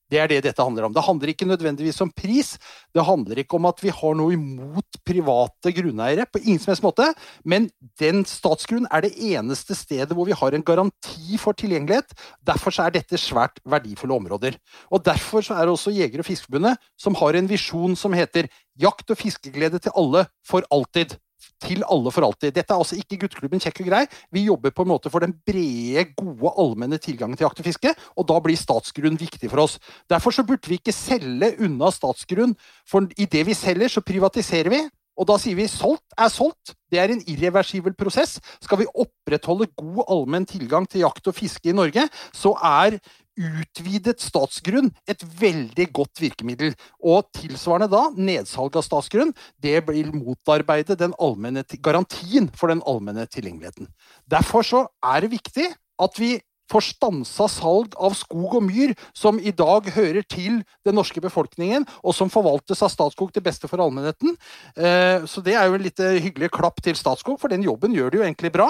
Det 0.10 0.18
er 0.18 0.32
det 0.32 0.40
dette 0.48 0.66
handler 0.66 0.88
om. 0.88 0.94
Det 0.96 1.04
handler 1.06 1.32
ikke 1.32 1.48
nødvendigvis 1.50 2.02
om 2.02 2.12
pris. 2.12 2.56
Det 2.96 3.06
handler 3.06 3.44
ikke 3.44 3.60
om 3.60 3.68
at 3.70 3.84
vi 3.84 3.94
har 3.94 4.18
noe 4.18 4.34
imot 4.34 5.00
private 5.06 5.74
grunneiere, 5.78 6.26
på 6.26 6.42
ingen 6.42 6.62
som 6.62 6.74
helst 6.74 6.86
måte. 6.86 7.12
Men 7.46 7.70
den 8.02 8.24
statsgrunnen 8.28 8.90
er 8.90 9.06
det 9.06 9.14
eneste 9.30 9.78
stedet 9.78 10.18
hvor 10.18 10.28
vi 10.30 10.38
har 10.38 10.58
en 10.58 10.66
garanti 10.66 11.38
for 11.42 11.58
tilgjengelighet. 11.58 12.16
Derfor 12.46 12.74
er 12.82 12.98
dette 12.98 13.22
svært 13.22 13.62
verdifulle 13.70 14.18
områder. 14.18 14.58
Og 14.90 15.06
Derfor 15.06 15.46
er 15.46 15.66
det 15.66 15.74
også 15.76 15.94
Jeger- 15.94 16.22
og 16.22 16.28
Fiskerforbundet 16.28 16.78
som 17.00 17.18
har 17.22 17.38
en 17.38 17.50
visjon 17.50 17.96
som 17.98 18.14
heter 18.14 18.50
Jakt 18.80 19.12
og 19.12 19.20
fiskeglede 19.20 19.82
til 19.84 19.94
alle 19.98 20.26
for 20.48 20.66
alltid 20.74 21.18
til 21.64 21.84
alle 21.88 22.14
for 22.14 22.28
alltid. 22.28 22.54
Dette 22.56 22.74
er 22.74 22.82
altså 22.82 23.00
ikke 23.00 23.20
gutteklubben 23.24 23.62
kjekk 23.64 23.82
og 23.84 23.90
grei. 23.92 24.04
Vi 24.36 24.46
jobber 24.48 24.74
på 24.76 24.86
en 24.86 24.92
måte 24.94 25.12
for 25.14 25.24
den 25.24 25.36
brede, 25.48 26.06
gode, 26.20 26.54
allmenne 26.60 27.00
tilgangen 27.02 27.40
til 27.40 27.48
jakt 27.48 27.64
og 27.64 27.68
fiske, 27.70 27.96
og 28.18 28.30
da 28.30 28.40
blir 28.44 28.60
statsgrunn 28.60 29.20
viktig 29.20 29.52
for 29.52 29.66
oss. 29.66 29.80
Derfor 30.12 30.36
så 30.36 30.46
burde 30.48 30.70
vi 30.70 30.80
ikke 30.80 30.96
selge 30.96 31.54
unna 31.66 31.92
statsgrunn, 31.94 32.56
for 32.88 33.08
i 33.18 33.28
det 33.30 33.46
vi 33.48 33.58
selger, 33.58 33.92
så 33.92 34.06
privatiserer 34.06 34.74
vi. 34.74 34.84
Og 35.20 35.28
da 35.28 35.36
sier 35.36 35.58
vi 35.58 35.68
solgt 35.68 36.16
er 36.16 36.30
solgt. 36.32 36.74
Det 36.90 37.00
er 37.02 37.12
en 37.12 37.24
irreversibel 37.28 37.94
prosess. 37.98 38.38
Skal 38.64 38.82
vi 38.82 38.88
opprettholde 38.88 39.68
god 39.76 40.06
allmenn 40.08 40.48
tilgang 40.48 40.88
til 40.88 41.04
jakt 41.04 41.28
og 41.28 41.36
fiske 41.36 41.72
i 41.72 41.76
Norge, 41.76 42.06
så 42.32 42.54
er 42.56 43.02
utvidet 43.40 44.20
statsgrunn 44.24 44.92
et 45.10 45.24
veldig 45.40 45.88
godt 45.96 46.22
virkemiddel. 46.24 46.76
Og 47.00 47.30
tilsvarende 47.36 47.90
da, 47.92 48.04
nedsalg 48.16 48.76
av 48.80 48.86
statsgrunn, 48.86 49.34
det 49.62 49.80
vil 49.88 50.12
motarbeide 50.16 50.98
den 51.00 51.16
allmenne 51.22 51.64
garantien 51.80 52.52
for 52.56 52.74
den 52.74 52.84
allmenne 52.88 53.26
tilgjengeligheten. 53.32 53.90
Derfor 54.30 54.68
så 54.68 54.86
er 55.06 55.24
det 55.24 55.34
viktig 55.38 55.72
at 56.00 56.20
vi 56.20 56.38
får 56.70 56.86
stansa 56.86 57.48
salg 57.50 57.96
av 57.98 58.14
skog 58.18 58.60
og 58.60 58.66
myr, 58.68 58.94
som 59.18 59.40
i 59.42 59.54
dag 59.56 59.90
hører 59.96 60.26
til 60.30 60.60
den 60.86 60.98
norske 60.98 61.22
befolkningen, 61.24 61.86
og 62.04 62.16
som 62.16 62.32
forvaltes 62.32 62.84
av 62.86 62.92
Statskog 62.94 63.34
til 63.34 63.46
beste 63.46 63.70
for 63.72 63.82
allmennheten. 63.82 64.36
Eh, 64.78 65.26
så 65.30 65.44
det 65.46 65.56
er 65.58 65.70
jo 65.70 65.80
en 65.80 65.86
litt 65.86 66.00
hyggelig 66.00 66.52
klapp 66.56 66.82
til 66.86 66.98
Statskog, 67.00 67.40
for 67.42 67.52
den 67.52 67.66
jobben 67.66 67.96
gjør 67.98 68.14
det 68.14 68.22
jo 68.22 68.28
egentlig 68.28 68.54
bra. 68.54 68.70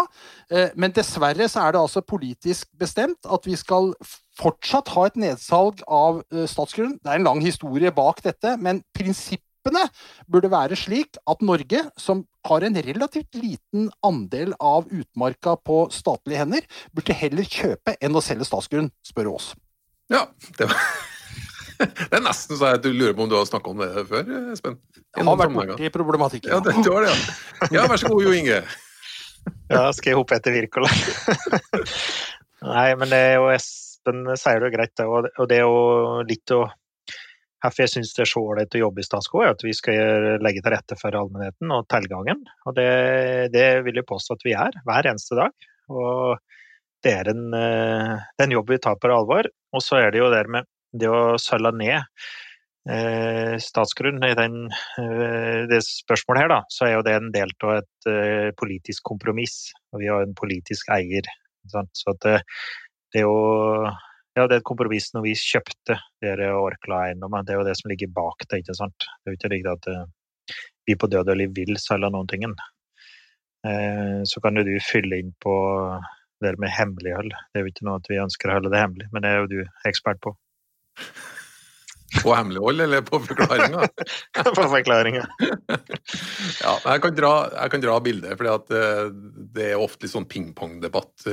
Eh, 0.51 0.71
men 0.79 0.95
dessverre 0.95 1.49
så 1.51 1.65
er 1.65 1.75
det 1.75 1.84
altså 1.84 2.05
politisk 2.05 2.71
bestemt 2.79 3.27
at 3.27 3.47
vi 3.49 3.60
skal 3.60 3.91
fortsatt 4.39 4.91
ha 4.95 5.06
et 5.08 5.19
nedsalg 5.19 5.84
av 5.86 6.23
eh, 6.34 6.47
statsgrunn. 6.49 6.97
Det 7.04 7.12
er 7.12 7.19
en 7.19 7.30
lang 7.30 7.43
historie 7.43 7.91
bak 7.95 8.23
dette, 8.25 8.56
men 8.62 8.82
prinsippene 8.95 9.86
burde 10.32 10.52
være 10.52 10.78
slik 10.80 11.19
at 11.30 11.43
Norge, 11.45 11.84
som 11.99 12.23
har 12.47 12.65
en 12.65 12.80
relativt 12.89 13.36
liten 13.38 13.89
andel 14.06 14.56
av 14.63 14.88
utmarka 14.88 15.58
på 15.67 15.84
statlige 15.93 16.41
hender, 16.43 16.67
burde 16.95 17.17
heller 17.17 17.47
kjøpe 17.47 17.97
enn 17.99 18.15
å 18.15 18.23
selge 18.23 18.47
statsgrunn, 18.47 18.91
spør 19.06 19.36
oss. 19.36 19.54
Ja, 20.10 20.25
det 20.58 20.71
var 20.71 20.80
det 21.80 22.17
er 22.17 22.23
nesten 22.23 22.58
så 22.60 22.73
jeg 22.73 22.91
lurer 22.91 23.13
på 23.15 23.23
om 23.23 23.30
du 23.32 23.38
har 23.38 23.45
snakka 23.47 23.71
om 23.71 23.80
det 23.80 24.04
før, 24.10 24.32
Espen? 24.52 24.80
Jeg 25.15 25.23
har 25.28 25.38
vært 25.39 25.54
borti 25.56 25.91
problematikken. 25.93 26.52
Ja, 26.52 26.60
det, 26.63 26.75
var 26.84 27.06
det, 27.06 27.13
ja. 27.13 27.69
ja, 27.78 27.86
vær 27.88 28.02
så 28.02 28.12
god, 28.12 28.25
Jo 28.25 28.34
Inge. 28.36 28.58
ja, 29.71 29.84
skal 29.95 30.12
jeg 30.12 30.19
hoppe 30.19 30.39
etter 30.39 30.58
Wirkola? 30.58 30.91
Nei, 32.67 32.89
men 32.99 33.08
det 33.13 33.21
er 33.30 33.38
jo 33.39 33.47
Espen 33.99 34.23
sier 34.39 34.59
det 34.59 34.69
jo 34.69 34.75
greit, 34.77 35.01
og 35.03 35.49
det 35.49 35.59
er 35.59 35.67
jo 35.67 36.21
litt 36.27 36.55
å 36.55 36.67
Hvorfor 37.59 37.83
jeg 37.83 37.91
syns 37.91 38.13
det 38.15 38.21
er 38.23 38.29
så 38.31 38.39
ålreit 38.39 38.75
å 38.77 38.79
jobbe 38.79 39.01
i 39.01 39.03
Statskog, 39.03 39.41
er 39.43 39.49
at 39.51 39.63
vi 39.65 39.73
skal 39.75 40.38
legge 40.39 40.62
til 40.63 40.71
rette 40.71 40.95
for 40.95 41.12
allmennheten 41.12 41.73
og 41.75 41.89
tilgangen. 41.91 42.45
Og 42.63 42.77
det, 42.77 42.85
det 43.51 43.65
vil 43.83 43.99
jeg 43.99 44.07
påstå 44.07 44.38
at 44.38 44.45
vi 44.47 44.53
er, 44.55 44.77
hver 44.88 45.09
eneste 45.12 45.35
dag. 45.35 45.67
Og 45.91 46.39
det 47.03 47.17
er 47.17 47.31
en, 47.33 47.41
eh, 47.51 48.13
det 48.15 48.45
er 48.45 48.47
en 48.47 48.55
jobb 48.55 48.71
vi 48.71 48.79
tar 48.79 48.95
på 48.95 49.12
alvor. 49.12 49.51
Og 49.75 49.83
så 49.83 49.99
er 49.99 50.15
det 50.15 50.21
jo 50.21 50.31
det 50.31 50.45
med 50.55 50.69
det 51.03 51.12
å 51.12 51.35
sølge 51.35 51.73
ned 51.81 51.99
eh, 52.95 53.59
statsgrunn 53.59 54.23
i 54.23 54.31
den, 54.39 54.57
eh, 55.03 55.67
det 55.67 55.83
spørsmålet 55.83 56.45
her, 56.45 56.53
da, 56.55 56.62
så 56.71 56.88
er 56.88 56.95
jo 56.95 57.05
det 57.09 57.17
en 57.19 57.31
del 57.35 57.51
av 57.59 57.81
et 57.81 58.12
eh, 58.13 58.49
politisk 58.55 59.03
kompromiss. 59.12 59.73
Og 59.91 60.05
vi 60.05 60.07
har 60.13 60.23
en 60.23 60.38
politisk 60.39 60.95
eier. 60.95 61.27
Så 61.67 62.15
at 62.15 62.31
det, 63.13 63.22
er 63.22 63.26
jo 63.26 63.89
ja, 64.39 64.45
det 64.48 64.56
er 64.56 64.62
et 64.62 64.67
kompromiss 64.67 65.10
når 65.15 65.26
vi 65.26 65.36
kjøpte 65.36 65.98
dere 66.24 66.52
Orkla-eiendommen. 66.56 67.45
Det 67.45 67.56
er 67.56 67.60
jo 67.60 67.67
det 67.67 67.76
som 67.80 67.89
ligger 67.91 68.12
bak 68.15 68.45
det. 68.45 68.62
ikke 68.62 68.78
sant? 68.78 69.08
Det 69.08 69.28
er 69.28 69.34
jo 69.34 69.39
ikke 69.39 69.52
riktig 69.56 69.74
at 69.74 69.89
uh, 69.91 70.06
vi 70.88 70.95
på 71.00 71.10
død 71.12 71.34
og 71.34 71.39
liv 71.41 71.56
vil 71.58 71.80
selge 71.82 72.12
noen 72.13 72.30
ting. 72.30 72.45
Uh, 73.67 74.22
så 74.30 74.43
kan 74.43 74.60
jo 74.60 74.63
du 74.67 74.76
fylle 74.86 75.19
inn 75.19 75.34
på 75.43 75.56
det 76.45 76.54
med 76.62 76.72
hemmelighold. 76.72 77.34
Det 77.34 77.60
er 77.60 77.65
jo 77.65 77.74
ikke 77.74 77.89
noe 77.89 78.00
at 78.00 78.08
vi 78.12 78.22
ønsker 78.22 78.52
å 78.52 78.60
holde 78.60 78.72
det 78.72 78.86
hemmelig, 78.86 79.10
men 79.12 79.26
det 79.26 79.34
er 79.34 79.41
jo 79.41 79.52
du 79.52 79.89
ekspert 79.89 80.22
på. 80.24 80.38
På 82.24 82.32
hemmelighold, 82.34 82.86
eller 82.86 83.04
på 83.06 83.19
forklaringa? 83.26 83.89
på 84.56 84.69
forklaringa. 84.72 85.26
ja, 86.63 86.72
jeg 86.86 87.04
kan 87.04 87.17
dra, 87.17 87.34
jeg 87.58 87.76
kan 87.76 87.84
dra 87.84 88.00
bildet, 88.08 88.39
for 88.39 88.72
uh, 88.80 89.12
det 89.58 89.74
er 89.74 89.84
ofte 89.84 90.06
litt 90.08 90.15
sånn 90.15 90.32
pingpongdebatt 90.32 91.28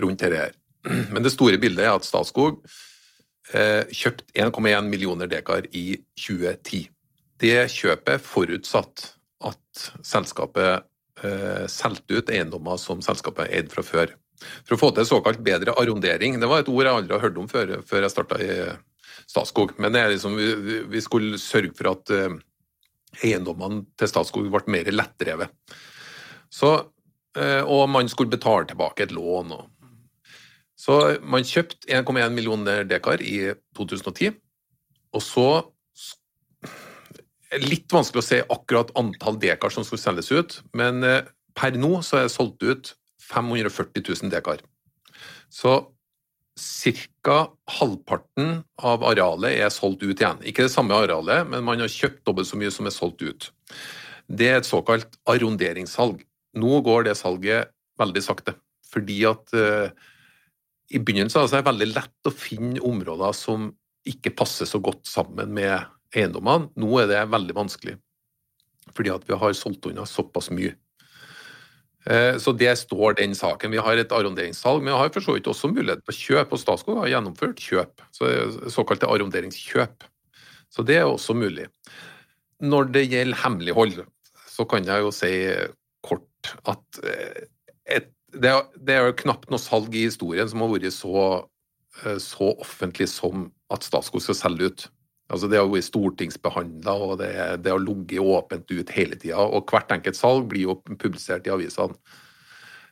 rundt 0.00 0.24
dette 0.24 0.46
her. 0.46 0.58
Men 0.82 1.22
det 1.22 1.34
store 1.34 1.60
bildet 1.62 1.86
er 1.86 1.94
at 1.94 2.06
Statskog 2.06 2.62
eh, 3.54 3.84
kjøpte 3.94 4.26
1,1 4.34 4.88
millioner 4.90 5.30
dekar 5.30 5.68
i 5.70 6.00
2010. 6.18 6.88
Det 7.42 7.58
kjøpet 7.74 8.22
forutsatt 8.22 9.04
at 9.46 9.84
selskapet 10.06 10.84
eh, 11.22 11.64
solgte 11.70 12.20
ut 12.20 12.32
eiendommer 12.32 12.78
som 12.80 13.02
selskapet 13.04 13.50
eide 13.50 13.72
fra 13.72 13.86
før. 13.86 14.14
For 14.66 14.76
å 14.76 14.80
få 14.80 14.90
til 14.94 15.06
såkalt 15.06 15.42
bedre 15.44 15.74
arrondering, 15.78 16.40
det 16.40 16.48
var 16.50 16.62
et 16.62 16.70
ord 16.70 16.86
jeg 16.86 16.94
aldri 16.94 17.16
har 17.16 17.24
hørt 17.26 17.38
om 17.38 17.50
før, 17.50 17.76
før 17.86 18.06
jeg 18.06 18.14
starta 18.14 18.40
i 18.42 18.56
Statskog, 19.30 19.76
men 19.80 19.94
liksom, 20.10 20.34
vi, 20.36 20.80
vi, 20.90 21.00
skulle 21.04 21.38
sørge 21.40 21.70
for 21.78 21.92
at 21.92 22.10
eh, 22.12 22.34
eiendommene 23.22 23.84
til 23.98 24.10
Statskog 24.10 24.50
ble 24.50 24.64
mer 24.72 24.90
lettdrevet. 24.92 25.76
Så, 26.52 26.72
eh, 27.38 27.62
og 27.62 27.86
man 27.92 28.10
skulle 28.10 28.34
betale 28.34 28.66
tilbake 28.68 29.06
et 29.06 29.14
lån. 29.14 29.54
og 29.56 29.81
så 30.82 30.98
man 31.22 31.46
kjøpte 31.46 31.86
1,1 31.94 32.34
millioner 32.34 32.82
dekar 32.88 33.22
i 33.22 33.52
2010, 33.78 34.34
og 35.12 35.22
så 35.22 35.46
Litt 37.60 37.92
vanskelig 37.92 38.22
å 38.22 38.24
se 38.24 38.36
akkurat 38.48 38.88
antall 38.96 39.34
dekar 39.36 39.68
som 39.74 39.84
skulle 39.84 40.00
selges 40.00 40.30
ut, 40.32 40.54
men 40.72 41.04
eh, 41.04 41.26
per 41.52 41.74
nå 41.76 41.98
så 42.00 42.22
er 42.22 42.22
det 42.24 42.32
solgt 42.32 42.64
ut 42.64 42.94
540 43.28 44.00
000 44.08 44.30
dekar. 44.32 44.62
Så 45.52 45.74
ca. 47.22 47.36
halvparten 47.76 48.62
av 48.80 49.04
arealet 49.04 49.58
er 49.64 49.72
solgt 49.72 50.02
ut 50.02 50.16
igjen. 50.16 50.40
Ikke 50.48 50.66
det 50.66 50.72
samme 50.72 50.96
arealet, 50.96 51.48
men 51.48 51.64
man 51.64 51.80
har 51.80 51.92
kjøpt 51.92 52.24
dobbelt 52.24 52.48
så 52.48 52.56
mye 52.60 52.72
som 52.72 52.88
er 52.88 52.94
solgt 52.94 53.20
ut. 53.20 53.50
Det 54.28 54.48
er 54.48 54.60
et 54.60 54.68
såkalt 54.68 55.16
arronderingssalg. 55.28 56.24
Nå 56.56 56.80
går 56.84 57.08
det 57.08 57.18
salget 57.20 57.72
veldig 58.00 58.24
sakte, 58.24 58.56
fordi 58.88 59.22
at 59.28 59.52
uh, 59.56 59.92
i 60.92 61.00
begynnelsen 61.00 61.46
er 61.46 61.62
det 61.62 61.68
veldig 61.70 61.88
lett 61.94 62.28
å 62.28 62.34
finne 62.34 62.82
områder 62.84 63.34
som 63.36 63.70
ikke 64.08 64.34
passer 64.36 64.68
så 64.68 64.80
godt 64.82 65.06
sammen 65.08 65.52
med 65.56 65.74
eiendommene. 66.12 66.70
Nå 66.76 66.90
er 67.00 67.10
det 67.10 67.24
veldig 67.32 67.56
vanskelig, 67.56 67.96
fordi 68.92 69.14
vi 69.28 69.38
har 69.38 69.56
solgt 69.56 69.88
unna 69.88 70.06
såpass 70.08 70.50
mye. 70.52 70.74
Eh, 72.10 72.36
så 72.42 72.52
det 72.58 72.72
står 72.80 73.16
den 73.20 73.36
saken. 73.38 73.70
Vi 73.70 73.82
har 73.82 73.98
et 73.98 74.14
arronderingssalg, 74.14 74.82
men 74.82 74.92
vi 74.92 74.98
har 74.98 75.12
for 75.14 75.24
så 75.24 75.36
vidt 75.36 75.50
også 75.50 75.70
mulighet 75.70 76.02
på 76.06 76.16
kjøp, 76.18 76.54
og 76.54 76.60
Statskog 76.60 77.02
har 77.04 77.12
gjennomført 77.14 77.62
kjøp, 77.62 78.02
så 78.14 78.32
såkalte 78.74 79.10
arronderingskjøp. 79.10 80.08
Så 80.72 80.84
det 80.88 80.98
er 80.98 81.06
også 81.06 81.36
mulig. 81.36 81.68
Når 82.62 82.90
det 82.94 83.06
gjelder 83.06 83.42
hemmelighold, 83.44 84.02
så 84.50 84.66
kan 84.68 84.86
jeg 84.86 85.04
jo 85.04 85.14
si 85.14 85.32
kort 86.02 86.52
at 86.68 87.02
eh, 87.06 87.46
et 87.98 88.10
det, 88.32 88.52
det 88.80 88.96
er 88.96 89.08
jo 89.08 89.20
knapt 89.22 89.50
noe 89.52 89.60
salg 89.60 89.94
i 89.96 90.06
historien 90.06 90.48
som 90.48 90.64
har 90.64 90.72
vært 90.72 90.94
så, 90.94 91.22
eh, 92.04 92.18
så 92.22 92.52
offentlig 92.54 93.08
som 93.12 93.50
at 93.72 93.84
Statskog 93.86 94.24
skal 94.24 94.38
selge 94.38 94.70
ut. 94.70 94.88
Altså 95.32 95.48
Det 95.48 95.58
har 95.60 95.70
vært 95.70 95.88
stortingsbehandla, 95.88 96.94
og 97.06 97.14
det, 97.22 97.30
det 97.64 97.72
har 97.72 97.80
ligget 97.80 98.20
åpent 98.20 98.68
ut 98.72 98.92
hele 98.96 99.16
tida. 99.16 99.40
Og 99.40 99.68
hvert 99.70 99.92
enkelt 99.94 100.18
salg 100.18 100.48
blir 100.50 100.68
jo 100.68 100.80
publisert 101.00 101.48
i 101.48 101.54
avisene. 101.54 101.96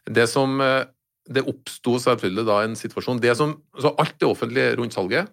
Det 0.09 0.29
som 0.31 0.61
eh, 0.65 0.87
Det 1.31 1.45
oppsto 1.47 1.99
selvfølgelig 2.01 2.43
da 2.49 2.63
en 2.65 2.73
situasjon 2.75 3.21
det 3.23 3.37
som, 3.39 3.53
så 3.79 3.93
Alt 4.03 4.23
er 4.23 4.33
offentlig 4.33 4.65
rundt 4.79 4.97
salget, 4.97 5.29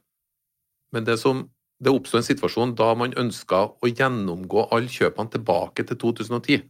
men 0.93 1.06
det 1.08 1.15
som 1.17 1.48
det 1.84 1.93
oppsto 1.93 2.20
en 2.20 2.26
situasjon 2.26 2.76
da 2.78 2.91
man 2.98 3.15
ønska 3.17 3.63
å 3.82 3.89
gjennomgå 3.89 4.67
alle 4.74 4.89
kjøpene 4.89 5.32
tilbake 5.34 5.86
til 5.88 5.98
2010. 5.98 6.63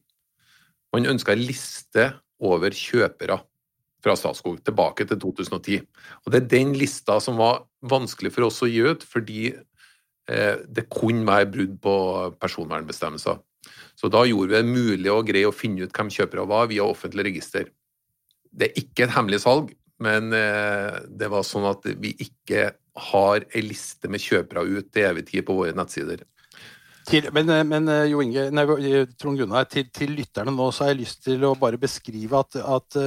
Man 0.93 1.10
ønska 1.12 1.34
ei 1.34 1.47
liste 1.47 2.08
over 2.43 2.76
kjøpere 2.76 3.39
fra 4.04 4.15
Statskog 4.17 4.60
tilbake 4.65 5.08
til 5.10 5.19
2010. 5.21 5.82
Og 6.26 6.32
Det 6.32 6.41
er 6.41 6.52
den 6.52 6.76
lista 6.78 7.19
som 7.23 7.39
var 7.41 7.65
vanskelig 7.82 8.34
for 8.36 8.47
oss 8.47 8.62
å 8.63 8.69
gi 8.69 8.84
ut, 8.86 9.04
fordi 9.04 9.50
eh, 9.54 10.56
det 10.67 10.88
kunne 10.93 11.28
være 11.28 11.50
brudd 11.52 11.76
på 11.82 11.95
personvernbestemmelser. 12.41 13.41
Så 13.97 14.10
da 14.13 14.23
gjorde 14.28 14.54
vi 14.54 14.60
det 14.62 14.69
mulig 14.69 15.12
og 15.12 15.28
greie 15.28 15.50
å 15.50 15.56
finne 15.56 15.88
ut 15.88 15.93
hvem 15.95 16.12
kjøpere 16.13 16.47
var 16.50 16.69
via 16.71 16.86
offentlig 16.86 17.28
register. 17.32 17.71
Det 18.52 18.69
er 18.69 18.82
ikke 18.84 19.08
et 19.08 19.15
hemmelig 19.15 19.41
salg, 19.43 19.73
men 20.04 20.30
eh, 20.36 21.02
det 21.10 21.30
var 21.34 21.45
sånn 21.45 21.65
at 21.69 21.86
vi 21.97 22.13
ikke 22.21 22.69
har 23.12 23.45
ei 23.54 23.63
liste 23.65 24.10
med 24.10 24.21
kjøpere 24.21 24.65
ut 24.65 24.91
til 24.93 25.10
evig 25.10 25.28
tid 25.32 25.45
på 25.47 25.58
våre 25.58 25.76
nettsider. 25.78 26.23
Til, 27.08 27.30
men, 27.36 27.50
eh, 27.54 27.63
men 27.67 27.88
eh, 27.91 28.10
Jo 28.12 28.22
Inge, 28.24 28.50
nei, 28.52 28.65
Trond 29.20 29.39
Gunnar, 29.39 29.70
til, 29.72 29.88
til, 29.96 30.12
lytterne 30.17 30.52
nå 30.54 30.72
så 30.76 30.86
har 30.86 30.93
jeg 30.93 31.04
lyst 31.06 31.24
til 31.28 31.46
å 31.48 31.56
bare 31.60 31.80
beskrive 31.80 32.43
at, 32.43 32.60
at 32.60 32.98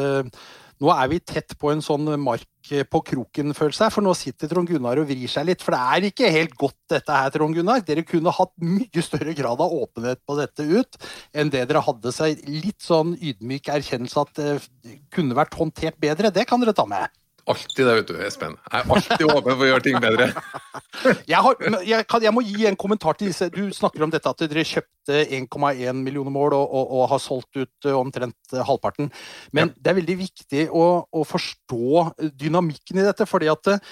nå 0.81 0.89
er 0.95 1.11
vi 1.13 1.19
tett 1.21 1.53
på 1.61 1.69
en 1.69 1.83
sånn 1.85 2.09
mark 2.23 2.47
på 2.89 3.01
kroken-følelse 3.11 3.85
her, 3.85 3.93
for 3.93 4.05
nå 4.05 4.15
sitter 4.17 4.49
Trond 4.49 4.71
Gunnar 4.71 5.01
og 5.03 5.09
vrir 5.11 5.29
seg 5.29 5.45
litt. 5.51 5.61
For 5.65 5.77
det 5.77 5.81
er 5.81 6.07
ikke 6.09 6.31
helt 6.33 6.55
godt 6.61 6.79
dette 6.95 7.19
her, 7.19 7.33
Trond 7.35 7.57
Gunnar. 7.57 7.83
Dere 7.85 8.05
kunne 8.09 8.33
hatt 8.33 8.53
mye 8.65 9.05
større 9.05 9.35
grad 9.37 9.61
av 9.61 9.75
åpenhet 9.77 10.23
på 10.25 10.39
dette 10.39 10.65
ut 10.65 11.01
enn 11.37 11.53
det 11.53 11.67
dere 11.69 11.85
hadde 11.85 12.15
seg. 12.17 12.41
Litt 12.49 12.81
sånn 12.85 13.13
ydmyk 13.19 13.69
erkjennelse 13.77 14.25
at 14.25 14.33
det 14.41 14.97
kunne 15.13 15.37
vært 15.37 15.59
håndtert 15.61 16.01
bedre, 16.01 16.33
det 16.33 16.49
kan 16.49 16.65
dere 16.65 16.77
ta 16.77 16.89
med. 16.89 17.13
Alltid 17.51 17.87
det, 17.87 17.95
vet 17.99 18.11
du, 18.11 18.17
Espen. 18.23 18.55
Jeg 18.71 18.85
er 18.85 18.93
alltid 18.95 19.25
åpen 19.27 19.57
for 19.57 19.65
å 19.65 19.69
gjøre 19.69 19.85
ting 19.85 19.97
bedre. 20.03 20.29
jeg, 21.33 21.41
har, 21.47 21.57
jeg, 21.87 22.07
kan, 22.11 22.23
jeg, 22.23 22.35
må 22.37 22.45
gi 22.47 22.67
en 22.69 22.79
kommentar 22.79 23.19
til 23.19 23.31
disse. 23.31 23.49
Du 23.51 23.63
snakker 23.75 24.05
om 24.07 24.13
dette 24.13 24.31
at 24.31 24.45
dere 24.45 24.67
kjøpte 24.67 25.25
1,1 25.39 26.03
millioner 26.05 26.35
mål 26.35 26.55
og, 26.59 26.65
og, 26.67 26.85
og, 26.85 27.05
har 27.15 27.23
solgt 27.23 27.59
ut 27.59 27.89
eh, 27.89 27.97
omtrent 27.97 28.55
eh, 28.55 28.63
halvparten. 28.67 29.11
Men 29.57 29.73
ja. 29.73 29.79
det 29.79 29.93
er 29.93 29.99
veldig 30.01 30.19
viktig 30.21 30.67
å, 30.71 30.87
å, 31.11 31.25
forstå 31.27 32.07
dynamikken 32.39 33.03
i 33.03 33.09
dette. 33.09 33.27
fordi 33.29 33.51
at 33.51 33.75
eh, 33.75 33.83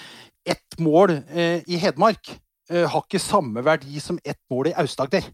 ett 0.55 0.79
mål 0.79 1.17
eh, 1.27 1.65
i 1.67 1.79
Hedmark 1.81 2.31
eh, 2.71 2.87
har 2.87 3.03
ikke 3.03 3.21
samme 3.21 3.63
verdi 3.65 3.99
som 4.03 4.19
ett 4.23 4.39
mål 4.51 4.71
i 4.71 4.77
Aust-Agder. 4.79 5.27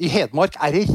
I 0.00 0.08
Hedmark 0.08 0.56
er 0.64 0.78
det 0.78 0.86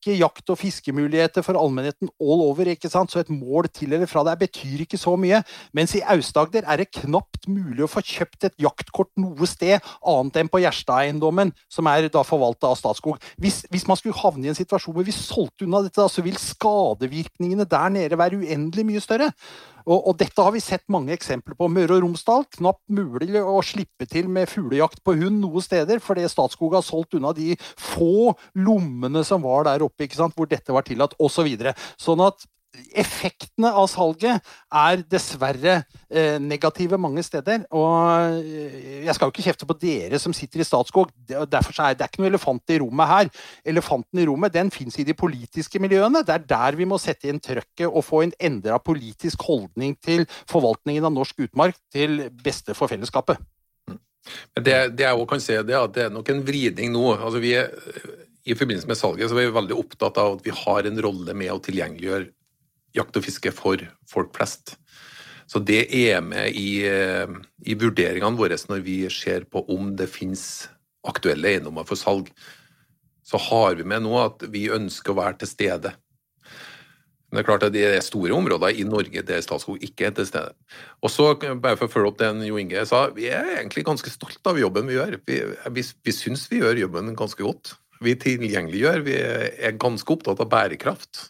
rike 0.00 0.18
jakt- 0.18 0.50
og 0.50 0.58
fiskemuligheter 0.58 1.42
for 1.42 1.54
allmennheten 1.56 2.08
all 2.20 2.40
over. 2.40 2.64
ikke 2.66 2.88
sant? 2.88 3.10
Så 3.10 3.20
et 3.20 3.30
mål 3.30 3.68
til 3.68 3.92
eller 3.92 4.06
fra 4.06 4.24
der 4.24 4.36
betyr 4.36 4.80
ikke 4.80 4.98
så 4.98 5.16
mye. 5.16 5.42
Mens 5.72 5.94
i 5.94 6.00
Aust-Agder 6.00 6.64
er 6.66 6.76
det 6.76 6.92
knapt 6.92 7.48
mulig 7.48 7.84
å 7.84 7.88
få 7.88 8.00
kjøpt 8.00 8.44
et 8.44 8.54
jaktkort 8.58 9.10
noe 9.16 9.46
sted 9.46 9.80
annet 10.06 10.36
enn 10.36 10.48
på 10.48 10.60
Gjerstad-eiendommen, 10.60 11.52
som 11.68 11.86
er 11.86 12.08
da 12.08 12.22
forvalta 12.22 12.70
av 12.70 12.78
Statskog. 12.78 13.20
Hvis, 13.38 13.66
hvis, 13.70 13.86
man 13.86 13.96
skulle 13.96 14.16
havne 14.16 14.46
i 14.46 14.48
en 14.48 14.58
situasjon 14.58 14.94
hvor 14.94 15.04
vi 15.04 15.12
solgte 15.12 15.66
unna 15.66 15.82
dette, 15.82 16.00
så 16.08 16.22
vil 16.22 16.38
skadevirkningene 16.38 17.68
der 17.68 17.90
nede 17.90 18.18
være 18.18 18.40
uendelig 18.40 18.86
mye 18.86 19.00
større. 19.00 19.32
Og, 19.86 19.96
og, 19.98 20.14
dette 20.20 20.44
har 20.44 20.54
vi 20.54 20.62
sett 20.62 20.84
mange 20.92 21.14
eksempler 21.14 21.56
på. 21.58 21.68
Møre 21.72 21.96
og 21.96 22.04
Romsdal, 22.04 22.46
knapt 22.58 22.82
mulig 22.92 23.32
å 23.40 23.58
slippe 23.64 24.08
til 24.10 24.28
med 24.32 24.50
fuglejakt 24.50 25.02
på 25.06 25.16
hund 25.20 25.40
noe 25.42 25.62
steder, 25.64 26.02
fordi 26.04 26.26
Statskog 26.30 26.76
har 26.78 26.86
solgt 26.86 27.16
unna 27.18 27.32
de 27.36 27.54
få 27.78 28.34
lommene 28.58 29.24
som 29.26 29.44
var 29.44 29.68
der 29.70 29.84
oppe, 29.86 30.08
hvor 30.10 30.48
dette 30.50 30.74
var 30.74 30.86
tillatt, 30.86 31.16
osv. 31.20 31.48
Så 31.96 32.10
sånn 32.10 32.24
at 32.24 32.48
effektene 32.94 33.70
av 33.74 33.86
salget 33.90 34.46
er 34.70 35.02
dessverre 35.10 35.80
eh, 36.08 36.38
negative 36.42 36.98
mange 37.00 37.22
steder. 37.26 37.64
Og 37.74 38.40
eh, 38.40 39.04
jeg 39.06 39.16
skal 39.16 39.28
jo 39.28 39.34
ikke 39.34 39.46
kjefte 39.46 39.68
på 39.68 39.76
dere 39.80 40.20
som 40.22 40.34
sitter 40.36 40.62
i 40.62 40.66
Statskog. 40.66 41.12
Derfor 41.26 41.82
er 41.84 41.98
det 41.98 42.08
ikke 42.08 42.22
noe 42.22 42.30
elefant 42.32 42.74
i 42.74 42.80
rommet 42.82 43.10
her. 43.10 43.30
Elefanten 43.74 44.22
i 44.22 44.26
rommet 44.28 44.54
den 44.54 44.72
fins 44.74 44.98
i 45.00 45.06
de 45.06 45.16
politiske 45.18 45.82
miljøene. 45.82 46.24
Det 46.26 46.36
er 46.36 46.48
der 46.54 46.78
vi 46.78 46.88
må 46.88 47.00
sette 47.02 47.30
inn 47.30 47.42
trøkket 47.42 47.88
og 47.88 48.06
få 48.06 48.24
en 48.26 48.34
endra 48.38 48.80
politisk 48.82 49.46
holdning 49.48 49.96
til 50.02 50.26
forvaltningen 50.50 51.06
av 51.08 51.14
norsk 51.16 51.46
utmark 51.46 51.78
til 51.92 52.28
beste 52.44 52.76
for 52.78 52.90
fellesskapet. 52.90 53.40
Det, 54.54 54.74
det 54.94 55.06
jeg 55.06 55.16
også 55.16 55.30
kan 55.30 55.42
si, 55.42 55.54
er 55.56 55.78
at 55.80 55.94
det 55.94 56.06
er 56.06 56.12
nok 56.12 56.28
en 56.30 56.42
vridning 56.44 56.92
nå. 56.94 57.06
Altså 57.16 57.40
vi 57.42 57.54
er, 57.58 57.72
I 58.44 58.54
forbindelse 58.54 58.88
med 58.90 58.98
salget 59.00 59.30
så 59.30 59.38
er 59.38 59.48
vi 59.48 59.56
veldig 59.56 59.78
opptatt 59.80 60.20
av 60.20 60.36
at 60.36 60.44
vi 60.44 60.54
har 60.54 60.86
en 60.86 61.00
rolle 61.02 61.34
med 61.34 61.54
å 61.54 61.62
tilgjengeliggjøre 61.64 62.28
jakt 62.96 63.16
og 63.18 63.26
fiske 63.26 63.52
for 63.54 63.82
folk 64.10 64.32
flest. 64.36 64.76
Så 65.50 65.58
det 65.66 65.88
er 65.90 66.20
med 66.22 66.54
i, 66.54 66.84
eh, 66.86 67.30
i 67.66 67.74
vurderingene 67.74 68.38
våre 68.38 68.58
når 68.70 68.84
vi 68.86 69.00
ser 69.10 69.48
på 69.50 69.64
om 69.74 69.96
det 69.98 70.06
finnes 70.10 70.68
aktuelle 71.06 71.56
eiendommer 71.56 71.86
for 71.88 71.98
salg. 71.98 72.30
Så 73.26 73.38
har 73.50 73.74
vi 73.74 73.86
med 73.86 74.04
nå 74.04 74.14
at 74.20 74.44
vi 74.52 74.68
ønsker 74.70 75.12
å 75.12 75.18
være 75.18 75.40
til 75.40 75.50
stede. 75.50 75.92
Men 77.30 77.38
det 77.38 77.42
er 77.44 77.46
klart 77.46 77.64
at 77.68 77.74
det 77.74 77.82
er 77.86 78.00
store 78.02 78.34
områder 78.34 78.78
i 78.78 78.84
Norge 78.86 79.22
der 79.22 79.42
Statskog 79.42 79.82
ikke 79.86 80.08
er 80.08 80.14
til 80.14 80.26
stede. 80.26 80.54
Og 81.02 81.12
så, 81.14 81.28
bare 81.38 81.78
for 81.78 81.86
å 81.86 81.92
følge 81.92 82.10
opp 82.10 82.18
det 82.18 82.30
Jo 82.48 82.58
Inge 82.58 82.82
sa, 82.90 83.04
vi 83.14 83.28
er 83.30 83.60
egentlig 83.60 83.86
ganske 83.86 84.10
stolt 84.10 84.50
av 84.50 84.58
jobben 84.58 84.90
vi 84.90 84.98
gjør. 84.98 85.18
Vi, 85.30 85.38
vi, 85.76 85.84
vi 86.06 86.14
syns 86.14 86.48
vi 86.50 86.58
gjør 86.58 86.82
jobben 86.82 87.14
ganske 87.18 87.46
godt. 87.46 87.76
Vi 88.02 88.16
tilgjengeliggjør, 88.18 89.04
vi 89.06 89.14
er 89.20 89.78
ganske 89.78 90.14
opptatt 90.14 90.42
av 90.42 90.50
bærekraft. 90.50 91.28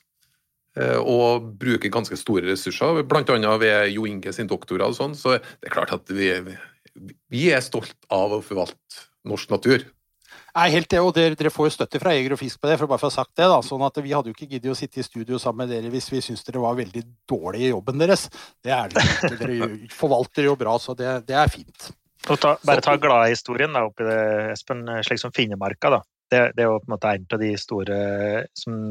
Eh, 0.78 0.98
og 1.02 1.48
bruker 1.58 1.90
ganske 1.90 2.14
store 2.18 2.46
ressurser, 2.52 3.02
bl.a. 3.02 3.54
ved 3.58 3.90
Jo 3.90 4.06
Inge 4.06 4.34
sin 4.34 4.50
doktorgrad. 4.50 4.94
Sånn, 4.94 5.16
så 5.18 5.38
det 5.40 5.70
er 5.70 5.74
klart 5.74 5.94
at 5.96 6.12
vi, 6.14 6.30
vi 7.32 7.48
er 7.50 7.64
stolt 7.64 7.96
av 8.12 8.36
å 8.36 8.44
forvalte 8.44 9.08
norsk 9.26 9.50
natur. 9.50 9.88
Jeg 10.50 10.66
er 10.66 10.74
helt 10.74 10.90
det, 10.90 11.00
og 11.02 11.12
dere, 11.14 11.36
dere 11.38 11.52
får 11.52 11.68
jo 11.68 11.74
støtte 11.76 12.00
fra 12.02 12.12
Jeger 12.14 12.34
og 12.34 12.40
Fisk 12.40 12.58
på 12.62 12.70
det. 12.70 12.76
for 12.78 12.90
bare 12.90 12.98
for 12.98 13.06
å 13.06 13.12
ha 13.12 13.18
sagt 13.20 13.36
det 13.38 13.46
da, 13.50 13.58
sånn 13.62 13.82
at 13.86 13.98
Vi 14.02 14.14
hadde 14.14 14.30
jo 14.30 14.34
ikke 14.34 14.48
giddet 14.50 14.72
å 14.72 14.78
sitte 14.78 14.98
i 14.98 15.06
studio 15.06 15.38
sammen 15.38 15.66
med 15.66 15.74
dere 15.74 15.92
hvis 15.92 16.10
vi 16.10 16.22
syntes 16.22 16.42
dere 16.46 16.62
var 16.62 16.78
veldig 16.78 17.02
dårlige 17.30 17.68
i 17.68 17.70
jobben 17.70 18.02
deres. 18.02 18.26
Det 18.62 18.74
er 18.74 18.90
det. 18.90 19.04
Dere 19.38 19.68
forvalter 20.00 20.48
jo 20.50 20.56
bra, 20.58 20.74
så 20.82 20.96
det, 20.98 21.20
det 21.30 21.38
er 21.38 21.50
fint. 21.50 21.90
Ta, 22.26 22.56
bare 22.66 22.82
ta 22.84 22.96
gladhistorien 23.00 23.78
oppi 23.80 24.04
det, 24.04 24.18
Espen, 24.56 24.82
slik 25.06 25.22
som 25.22 25.34
Finnemarka. 25.34 25.94
da. 25.98 26.02
Det, 26.30 26.42
det, 26.54 26.64
er 26.64 26.68
jo 26.68 26.82
på 26.82 26.90
en 26.90 26.94
måte 26.94 27.14
en 27.14 27.30
av 27.34 27.42
de 27.42 27.54
store 27.58 28.00
som 28.58 28.82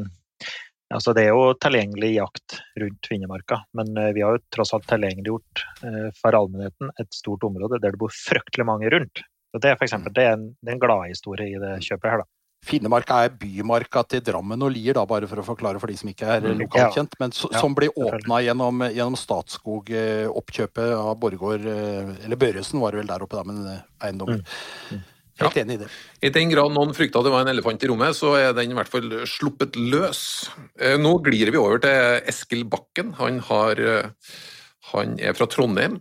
Altså, 0.90 1.14
det 1.14 1.28
er 1.28 1.36
jo 1.36 1.52
tilgjengelig 1.62 2.10
jakt 2.16 2.56
rundt 2.82 3.06
Finnemarka, 3.06 3.60
men 3.78 3.92
eh, 3.94 4.10
vi 4.16 4.24
har 4.26 4.34
jo 4.34 4.42
tross 4.50 4.72
alt 4.74 4.88
tilgjengeliggjort 4.90 5.62
eh, 5.86 6.08
for 6.18 6.34
allmennheten 6.34 6.90
et 6.98 7.14
stort 7.14 7.46
område 7.46 7.78
der 7.78 7.94
det 7.94 8.00
bor 8.00 8.10
fryktelig 8.14 8.66
mange 8.66 8.90
rundt. 8.90 9.22
Så 9.50 9.62
det 9.62 9.70
er 9.70 9.78
for 9.78 9.86
eksempel, 9.86 10.14
det 10.16 10.26
er 10.26 10.34
en, 10.34 10.48
det 10.58 10.72
er 10.72 10.78
en 10.78 10.82
gladhistorie 10.82 11.54
i 11.54 11.62
det 11.62 11.76
kjøpet 11.86 12.10
her. 12.10 12.24
da. 12.24 12.30
Finnemarka 12.66 13.22
er 13.24 13.36
bymarka 13.40 14.02
til 14.10 14.24
Drammen 14.26 14.66
og 14.66 14.74
Lier, 14.74 14.98
da, 14.98 15.06
bare 15.08 15.30
for 15.30 15.40
å 15.40 15.46
forklare 15.46 15.80
for 15.80 15.88
de 15.88 15.96
som 15.96 16.10
ikke 16.10 16.26
er 16.28 16.42
mm, 16.44 16.58
lokalt 16.58 16.98
kjent. 16.98 17.14
Men 17.22 17.32
så, 17.38 17.48
ja, 17.54 17.62
som 17.62 17.76
ble 17.78 17.88
åpna 17.94 18.42
gjennom, 18.44 18.84
gjennom 18.90 19.16
Statskog-oppkjøpet 19.16 20.92
av 20.98 21.14
Borregaard 21.22 21.64
Eller 21.70 22.38
Børresen 22.38 22.82
var 22.82 22.92
det 22.92 23.04
vel 23.04 23.14
der 23.14 23.24
oppe, 23.24 23.38
da, 23.38 23.46
men 23.48 23.62
eiendommer. 24.02 24.42
Mm. 24.90 25.06
Mm. 25.40 25.48
ja. 25.48 25.62
enig 25.62 25.78
i 25.78 25.80
det. 25.82 25.88
I 26.26 26.32
den 26.34 26.52
grad 26.52 26.74
noen 26.74 26.92
frykta 26.96 27.22
det 27.24 27.32
var 27.32 27.46
en 27.46 27.52
elefant 27.52 27.82
i 27.82 27.90
rommet, 27.90 28.16
så 28.18 28.34
er 28.38 28.52
den 28.56 28.74
i 28.74 28.78
hvert 28.78 28.92
fall 28.92 29.08
sluppet 29.28 29.78
løs. 29.78 30.22
Eh, 30.78 30.98
nå 31.00 31.16
glir 31.24 31.52
vi 31.52 31.60
over 31.60 31.82
til 31.82 32.20
Eskil 32.30 32.66
Bakken. 32.68 33.14
Han, 33.20 33.40
har, 33.48 33.80
eh, 33.80 34.38
han 34.92 35.18
er 35.18 35.36
fra 35.38 35.48
Trondheim. 35.50 36.00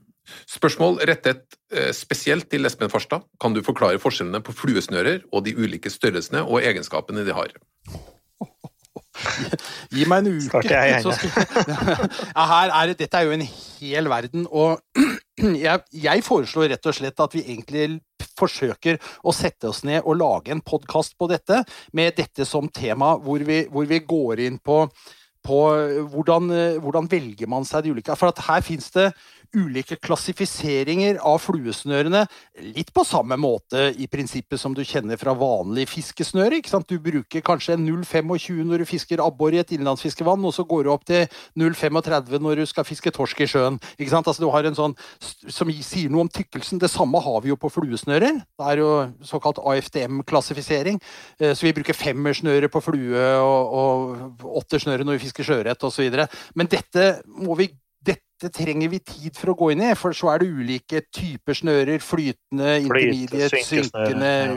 Spørsmål 0.50 1.00
rettet 1.10 1.58
eh, 1.74 1.92
spesielt 1.96 2.50
til 2.52 2.68
Espen 2.70 2.92
Farstad. 2.92 3.26
Kan 3.42 3.56
du 3.56 3.64
forklare 3.66 4.02
forskjellene 4.02 4.44
på 4.46 4.56
fluesnører 4.56 5.24
og 5.32 5.46
de 5.48 5.56
ulike 5.58 5.92
størrelsene 5.94 6.44
og 6.46 6.62
egenskapene 6.62 7.26
de 7.26 7.36
har? 7.38 7.56
Gi 9.94 10.06
meg 10.10 10.24
en 10.26 10.38
uke. 10.40 10.62
Jeg 10.70 11.04
ja, 12.36 12.46
her 12.52 12.76
er 12.76 12.94
dette 12.98 13.18
er 13.18 13.28
jo 13.28 13.36
en 13.36 13.46
hel 13.46 14.12
verden. 14.12 14.46
Og 14.50 14.80
jeg, 15.66 15.82
jeg, 15.94 16.26
foreslår 16.26 16.74
rett 16.76 16.90
og 16.90 16.98
slett 16.98 17.26
at 17.26 17.36
vi 17.36 17.46
egentlig 17.46 18.00
forsøker 18.40 19.00
å 19.24 19.36
sette 19.36 19.70
oss 19.70 19.84
ned 19.88 20.02
og 20.06 20.20
lage 20.20 20.54
en 20.56 20.64
podkast 20.66 21.18
på 21.20 21.30
dette, 21.32 21.64
med 21.94 22.18
dette 22.18 22.48
som 22.48 22.70
tema, 22.72 23.16
hvor 23.20 23.44
vi, 23.46 23.66
hvor 23.72 23.88
vi 23.90 24.02
går 24.08 24.46
inn 24.48 24.60
på, 24.64 24.86
på 25.46 25.60
hvordan, 26.12 26.52
hvordan, 26.84 27.08
velger 27.12 27.48
man 27.52 27.68
seg 27.68 27.86
de 27.86 27.94
ulike 27.96 28.16
For 28.20 28.32
at 28.34 28.42
her 28.50 28.64
fins 28.66 28.90
det 28.96 29.10
ulike 29.58 29.98
klassifiseringer 30.02 31.20
av 31.26 31.40
fluesnørene. 31.44 32.26
Litt 32.76 32.92
på 32.94 33.04
samme 33.08 33.38
måte 33.40 33.90
i 33.98 34.08
prinsippet 34.12 34.62
som 34.62 34.76
du 34.78 34.84
kjenner 34.86 35.20
fra 35.20 35.34
vanlig 35.38 35.88
fiskesnøre. 35.90 36.62
Du 36.90 36.98
bruker 37.02 37.44
kanskje 37.46 37.78
0,25 37.80 38.64
når 38.70 38.84
du 38.84 38.90
fisker 38.90 39.24
abbor 39.24 39.56
i 39.56 39.62
et 39.62 39.74
innlandsfiskevann, 39.76 40.46
og 40.46 40.54
så 40.56 40.66
går 40.68 40.86
du 40.86 40.92
opp 40.94 41.06
til 41.10 41.26
0,35 41.60 42.40
når 42.44 42.62
du 42.62 42.66
skal 42.70 42.88
fiske 42.88 43.14
torsk 43.16 43.42
i 43.42 43.50
sjøen. 43.50 43.80
ikke 43.98 44.14
sant? 44.14 44.28
Altså 44.28 44.44
Du 44.44 44.50
har 44.54 44.66
en 44.66 44.78
sånn 44.78 44.96
som 45.20 45.72
sier 45.72 46.10
noe 46.10 46.28
om 46.28 46.32
tykkelsen. 46.32 46.82
Det 46.82 46.92
samme 46.92 47.22
har 47.22 47.42
vi 47.44 47.54
jo 47.54 47.60
på 47.60 47.72
fluesnører. 47.74 48.42
Det 48.44 48.72
er 48.72 48.84
jo 48.84 48.92
såkalt 49.26 49.62
AFDM-klassifisering. 49.62 51.00
Eh, 51.40 51.54
så 51.54 51.68
vi 51.68 51.76
bruker 51.78 51.98
femmersnøre 51.98 52.70
på 52.72 52.82
flue 52.84 53.28
og, 53.42 53.76
og 53.82 54.50
åttersnøre 54.62 55.06
når 55.06 55.20
vi 55.20 55.28
fisker 55.28 55.48
sjøørret 55.48 55.84
osv. 55.84 56.26
Men 56.56 56.70
dette 56.72 57.12
må 57.26 57.58
vi 57.60 57.72
dette 58.40 58.64
trenger 58.64 58.88
vi 58.94 59.00
tid 59.04 59.36
for 59.36 59.52
å 59.52 59.56
gå 59.60 59.72
inn 59.74 59.82
i, 59.84 59.90
for 60.00 60.16
så 60.16 60.30
er 60.34 60.44
det 60.44 60.48
ulike 60.56 61.02
typer 61.12 61.58
snører. 61.60 62.00
Flytende, 62.04 62.78
intermediate, 62.86 63.60
synkende, 63.68 64.32
ja. 64.32 64.56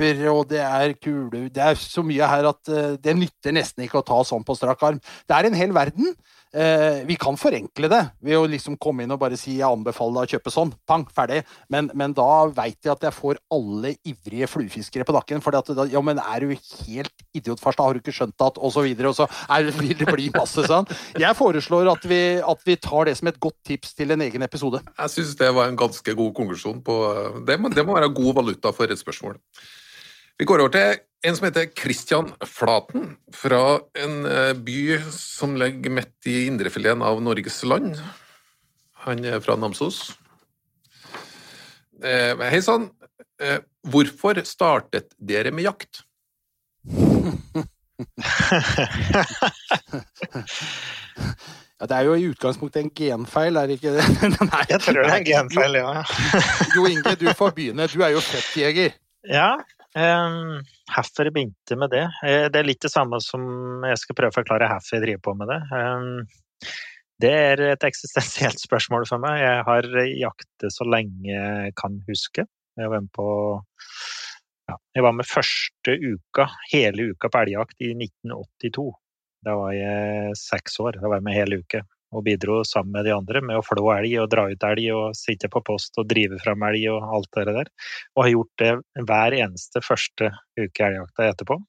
Sinktipper, 0.00 0.30
og 0.32 0.48
det 0.48 0.60
er 0.60 0.94
kule 1.00 1.48
Det 1.50 1.62
er 1.62 1.74
så 1.74 2.02
mye 2.02 2.26
her 2.26 2.48
at 2.50 2.68
uh, 2.68 2.96
det 2.96 3.16
nytter 3.16 3.52
nesten 3.52 3.84
ikke 3.84 4.00
å 4.00 4.06
ta 4.06 4.22
sånn 4.24 4.44
på 4.44 4.56
strak 4.56 4.82
arm. 4.82 5.00
Det 5.26 5.36
er 5.36 5.46
en 5.46 5.54
hel 5.58 5.72
verden. 5.72 6.14
Eh, 6.50 7.04
vi 7.06 7.14
kan 7.14 7.36
forenkle 7.38 7.86
det 7.86 8.00
ved 8.26 8.34
å 8.34 8.46
liksom 8.50 8.74
komme 8.82 9.04
inn 9.04 9.12
og 9.14 9.20
bare 9.22 9.36
si 9.38 9.52
'jeg 9.60 9.70
anbefaler 9.70 10.26
deg 10.26 10.26
å 10.26 10.32
kjøpe 10.34 10.50
sånn'. 10.50 10.72
Pang, 10.84 11.04
ferdig. 11.06 11.44
Men, 11.70 11.90
men 11.94 12.12
da 12.12 12.46
veit 12.50 12.78
jeg 12.82 12.90
at 12.90 13.06
jeg 13.06 13.14
får 13.14 13.38
alle 13.54 13.94
ivrige 14.02 14.48
fluefiskere 14.50 15.06
på 15.06 15.14
nakken. 15.14 15.40
For 15.40 15.54
ja, 15.86 16.00
men 16.02 16.18
er 16.18 16.40
du 16.40 16.50
helt 16.50 17.14
idiotfarsta, 17.32 17.84
har 17.84 17.94
du 17.94 18.00
ikke 18.00 18.16
skjønt 18.16 18.42
at 18.42 18.58
Og 18.58 18.72
så 18.72 18.82
videre. 18.82 19.08
Og 19.08 19.14
så 19.14 19.28
er, 19.48 19.70
vil 19.70 19.94
det 19.94 20.10
bli 20.10 20.30
masse 20.34 20.66
sånn. 20.66 20.86
Jeg 21.14 21.38
foreslår 21.38 21.92
at 21.92 22.02
vi, 22.02 22.42
at 22.42 22.66
vi, 22.66 22.76
tar 22.76 23.04
det 23.06 23.16
som 23.18 23.28
et 23.28 23.38
godt 23.38 23.56
tips 23.64 23.94
til 23.94 24.10
en 24.10 24.20
egen 24.20 24.42
episode. 24.42 24.82
Jeg 24.98 25.10
syns 25.10 25.36
det 25.38 25.54
var 25.54 25.68
en 25.68 25.78
ganske 25.78 26.14
god 26.14 26.34
konklusjon 26.34 26.82
på 26.82 26.96
Det 27.46 27.60
må, 27.60 27.68
det 27.70 27.86
må 27.86 27.94
være 27.94 28.10
god 28.10 28.34
valuta 28.42 28.72
for 28.74 28.90
et 28.90 28.98
spørsmål. 28.98 29.38
Vi 30.40 30.46
går 30.48 30.62
over 30.62 30.72
til 30.72 30.94
en 31.28 31.34
som 31.36 31.44
heter 31.44 31.66
Christian 31.76 32.30
Flaten, 32.48 33.10
fra 33.36 33.76
en 34.00 34.22
eh, 34.24 34.54
by 34.56 34.96
som 35.12 35.52
ligger 35.60 35.92
midt 35.92 36.28
i 36.32 36.46
indrefileten 36.48 37.02
av 37.04 37.18
Norges 37.20 37.58
land. 37.68 37.98
Han 39.04 39.20
er 39.28 39.42
fra 39.44 39.58
Namsos. 39.60 39.98
Eh, 42.00 42.40
hei 42.40 42.60
sann. 42.64 42.86
Eh, 43.36 43.58
hvorfor 43.84 44.40
startet 44.48 45.12
dere 45.20 45.52
med 45.52 45.68
jakt? 45.68 46.06
Ja, 51.80 51.86
Det 51.88 51.96
er 51.96 52.04
jo 52.04 52.14
i 52.16 52.24
utgangspunktet 52.28 52.82
en 52.82 52.90
genfeil, 52.92 53.56
er 53.56 53.68
det 53.68 53.78
ikke 53.78 53.92
det? 53.94 54.04
Nei, 54.50 54.64
jeg 54.68 54.80
tror 54.84 54.98
det 54.98 55.04
er 55.04 55.14
en 55.14 55.28
genfeil, 55.28 55.78
ja. 55.80 56.02
jo 56.76 56.84
Inge, 56.88 57.14
du 57.16 57.28
får 57.36 57.54
begynne. 57.56 57.86
Du 57.88 58.02
er 58.04 58.12
jo 58.12 58.20
fettjeger. 58.24 58.90
jeger. 58.90 58.98
Ja, 59.32 59.54
hvorfor 59.96 61.26
jeg 61.26 61.34
begynte 61.34 61.76
med 61.78 61.90
det? 61.90 62.04
Eh, 62.26 62.46
det 62.52 62.60
er 62.60 62.68
litt 62.68 62.82
det 62.84 62.92
samme 62.92 63.18
som 63.24 63.42
jeg 63.86 63.98
skal 63.98 64.18
prøve 64.18 64.34
å 64.34 64.38
forklare 64.38 64.70
hvorfor 64.70 64.98
jeg 64.98 65.06
driver 65.06 65.24
på 65.26 65.34
med 65.40 65.50
det. 65.50 65.60
Um, 65.74 66.70
det 67.20 67.32
er 67.34 67.64
et 67.72 67.84
eksistensielt 67.84 68.62
spørsmål 68.66 69.08
for 69.10 69.22
meg. 69.22 69.40
Jeg 69.42 69.66
har 69.66 69.90
jaktet 70.22 70.74
så 70.74 70.86
lenge 70.86 71.34
jeg 71.34 71.74
kan 71.80 71.98
huske. 72.08 72.46
Jeg 72.78 72.92
var 72.92 73.02
med 73.02 73.12
på 73.12 73.28
ja, 74.70 74.76
Jeg 74.94 75.04
var 75.04 75.16
med 75.18 75.28
første 75.28 75.96
uka, 75.98 76.46
hele 76.70 77.10
uka 77.10 77.28
på 77.28 77.42
elgjakt 77.42 77.82
i 77.82 77.90
1982. 77.96 78.90
Da 79.44 79.56
var 79.58 79.74
jeg 79.74 80.36
seks 80.38 80.78
år. 80.84 81.00
Da 81.00 81.08
var 81.08 81.18
jeg 81.18 81.26
med 81.26 81.36
hele 81.36 81.64
uke 81.64 81.82
og 82.10 82.24
bidro 82.26 82.60
sammen 82.66 82.94
med 82.96 83.06
de 83.06 83.14
andre 83.14 83.42
med 83.44 83.60
å 83.60 83.64
flå 83.64 83.84
elg 83.94 84.16
og 84.22 84.30
dra 84.32 84.46
ut 84.50 84.66
elg 84.66 84.88
og 84.94 85.18
sitte 85.18 85.50
på 85.52 85.62
post 85.66 85.98
og 86.00 86.08
drive 86.10 86.40
fram 86.42 86.64
elg 86.66 86.88
og 86.92 87.14
alt 87.16 87.30
det 87.38 87.46
der. 87.50 87.70
Og 88.16 88.24
har 88.24 88.32
gjort 88.34 88.62
det 88.62 88.72
hver 89.10 89.36
eneste 89.38 89.82
første 89.84 90.32
uke 90.58 90.88
elgjakta 90.88 91.30
etterpå. 91.30 91.60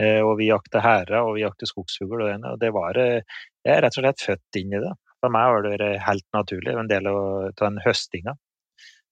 Eh, 0.00 0.20
og 0.24 0.36
vi 0.40 0.50
jakter 0.50 0.84
hære 0.84 1.24
og 1.26 1.34
vi 1.36 1.44
jakter 1.44 1.68
skogsfugl 1.68 2.22
og 2.22 2.28
det, 2.28 2.36
og 2.48 2.60
det 2.60 2.70
var 2.72 3.00
eh, 3.00 3.40
Jeg 3.66 3.74
er 3.74 3.82
rett 3.84 3.98
og 3.98 4.06
slett 4.06 4.22
født 4.24 4.60
inn 4.60 4.76
i 4.76 4.84
det. 4.84 4.92
For 5.20 5.32
meg 5.32 5.50
var 5.52 5.66
det 5.82 5.90
helt 6.06 6.24
naturlig, 6.32 6.72
en 6.72 6.88
del 6.88 7.10
av 7.10 7.50
den 7.60 7.76
høstinga. 7.84 8.32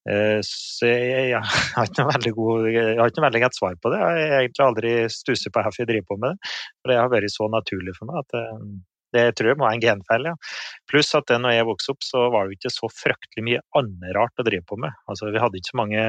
Eh, 0.09 0.39
så 0.45 0.89
jeg, 0.89 1.27
jeg, 1.35 1.41
har 1.75 1.89
ikke 1.89 2.01
noe 2.01 2.13
veldig 2.15 2.33
god, 2.37 2.69
har 2.73 3.11
ikke 3.11 3.21
noe 3.21 3.27
veldig 3.27 3.43
godt 3.45 3.59
svar 3.59 3.75
på 3.77 3.91
det. 3.93 3.99
Jeg 4.01 4.31
har 4.31 4.39
egentlig 4.39 4.65
aldri 4.65 4.93
stusset 5.13 5.53
på 5.53 5.65
hvorfor 5.65 5.83
jeg 5.83 5.91
driver 5.91 6.07
på 6.09 6.17
med 6.23 6.33
det. 6.33 6.53
For 6.79 6.93
det 6.93 6.97
har 7.01 7.11
vært 7.13 7.35
så 7.35 7.49
naturlig 7.53 7.93
for 7.99 8.09
meg 8.09 8.23
at 8.23 8.39
det, 9.15 9.23
tror 9.37 9.51
jeg 9.51 9.59
må 9.59 9.65
være 9.65 9.77
en 9.79 9.83
genfeil. 9.83 10.27
Ja. 10.31 10.35
Pluss 10.89 11.11
at 11.17 11.31
når 11.33 11.55
jeg 11.55 11.67
vokste 11.69 11.93
opp, 11.95 12.05
så 12.05 12.25
var 12.33 12.45
det 12.45 12.53
jo 12.53 12.59
ikke 12.59 12.73
så 12.75 12.89
fryktelig 12.93 13.45
mye 13.47 13.61
annet 13.79 14.15
rart 14.17 14.41
å 14.41 14.45
drive 14.47 14.65
på 14.69 14.79
med. 14.81 14.95
Altså, 15.09 15.29
vi 15.33 15.41
hadde 15.41 15.59
ikke 15.59 15.73
så 15.73 15.81
mange 15.81 16.05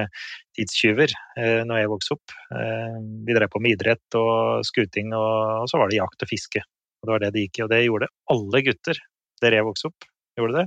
tidstyver 0.59 1.15
eh, 1.41 1.63
når 1.69 1.83
jeg 1.83 1.93
vokste 1.95 2.17
opp. 2.19 2.37
Eh, 2.57 2.99
vi 3.29 3.37
drev 3.37 3.53
på 3.53 3.63
med 3.65 3.77
idrett 3.77 4.19
og 4.21 4.67
skuting, 4.69 5.15
og, 5.17 5.63
og, 5.63 5.71
så 5.73 5.81
var 5.81 5.91
det 5.91 6.01
jakt 6.01 6.27
og 6.27 6.33
fiske. 6.33 6.65
Og 7.01 7.09
Det 7.09 7.15
var 7.15 7.25
det 7.25 7.33
det 7.37 7.47
gikk 7.47 7.61
i, 7.61 7.65
og 7.65 7.73
det 7.73 7.85
gjorde 7.87 8.13
alle 8.35 8.65
gutter 8.67 9.05
der 9.41 9.57
jeg 9.57 9.69
vokste 9.69 9.89
opp. 9.89 10.11
gjorde 10.37 10.63
det. 10.63 10.67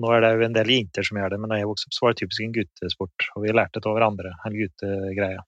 Nå 0.00 0.10
er 0.14 0.22
det 0.22 0.30
jo 0.32 0.46
en 0.46 0.56
del 0.56 0.70
jenter 0.72 1.06
som 1.06 1.18
gjør 1.20 1.32
det, 1.34 1.38
men 1.42 1.52
da 1.52 1.58
jeg 1.60 1.68
vokste 1.68 1.90
opp, 1.90 1.94
så 1.94 2.04
var 2.04 2.12
det 2.14 2.22
typisk 2.22 2.44
en 2.44 2.56
guttesport. 2.56 3.30
Og 3.36 3.44
vi 3.44 3.54
lærte 3.54 3.82
det 3.82 3.90
av 3.90 3.96
hverandre, 3.98 4.34
hele 4.44 4.66
guttegreie. 4.66 5.42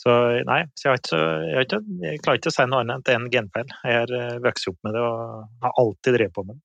Så 0.00 0.16
nei, 0.48 0.62
så 0.80 0.88
jeg, 0.94 1.02
ikke, 1.02 1.20
jeg, 1.44 1.66
ikke, 1.66 1.80
jeg, 2.06 2.24
klarer 2.24 2.40
ikke 2.40 2.52
å 2.52 2.56
si 2.56 2.66
noe 2.70 2.82
annet 2.86 3.12
enn 3.12 3.28
genfeil. 3.32 3.76
Jeg 3.84 4.02
har 4.02 4.16
eh, 4.16 4.40
vokst 4.46 4.70
opp 4.72 4.78
med 4.86 4.96
det 4.96 5.04
og 5.04 5.64
har 5.66 5.80
alltid 5.82 6.16
drevet 6.16 6.36
på 6.36 6.44
med 6.46 6.56
det. 6.56 6.64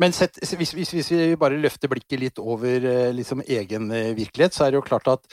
Men 0.00 0.14
sett, 0.16 0.38
hvis, 0.40 0.72
hvis, 0.72 0.92
hvis, 0.94 1.10
vi 1.12 1.36
bare 1.40 1.58
løfter 1.60 1.90
blikket 1.92 2.20
litt 2.20 2.38
over 2.40 2.86
eh, 2.88 3.10
liksom, 3.12 3.42
egen 3.44 3.90
eh, 3.92 4.12
virkelighet, 4.16 4.56
så 4.56 4.64
er 4.64 4.72
det 4.72 4.80
jo 4.80 4.86
klart 4.86 5.10
at 5.12 5.26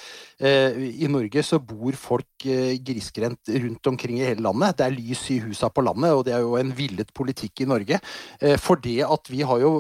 eh, 0.44 0.76
i 1.06 1.08
Norge 1.12 1.44
så 1.46 1.62
bor 1.64 1.96
folk 2.00 2.48
eh, 2.48 2.76
grisgrendt 2.84 3.52
rundt 3.64 3.92
omkring 3.92 4.20
i 4.20 4.28
hele 4.28 4.44
landet. 4.44 4.78
Det 4.80 4.88
er 4.88 4.98
lys 4.98 5.24
i 5.36 5.40
husa 5.46 5.72
på 5.72 5.86
landet, 5.88 6.12
og 6.12 6.26
det 6.28 6.36
er 6.36 6.44
jo 6.44 6.58
en 6.60 6.76
villet 6.76 7.14
politikk 7.16 7.64
i 7.64 7.70
Norge. 7.72 8.02
Eh, 8.44 8.58
for 8.60 8.84
det 8.84 9.00
at 9.08 9.32
vi 9.32 9.46
har 9.48 9.64
jo 9.64 9.74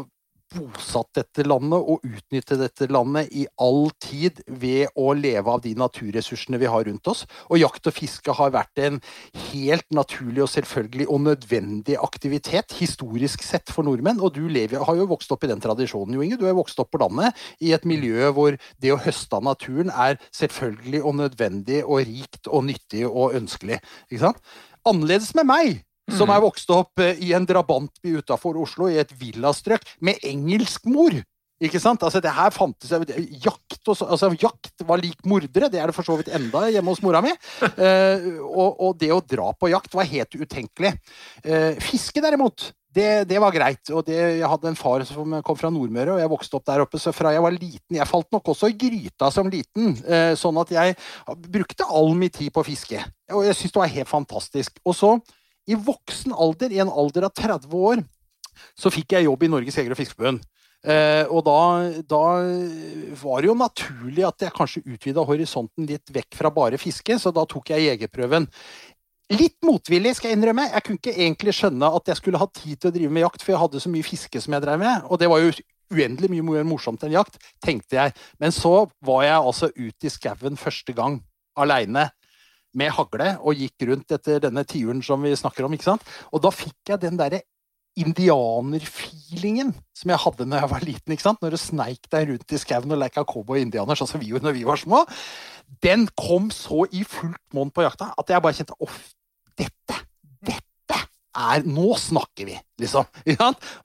bosatt 0.53 1.11
dette 1.17 1.45
landet 1.47 1.79
og 1.79 2.05
utnytte 2.05 2.57
dette 2.59 2.87
landet 2.91 3.29
i 3.35 3.45
all 3.61 3.89
tid 4.01 4.41
ved 4.47 4.89
å 4.99 5.11
leve 5.17 5.53
av 5.53 5.63
de 5.63 5.73
naturressursene 5.77 6.59
vi 6.61 6.69
har 6.69 6.85
rundt 6.87 7.09
oss. 7.11 7.25
Og 7.49 7.61
jakt 7.61 7.89
og 7.89 7.95
fiske 7.95 8.35
har 8.35 8.53
vært 8.55 8.81
en 8.85 8.99
helt 9.49 9.87
naturlig 9.95 10.43
og 10.45 10.51
selvfølgelig 10.53 11.09
og 11.09 11.23
nødvendig 11.27 11.99
aktivitet 12.01 12.75
historisk 12.79 13.43
sett 13.45 13.71
for 13.73 13.87
nordmenn. 13.87 14.21
Og 14.23 14.35
du 14.37 14.45
lever, 14.49 14.81
har 14.85 14.99
jo 14.99 15.09
vokst 15.09 15.31
opp 15.35 15.45
i 15.45 15.51
den 15.51 15.63
tradisjonen, 15.63 16.15
Jo 16.17 16.25
Inge. 16.25 16.39
Du 16.39 16.47
har 16.47 16.57
vokst 16.57 16.79
opp 16.81 16.91
på 16.93 17.01
landet 17.01 17.37
i 17.63 17.73
et 17.75 17.85
miljø 17.89 18.31
hvor 18.35 18.57
det 18.81 18.93
å 18.93 19.01
høste 19.01 19.37
av 19.37 19.45
naturen 19.45 19.93
er 19.93 20.17
selvfølgelig 20.35 21.03
og 21.03 21.19
nødvendig 21.21 21.83
og 21.85 22.03
rikt 22.07 22.49
og 22.49 22.65
nyttig 22.69 23.05
og 23.09 23.37
ønskelig. 23.39 23.79
Ikke 24.09 24.25
sant? 24.27 24.43
Annerledes 24.87 25.33
med 25.35 25.47
meg 25.49 25.85
som 26.15 26.31
er 26.33 26.43
vokst 26.43 26.69
opp 26.73 27.01
eh, 27.03 27.19
i 27.25 27.33
en 27.37 27.47
drabantby 27.47 28.19
utafor 28.21 28.57
Oslo, 28.61 28.89
i 28.89 28.99
et 29.01 29.11
villastrøk, 29.19 29.85
med 30.05 30.21
engelsk 30.25 30.87
mor. 30.89 31.17
Ikke 31.59 31.79
sant? 31.83 32.03
Altså, 32.07 32.21
det 32.23 32.31
her 32.31 32.53
fantes 32.55 32.91
jakt, 33.43 33.81
og, 33.83 33.95
altså, 34.07 34.31
jakt 34.39 34.85
var 34.87 35.01
lik 35.01 35.19
mordere. 35.27 35.67
Det 35.71 35.81
er 35.81 35.91
det 35.91 35.95
for 35.97 36.07
så 36.07 36.15
vidt 36.19 36.31
enda 36.35 36.69
hjemme 36.71 36.93
hos 36.93 37.03
mora 37.03 37.23
mi. 37.25 37.35
Eh, 37.79 38.25
og, 38.43 38.79
og, 38.81 38.95
det 38.99 39.07
å 39.13 39.21
dra 39.23 39.51
på 39.55 39.69
jakt 39.71 39.93
var 39.95 40.07
helt 40.09 40.35
utenkelig. 40.35 40.91
Eh, 41.43 41.77
fiske, 41.83 42.19
derimot, 42.23 42.65
det, 42.95 43.23
det, 43.29 43.37
var 43.39 43.53
greit. 43.53 43.91
og 43.93 44.03
det, 44.07 44.17
Jeg 44.39 44.49
hadde 44.49 44.71
en 44.71 44.77
far 44.77 45.03
som 45.07 45.37
kom 45.45 45.57
fra 45.59 45.71
Nordmøre, 45.73 46.15
og 46.15 46.21
jeg 46.21 46.31
vokste 46.31 46.57
opp 46.57 46.65
der 46.67 46.83
oppe. 46.83 46.99
Så 47.01 47.13
fra 47.15 47.33
jeg 47.35 47.43
var 47.45 47.55
liten 47.55 47.99
Jeg 47.99 48.09
falt 48.09 48.29
nok 48.35 48.51
også 48.53 48.71
i 48.71 48.77
gryta 48.79 49.29
som 49.33 49.51
liten, 49.51 49.93
eh, 50.07 50.33
sånn 50.39 50.59
at 50.61 50.73
jeg 50.73 50.97
brukte 51.47 51.87
all 51.87 52.11
min 52.17 52.33
tid 52.33 52.51
på 52.55 52.65
fiske. 52.67 53.03
Og 53.35 53.45
jeg 53.45 53.57
syntes 53.57 53.75
det 53.75 53.83
var 53.83 53.93
helt 53.95 54.11
fantastisk. 54.11 54.81
Og 54.83 54.97
så 54.97 55.13
i 55.69 55.77
voksen 55.77 56.33
alder, 56.33 56.73
i 56.73 56.81
en 56.81 56.91
alder 56.91 57.27
av 57.29 57.35
30 57.37 57.75
år, 57.77 58.01
så 58.77 58.91
fikk 58.93 59.15
jeg 59.15 59.27
jobb 59.27 59.45
i 59.45 59.51
Norges 59.53 59.77
Jeger- 59.79 59.93
og 59.95 59.99
Fiskerforbund. 59.99 60.43
Eh, 60.79 61.25
og 61.27 61.43
da, 61.43 61.59
da, 62.07 62.25
var 63.19 63.41
det 63.41 63.49
jo 63.49 63.55
naturlig 63.59 64.23
at 64.23 64.45
jeg 64.45 64.55
kanskje 64.55 64.83
utvida 64.87 65.25
horisonten 65.27 65.87
litt 65.89 66.13
vekk 66.15 66.37
fra 66.39 66.51
bare 66.55 66.79
fiske, 66.79 67.17
så 67.19 67.33
da 67.35 67.43
tok 67.49 67.73
jeg 67.73 67.89
jegerprøven. 67.89 68.47
Litt 69.35 69.59
motvillig, 69.65 70.15
skal 70.17 70.31
jeg 70.31 70.39
innrømme. 70.39 70.69
Jeg 70.71 70.85
kunne 70.85 71.01
ikke 71.01 71.17
egentlig 71.17 71.53
skjønne 71.57 71.91
at 71.99 72.09
jeg 72.09 72.17
skulle 72.17 72.39
ha 72.41 72.47
tid 72.49 72.79
til 72.79 72.89
å 72.89 72.95
drive 72.95 73.13
med 73.13 73.27
jakt, 73.27 73.43
for 73.43 73.53
jeg 73.53 73.61
hadde 73.61 73.83
så 73.83 73.91
mye 73.93 74.07
fiske 74.07 74.41
som 74.41 74.55
jeg 74.55 74.65
drev 74.65 74.79
med. 74.81 75.03
Og 75.11 75.21
det 75.21 75.29
var 75.29 75.43
jo 75.43 75.51
uendelig 75.93 76.29
mye 76.31 76.45
mer 76.47 76.65
morsomt 76.69 77.03
enn 77.05 77.13
jakt, 77.13 77.37
tenkte 77.61 77.99
jeg. 77.99 78.15
Men 78.41 78.55
så 78.55 78.87
var 79.05 79.27
jeg 79.27 79.37
altså 79.37 79.69
ute 79.75 80.09
i 80.09 80.13
skauen 80.13 80.57
første 80.57 80.95
gang, 80.97 81.19
aleine 81.59 82.07
med 82.77 82.91
hagle 82.93 83.31
og 83.39 83.57
gikk 83.57 83.87
rundt 83.89 84.11
etter 84.13 84.41
denne 84.43 84.65
tiuren 84.67 85.01
som 85.05 85.23
vi 85.25 85.35
snakker 85.37 85.65
om. 85.65 85.73
ikke 85.73 85.87
sant? 85.87 86.05
Og 86.33 86.43
da 86.43 86.51
fikk 86.53 86.93
jeg 86.93 87.01
den 87.05 87.17
derre 87.19 87.41
indianerfeelingen 87.99 89.73
som 89.97 90.13
jeg 90.13 90.21
hadde 90.23 90.47
når 90.47 90.61
jeg 90.61 90.71
var 90.73 90.85
liten. 90.85 91.13
ikke 91.13 91.25
sant? 91.25 91.41
Når 91.43 91.55
du 91.55 91.59
sneik 91.61 92.09
deg 92.11 92.29
rundt 92.31 92.55
i 92.55 92.61
skauen 92.61 92.95
og 92.95 93.01
leika 93.01 93.25
cowboy-indianer, 93.27 93.97
sånn 93.97 94.11
som 94.11 94.21
vi 94.21 94.31
gjorde 94.31 94.47
når 94.47 94.57
vi 94.59 94.67
var 94.67 94.79
små. 94.79 95.03
Den 95.83 96.07
kom 96.17 96.49
så 96.53 96.85
i 96.95 97.03
fullt 97.07 97.41
monn 97.55 97.73
på 97.73 97.85
jakta 97.85 98.13
at 98.17 98.31
jeg 98.31 98.45
bare 98.45 98.57
kjente 98.57 98.77
off, 98.85 99.01
dette, 99.59 99.99
dette 100.45 100.69
er 101.39 101.65
Nå 101.67 101.93
snakker 101.99 102.47
vi, 102.49 102.55
liksom. 102.81 103.05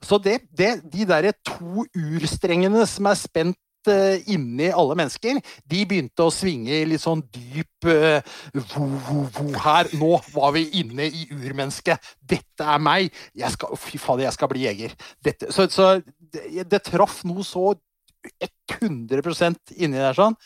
Så 0.03 0.17
det, 0.23 0.39
det, 0.57 0.71
de 0.91 1.05
derre 1.07 1.35
to 1.45 1.85
urstrengene 1.93 2.87
som 2.89 3.11
er 3.11 3.19
spent 3.19 3.59
inni 4.31 4.69
alle 4.73 4.97
mennesker, 4.97 5.39
de 5.71 5.83
begynte 5.87 6.25
å 6.25 6.33
svinge 6.33 6.81
litt 6.89 7.03
sånn 7.03 7.23
dyp 7.33 7.87
uh, 7.89 8.19
vo, 8.73 8.85
vo, 9.07 9.23
vo 9.37 9.47
her. 9.65 9.89
Nå 9.99 10.11
var 10.33 10.55
vi 10.55 10.65
inne 10.81 11.07
i 11.09 11.25
urmennesket. 11.35 12.13
Dette 12.19 12.67
er 12.75 12.83
meg. 12.83 13.09
Jeg 13.37 13.55
skal, 13.55 13.77
fy 13.79 14.01
fader, 14.01 14.27
jeg 14.27 14.37
skal 14.37 14.51
bli 14.51 14.65
jeger. 14.65 14.95
Dette, 15.25 15.51
så, 15.55 15.67
så 15.71 15.95
det, 16.01 16.67
det, 16.71 16.83
traff 16.89 17.21
noe 17.27 17.45
så 17.45 17.73
100% 18.79 19.75
inni 19.77 20.01
der 20.01 20.17
sånn. 20.17 20.37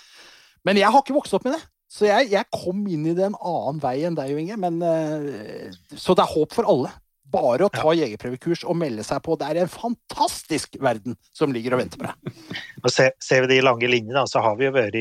Men 0.67 0.79
jeg 0.79 0.91
har 0.91 1.03
ikke 1.03 1.15
vokst 1.15 1.35
opp 1.37 1.47
med 1.47 1.55
det. 1.57 1.63
Så 1.89 2.05
jeg, 2.05 2.29
jeg 2.35 2.45
kom 2.53 2.83
inn 2.85 3.07
i 3.09 3.15
det 3.17 3.25
en 3.25 3.37
annen 3.39 3.79
vei 3.81 3.95
enn 4.05 4.17
deg, 4.17 4.35
Inge. 4.37 4.59
Men, 4.61 4.81
uh, 4.83 5.95
så 5.95 6.17
det 6.17 6.25
er 6.25 6.35
håp 6.35 6.57
for 6.57 6.69
alle. 6.69 6.93
Bare 7.29 7.67
å 7.67 7.71
ta 7.73 7.93
jegerprøvekurs 7.93 8.63
og 8.65 8.77
melde 8.79 9.05
seg 9.05 9.21
på. 9.25 9.37
Det 9.39 9.49
er 9.49 9.61
en 9.63 9.71
fantastisk 9.71 10.79
verden 10.81 11.17
som 11.35 11.53
ligger 11.53 11.75
og 11.75 11.83
venter 11.83 12.01
på 12.01 12.09
deg. 12.09 12.59
Og 12.83 12.91
ser, 12.93 13.13
ser 13.23 13.45
vi 13.45 13.55
de 13.55 13.63
lange 13.65 13.89
linjene, 13.91 14.25
så 14.29 14.41
har 14.45 14.57
vi 14.59 14.69
jo 14.69 14.73
vært, 14.75 14.97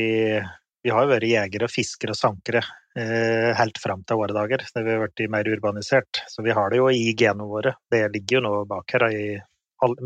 vi 0.85 0.93
har 0.93 1.05
jo 1.05 1.11
vært 1.13 1.29
jegere, 1.29 1.71
fiskere 1.71 2.13
og 2.13 2.19
sankere 2.19 2.63
eh, 2.99 3.51
helt 3.57 3.81
fram 3.81 4.03
til 4.07 4.19
våre 4.21 4.35
dager. 4.35 4.63
Da 4.75 4.85
vi 4.85 4.93
har 4.93 5.03
vært 5.03 5.25
mer 5.33 5.49
urbanisert. 5.49 6.23
Så 6.29 6.45
vi 6.45 6.55
har 6.55 6.71
det 6.71 6.81
jo 6.81 6.89
i 6.93 7.13
genene 7.17 7.49
våre. 7.49 7.75
Det 7.91 8.05
ligger 8.15 8.39
jo 8.39 8.45
nå 8.45 8.53
bak 8.69 8.95
her. 8.95 9.09
I, 9.09 9.27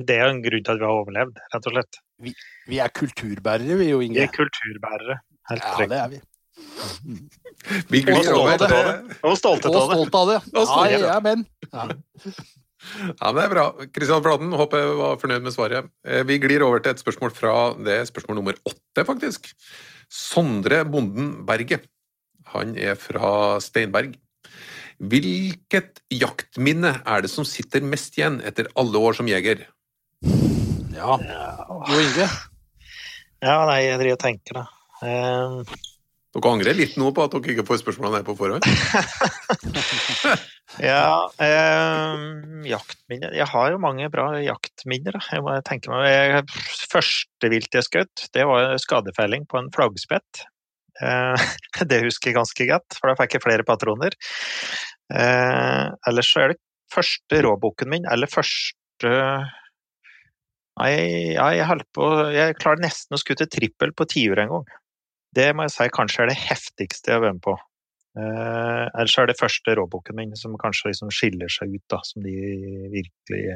det 0.07 0.19
er 0.19 0.29
en 0.29 0.43
grunn 0.45 0.65
til 0.65 0.75
at 0.75 0.81
vi 0.81 0.87
har 0.87 0.99
overlevd, 1.03 1.39
rett 1.53 1.71
og 1.71 1.77
slett. 1.77 2.03
Vi, 2.23 2.35
vi 2.69 2.79
er 2.83 2.93
kulturbærere, 2.93 3.79
vi 3.79 3.89
jo, 3.89 4.03
Inge. 4.05 4.19
Vi 4.21 4.27
er 4.27 4.35
kulturbærere. 4.35 5.19
Helt 5.49 5.65
ja, 5.65 5.87
det 5.91 5.99
er 5.99 6.13
vi. 6.13 6.21
Vi 7.91 8.01
glir 8.03 8.33
over 8.35 8.57
til 8.59 8.73
det. 8.73 9.19
Og 9.23 9.37
stolte 9.39 9.69
av 9.71 9.77
det. 9.77 9.95
Stolt 9.95 10.17
av 10.19 10.31
det. 10.31 10.39
Ja, 10.53 11.13
ja, 11.13 11.19
men. 11.23 11.47
Ja. 11.71 11.87
Ja, 12.83 13.31
det 13.31 13.45
er 13.45 13.51
bra. 13.53 13.65
Kristian 13.95 14.23
Flaten, 14.25 14.51
håper 14.59 14.81
jeg 14.81 14.95
var 14.99 15.19
fornøyd 15.21 15.45
med 15.45 15.55
svaret. 15.55 15.87
Eh, 16.03 16.23
vi 16.27 16.39
glir 16.43 16.65
over 16.65 16.83
til 16.83 16.93
et 16.93 17.01
spørsmål 17.01 17.31
fra 17.35 17.53
det 17.79 17.95
er 17.95 18.09
spørsmål 18.09 18.41
nummer 18.41 18.59
åtte, 18.67 19.05
faktisk. 19.07 19.47
Sondre 20.11 20.83
Bonden 20.85 21.45
Berget. 21.47 21.87
Han 22.53 22.75
er 22.77 22.99
fra 22.99 23.61
Steinberg. 23.63 24.17
Hvilket 25.03 26.03
jaktminne 26.13 26.97
er 27.01 27.23
det 27.23 27.31
som 27.31 27.47
sitter 27.47 27.83
mest 27.87 28.19
igjen 28.19 28.41
etter 28.45 28.69
alle 28.79 28.99
år 28.99 29.17
som 29.17 29.31
jeger? 29.31 29.65
Ja 30.93 31.15
Jo 31.17 31.97
Inge? 31.97 32.27
Ja, 33.43 33.55
nei, 33.67 33.79
jeg 33.87 33.99
driver 33.99 34.15
og 34.15 34.21
tenker, 34.21 34.59
da. 34.59 34.67
Uh, 35.03 35.79
dere 36.33 36.49
angrer 36.49 36.73
litt 36.77 36.95
nå 36.97 37.11
på 37.13 37.25
at 37.27 37.35
dere 37.35 37.53
ikke 37.53 37.65
får 37.67 37.83
spørsmålene 37.83 38.21
her 38.21 38.25
på 38.25 38.33
forhånd? 38.39 38.65
ja, 40.89 41.29
eh, 41.45 42.23
jaktminner 42.71 43.35
Jeg 43.37 43.47
har 43.51 43.73
jo 43.73 43.81
mange 43.83 44.09
bra 44.13 44.31
jaktminner. 44.41 45.19
Jeg 45.29 45.45
må 45.45 45.53
tenke 45.67 45.93
meg 45.93 46.49
Første 46.89 47.51
vilt 47.53 47.77
jeg 47.77 47.85
skjøt, 47.85 48.25
det 48.33 48.47
var 48.49 48.73
skadefelling 48.81 49.45
på 49.49 49.61
en 49.61 49.69
flaggspett. 49.75 50.45
Eh, 51.01 51.47
det 51.89 52.03
husker 52.07 52.31
jeg 52.31 52.39
ganske 52.39 52.69
godt, 52.69 52.97
for 52.99 53.11
da 53.11 53.17
fikk 53.21 53.37
jeg 53.37 53.45
flere 53.45 53.67
patroner. 53.67 54.17
Eh, 55.13 55.85
ellers 56.09 56.33
så 56.33 56.43
er 56.43 56.53
det 56.53 56.61
første 56.93 57.43
råbukken 57.45 57.93
min, 57.93 58.09
eller 58.09 58.31
første 58.31 59.19
Nei, 60.73 60.89
jeg, 61.35 61.83
på 61.93 62.05
Jeg 62.33 62.55
klarer 62.57 62.81
nesten 62.81 63.13
å 63.13 63.19
skutte 63.21 63.45
trippel 63.45 63.91
på 63.93 64.07
tiur 64.09 64.39
en 64.41 64.49
gang. 64.49 64.71
Det 65.33 65.49
må 65.55 65.65
jeg 65.65 65.73
si 65.75 65.87
kanskje 65.95 66.25
er 66.25 66.31
det 66.31 66.41
heftigste 66.41 67.11
jeg 67.11 67.17
har 67.17 67.23
vært 67.25 67.39
med 67.39 67.45
på. 67.45 67.55
Eh, 68.13 68.83
ellers 68.93 69.15
er 69.17 69.29
det 69.29 69.39
første 69.39 69.73
råboken 69.79 70.17
min 70.19 70.35
som 70.37 70.53
kanskje 70.61 70.91
liksom 70.91 71.09
skiller 71.13 71.49
seg 71.49 71.73
ut, 71.73 71.85
da, 71.89 72.01
som 72.05 72.25
de 72.25 72.35
virkelig 72.93 73.47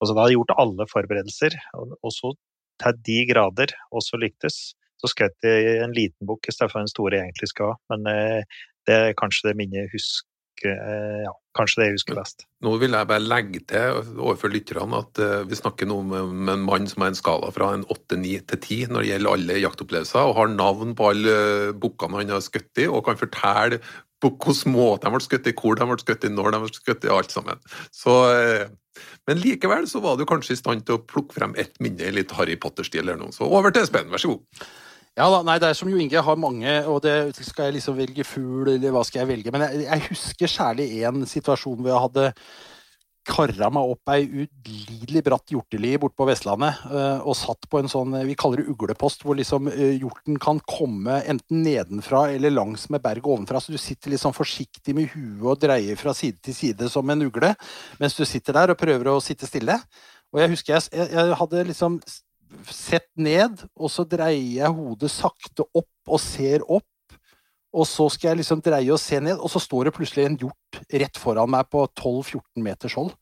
Altså, 0.00 0.14
da 0.14 0.22
hadde 0.22 0.32
jeg 0.32 0.38
gjort 0.38 0.60
alle 0.62 0.84
forberedelser, 0.88 1.54
og, 1.76 1.90
og 2.00 2.12
så 2.16 2.30
til 2.80 3.00
de 3.04 3.16
grader 3.28 3.74
også 3.92 4.16
lyktes. 4.16 4.54
Så 4.96 5.10
skjøt 5.12 5.44
jeg 5.44 5.74
en 5.84 5.92
liten 5.92 6.28
bukk 6.28 6.48
istedenfor 6.48 6.80
en 6.80 6.88
stor 6.88 7.12
jeg 7.12 7.26
egentlig 7.26 7.50
skal 7.50 7.74
ha, 7.74 7.76
men 7.92 8.08
eh, 8.08 8.56
det 8.88 8.96
er 8.96 9.18
kanskje 9.20 9.50
det 9.50 9.58
minnet 9.58 9.82
jeg 9.82 9.92
husker 9.92 10.29
husker 10.60 11.24
ja, 11.24 11.32
kanskje 11.56 11.80
det 11.80 11.86
jeg 11.88 11.96
husker 11.98 12.18
best. 12.18 12.44
Nå 12.62 12.74
vil 12.78 12.92
jeg 12.92 13.08
bare 13.08 13.24
legge 13.24 13.60
til 13.68 14.18
overfor 14.18 14.52
lytterne 14.52 15.00
at 15.00 15.18
uh, 15.18 15.48
vi 15.48 15.56
snakker 15.56 15.86
nå 15.86 16.02
med 16.02 16.52
en 16.52 16.66
mann 16.66 16.86
som 16.88 17.02
har 17.02 17.12
en 17.12 17.18
skala 17.18 17.50
fra 17.50 17.72
en 17.74 17.84
8-9 17.84 18.44
til 18.52 18.60
10 18.60 18.92
når 18.92 19.00
det 19.00 19.10
gjelder 19.10 19.32
alle 19.32 19.58
jaktopplevelser, 19.60 20.20
og 20.20 20.36
har 20.36 20.52
navn 20.52 20.94
på 20.94 21.10
alle 21.10 21.72
bukkene 21.80 22.20
han 22.20 22.30
har 22.30 22.44
skutt 22.44 22.78
i, 22.78 22.86
og 22.88 23.04
kan 23.06 23.18
fortelle 23.18 23.80
på 24.20 24.34
hvilken 24.36 24.74
måte 24.74 25.06
de 25.06 25.14
ble 25.14 25.24
skutt 25.24 25.48
i, 25.48 25.56
hvor 25.56 25.78
de 25.78 25.88
ble 25.88 25.98
skutt 26.02 26.24
i, 26.28 26.32
når 26.34 26.52
de 26.52 26.60
ble 26.60 26.74
skutt 26.76 27.06
i, 27.06 27.12
alt 27.14 27.32
sammen. 27.32 27.62
Så, 27.88 28.12
men 29.24 29.40
likevel 29.40 29.88
så 29.88 30.02
var 30.04 30.18
du 30.18 30.26
kanskje 30.28 30.52
i 30.52 30.60
stand 30.60 30.84
til 30.84 30.98
å 30.98 31.04
plukke 31.08 31.38
frem 31.38 31.56
ett 31.56 31.80
minne 31.80 32.04
i 32.04 32.12
litt 32.12 32.34
Harry 32.36 32.58
Potter-stil 32.60 33.06
eller 33.06 33.16
noe. 33.22 33.32
Så 33.32 33.48
over 33.48 33.72
til 33.72 33.86
Espen, 33.86 34.12
vær 34.12 34.20
så 34.20 34.34
god. 34.34 34.66
Ja 35.18 35.26
da, 35.32 35.40
nei, 35.44 35.58
det 35.60 35.68
er 35.68 35.76
som 35.76 35.90
Jo 35.90 35.98
Inge 36.00 36.22
har 36.22 36.36
mange, 36.38 36.74
og 36.88 37.00
det 37.04 37.14
skal 37.42 37.68
jeg 37.68 37.80
liksom 37.80 37.96
velge 37.98 38.24
fugl, 38.24 38.68
eller 38.76 38.92
hva 38.94 39.02
skal 39.04 39.24
jeg 39.24 39.32
velge? 39.32 39.52
Men 39.52 39.66
jeg, 39.66 39.86
jeg 39.88 40.04
husker 40.06 40.52
særlig 40.52 40.86
én 41.02 41.24
situasjon 41.28 41.80
hvor 41.80 41.90
jeg 41.90 42.04
hadde 42.06 42.28
kara 43.26 43.68
meg 43.72 43.90
opp 43.92 44.10
ei 44.14 44.22
ulidelig 44.24 45.22
bratt 45.26 45.52
hjorteli 45.52 45.92
borte 46.00 46.16
på 46.18 46.26
Vestlandet 46.28 46.78
uh, 46.88 47.20
og 47.20 47.36
satt 47.36 47.68
på 47.70 47.80
en 47.80 47.90
sånn 47.90 48.16
vi 48.26 48.36
kaller 48.38 48.62
det 48.62 48.72
uglepost, 48.72 49.26
hvor 49.26 49.36
liksom 49.38 49.68
uh, 49.68 49.90
hjorten 49.92 50.38
kan 50.40 50.62
komme 50.64 51.20
enten 51.28 51.60
nedenfra 51.66 52.26
eller 52.32 52.54
langs 52.54 52.88
med 52.90 53.04
berget 53.04 53.28
ovenfra. 53.28 53.60
Så 53.60 53.74
du 53.74 53.80
sitter 53.80 54.16
sånn 54.20 54.36
forsiktig 54.36 54.96
med 54.96 55.12
huet 55.12 55.44
og 55.52 55.60
dreier 55.62 56.00
fra 56.00 56.14
side 56.16 56.40
til 56.46 56.56
side 56.56 56.88
som 56.92 57.12
en 57.12 57.28
ugle 57.28 57.52
mens 58.00 58.16
du 58.16 58.24
sitter 58.24 58.56
der 58.56 58.72
og 58.72 58.80
prøver 58.80 59.12
å 59.12 59.20
sitte 59.24 59.48
stille. 59.48 59.76
Og 60.32 60.42
jeg 60.42 60.54
husker 60.54 60.78
jeg, 60.78 60.88
jeg, 60.94 61.12
jeg 61.18 61.40
hadde 61.42 61.68
liksom 61.74 62.00
sett 62.70 63.08
ned, 63.20 63.64
og 63.76 63.90
så 63.92 64.04
dreier 64.08 64.62
jeg 64.62 64.76
hodet 64.76 65.10
sakte 65.12 65.66
opp 65.70 66.10
og 66.10 66.22
ser 66.22 66.64
opp. 66.66 66.86
Og 67.70 67.86
så 67.86 68.08
skal 68.10 68.32
jeg 68.32 68.40
liksom 68.40 68.62
dreie 68.66 68.90
og 68.90 68.98
se 68.98 69.20
ned, 69.22 69.38
og 69.38 69.50
så 69.52 69.62
står 69.62 69.86
det 69.86 69.94
plutselig 69.94 70.26
en 70.26 70.38
hjort 70.40 70.80
rett 70.90 71.18
foran 71.20 71.52
meg 71.52 71.68
på 71.70 71.84
12-14 71.86 72.64
meters 72.64 72.96
hold. 72.98 73.12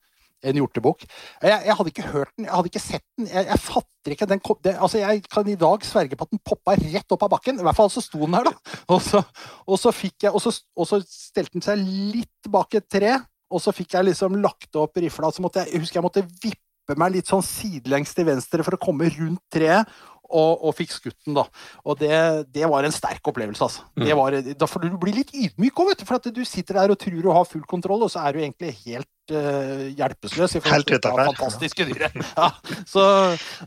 En 0.47 0.57
hjortebukk. 0.57 1.03
Jeg, 1.43 1.51
jeg, 1.67 1.75
hadde 1.75 1.91
ikke 1.91 2.07
hørt 2.13 2.31
den, 2.37 2.47
jeg 2.47 2.55
hadde 2.55 2.71
ikke 2.71 2.83
sett 2.83 3.05
den. 3.19 3.27
Jeg, 3.29 3.49
jeg 3.51 3.61
fatter 3.61 4.15
ikke 4.15 4.29
den 4.31 4.43
det, 4.65 4.75
altså 4.79 5.01
Jeg 5.03 5.25
kan 5.27 5.51
i 5.51 5.57
dag 5.59 5.85
sverge 5.85 6.17
på 6.17 6.29
at 6.29 6.33
den 6.33 6.43
poppa 6.47 6.77
rett 6.79 7.17
opp 7.17 7.27
av 7.27 7.33
bakken. 7.35 7.59
I 7.59 7.67
hvert 7.67 7.77
fall 7.77 7.91
så 7.93 8.05
sto 8.05 8.23
den 8.23 8.39
her, 8.39 8.49
da. 8.49 8.55
Og 8.95 9.03
så, 9.05 9.21
og 9.67 9.83
så 9.83 9.93
fikk 9.93 10.29
jeg, 10.29 10.33
og 10.33 10.41
så, 10.41 10.55
og 10.79 10.89
så 10.89 11.03
stelte 11.05 11.59
den 11.59 11.67
seg 11.67 11.83
litt 11.83 12.49
bak 12.49 12.79
et 12.79 12.87
tre, 12.89 13.19
og 13.53 13.61
så 13.61 13.75
fikk 13.75 13.99
jeg 13.99 14.09
liksom 14.09 14.39
lagt 14.41 14.79
opp 14.79 14.97
rifla. 14.97 15.33
Så 15.35 15.45
måtte 15.45 15.67
jeg, 15.67 15.75
jeg 15.75 15.85
husker 15.85 16.01
jeg 16.01 16.07
måtte 16.07 16.25
vippe 16.41 16.68
vippe 16.89 17.01
meg 17.01 17.19
litt 17.19 17.29
sånn 17.29 17.45
sidelengs 17.45 18.15
til 18.17 18.27
venstre 18.29 18.65
for 18.65 18.77
å 18.77 18.81
komme 18.81 19.11
rundt 19.13 19.43
treet. 19.53 19.89
Og, 20.29 20.61
og 20.69 20.75
fikk 20.77 20.91
skutt 20.93 21.17
den, 21.25 21.39
da. 21.39 21.47
Og 21.89 21.97
det, 21.97 22.13
det, 22.53 22.67
var 22.69 22.85
en 22.85 22.93
sterk 22.93 23.25
opplevelse, 23.31 23.65
altså. 23.65 23.87
Mm. 23.97 24.11
Var, 24.19 24.35
da 24.61 24.67
får 24.69 24.83
du 24.85 24.97
bli 25.01 25.15
litt 25.17 25.31
ydmyk 25.33 25.81
òg, 25.81 25.89
vet 25.89 26.03
du. 26.03 26.05
For 26.05 26.21
at 26.21 26.29
du 26.37 26.43
sitter 26.45 26.77
der 26.83 26.93
og 26.93 26.99
tror 27.01 27.23
du 27.25 27.31
har 27.33 27.49
full 27.49 27.63
kontroll, 27.65 28.05
og 28.05 28.13
så 28.13 28.27
er 28.29 28.37
du 28.37 28.43
egentlig 28.43 28.75
helt 28.83 29.33
uh, 29.33 29.87
hjelpeløs 29.89 30.59
i 30.59 30.61
forhold 30.61 30.85
til 30.85 31.01
det 31.01 31.15
fantastiske 31.31 31.87
dyret. 31.89 32.19
Ja, 32.37 32.51
så 32.85 33.07